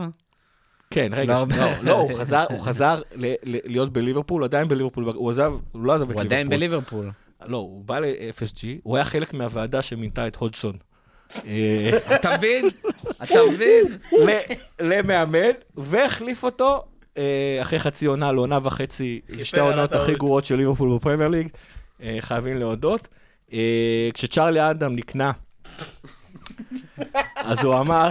[0.91, 1.45] כן, רגע, לא.
[1.57, 5.53] לא, לא, הוא חזר, הוא חזר ל- ל- להיות בליברפול, הוא עדיין בליברפול, הוא עזב,
[5.71, 6.25] הוא לא עזב את הוא ליברפול.
[6.25, 7.11] עדיין בליברפול.
[7.47, 10.73] לא, הוא בא ל-FSG, הוא היה חלק מהוועדה שמינתה את הודסון.
[12.15, 12.67] אתה מבין?
[13.23, 13.85] אתה מבין?
[14.25, 14.39] ל-
[14.81, 16.83] למאמן, והחליף אותו
[17.17, 20.15] אה, אחרי חצי עונה לעונה וחצי, שתי העונות הכי.
[20.15, 21.47] גרועות של ליברפול בפרמייר ליג,
[22.03, 23.07] אה, חייבים להודות.
[23.53, 23.59] אה,
[24.13, 25.31] כשצ'רלי אדם נקנה,
[27.35, 28.09] אז הוא אמר,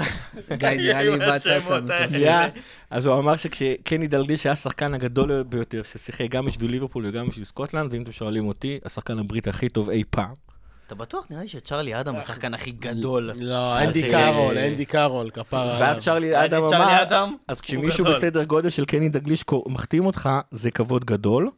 [0.52, 2.10] גיא, נראה לי איבדת את.
[2.10, 2.48] שנייה,
[2.90, 7.44] אז הוא אמר שכשקני דלגליש היה השחקן הגדול ביותר, ששיחק גם בשביל ליברפול וגם בשביל
[7.44, 10.50] סקוטלנד, ואם אתם שואלים אותי, השחקן הבריטי הכי טוב אי פעם.
[10.86, 11.26] אתה בטוח?
[11.30, 13.32] נראה לי שצ'רלי אדם הוא השחקן הכי גדול.
[13.36, 15.96] לא, אנדי אה, קארול, אנדי קארול, ואז עליו.
[16.00, 17.04] צ'רלי אדם אמר,
[17.48, 18.04] אז כשמישהו.
[18.04, 21.50] בסדר גודל של קני דגליש מחתים אותך, זה כבוד גדול.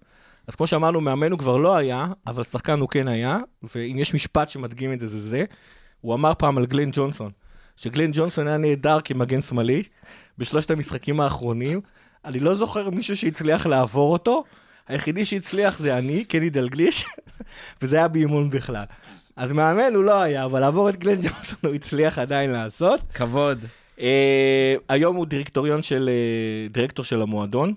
[0.48, 3.38] אז כמו שאמרנו, מאמן הוא כבר לא היה, אבל שחקן הוא כן היה,
[3.74, 5.44] ואם יש משפט שמדגים את זה, זה זה.
[6.02, 7.30] הוא אמר פעם על גלן ג'ונסון,
[7.76, 9.82] שגלן ג'ונסון היה נהדר כמגן שמאלי
[10.38, 11.80] בשלושת המשחקים האחרונים.
[12.24, 14.44] אני לא זוכר מישהו שהצליח לעבור אותו,
[14.88, 17.04] היחידי שהצליח זה אני, קני דלגליש,
[17.82, 18.84] וזה היה באימון בכלל.
[19.36, 23.00] אז מאמן הוא לא היה, אבל לעבור את גלן ג'ונסון הוא הצליח עדיין לעשות.
[23.14, 23.58] כבוד.
[23.98, 24.02] Uh,
[24.88, 27.74] היום הוא דירקטוריון של, uh, דירקטור של המועדון.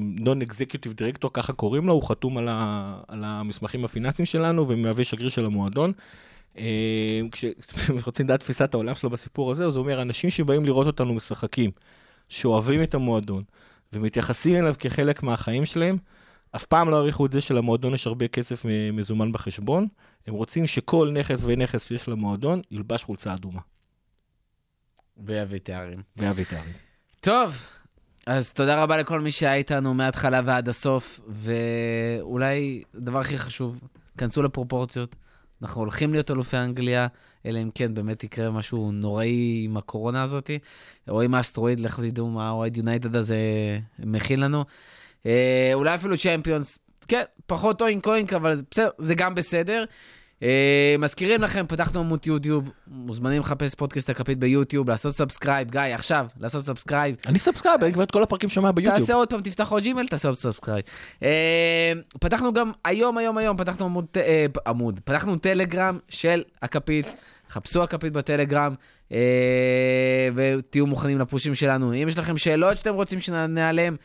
[0.00, 5.04] נון אקזקיוטיב דירקטור, ככה קוראים לו, הוא חתום על, ה, על המסמכים הפיננסיים שלנו ומהווה
[5.04, 5.92] שגריר של המועדון.
[6.58, 11.14] Uh, כשרוצים לדעת תפיסת העולם שלו בסיפור הזה, אז הוא אומר, אנשים שבאים לראות אותנו
[11.14, 11.70] משחקים,
[12.28, 13.42] שאוהבים את המועדון
[13.92, 15.98] ומתייחסים אליו כחלק מהחיים שלהם,
[16.56, 19.86] אף פעם לא העריכו את זה שלמועדון יש הרבה כסף מזומן בחשבון,
[20.26, 23.60] הם רוצים שכל נכס ונכס שיש למועדון ילבש חולצה אדומה.
[25.16, 26.02] ויביא תארים.
[26.16, 26.72] ויביא תארים.
[27.20, 27.68] טוב,
[28.26, 33.80] אז תודה רבה לכל מי שהיה איתנו מההתחלה ועד הסוף, ואולי הדבר הכי חשוב,
[34.18, 35.16] כנסו לפרופורציות.
[35.62, 37.06] אנחנו הולכים להיות אלופי אנגליה,
[37.46, 40.50] אלא אם כן באמת יקרה משהו נוראי עם הקורונה הזאת,
[41.08, 43.38] או עם האסטרואיד, לכו תדעו מה האוהד יונייטד הזה
[43.98, 44.64] מכין לנו.
[45.26, 46.78] אה, אולי אפילו צ'מפיונס,
[47.08, 49.84] כן, פחות oink oink, אבל זה בסדר, זה גם בסדר.
[50.42, 56.26] אה, מזכירים לכם, פתחנו עמוד יוטיוב, מוזמנים לחפש פודקאסט הכפית ביוטיוב, לעשות subscribe, גיא, עכשיו,
[56.40, 57.16] לעשות subscribe.
[57.26, 58.98] אני subscribe, אני כבר את כל הפרקים שומע ביוטיוב.
[58.98, 60.84] תעשה עוד פעם, תפתח עוד ג'ימל, תעשה עוד subscribe.
[61.22, 67.06] אה, פתחנו גם, היום, היום, היום, פתחנו עמוד, אה, עמוד, פתחנו טלגרם של הכפית,
[67.50, 68.74] חפשו הכפית בטלגרם,
[70.34, 71.94] ותהיו מוכנים לפושים שלנו.
[71.94, 73.96] אם יש לכם שאלות שאתם רוצים שנענה עליהן,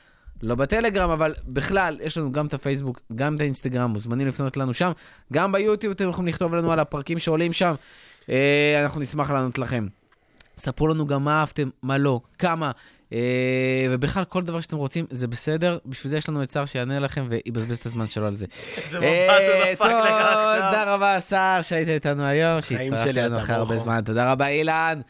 [0.44, 4.74] לא בטלגרם, אבל בכלל, יש לנו גם את הפייסבוק, גם את האינסטגרם, מוזמנים לפנות לנו
[4.74, 4.92] שם.
[5.34, 7.74] גם ביוטיוב אתם יכולים לכתוב לנו על הפרקים שעולים שם.
[8.30, 9.88] אה, אנחנו נשמח לענות לכם.
[10.58, 12.72] ספרו לנו גם מה אהבתם, מה לא, כמה,
[13.14, 15.78] אה, ובכלל, כל דבר שאתם רוצים, זה בסדר.
[15.86, 18.46] בשביל זה יש לנו את שר שיענה לכם ויבזבז את הזמן שלו על זה.
[18.92, 20.62] זה אה, מבט דפק לך טוב, עכשיו.
[20.70, 23.78] תודה רבה, שר, שהיית איתנו היום, שהצטרפת אלינו אתה אחרי הרבה.
[23.78, 24.02] זמן.
[24.06, 25.02] תודה רבה, אילן.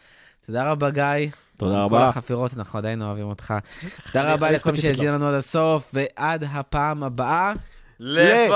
[0.46, 1.30] תודה רבה, גיא.
[1.58, 2.08] תודה כל רבה.
[2.08, 3.54] החפירות, אנחנו עדיין אוהבים אותך.
[4.12, 7.54] תודה רבה לכל מי שהאזין לנו עד הסוף, ועד הפעם הבאה,
[8.00, 8.52] לפ...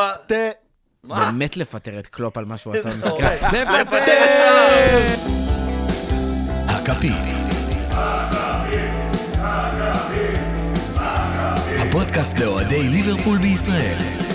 [1.04, 3.24] באמת לפטר את קלופ על מה שהוא עשה איזה במשחק.
[3.52, 3.68] הורג.
[3.82, 4.98] לפטר!
[6.68, 7.38] הכפית.
[11.80, 14.27] הפודקאסט לאוהדי ליברפול בישראל.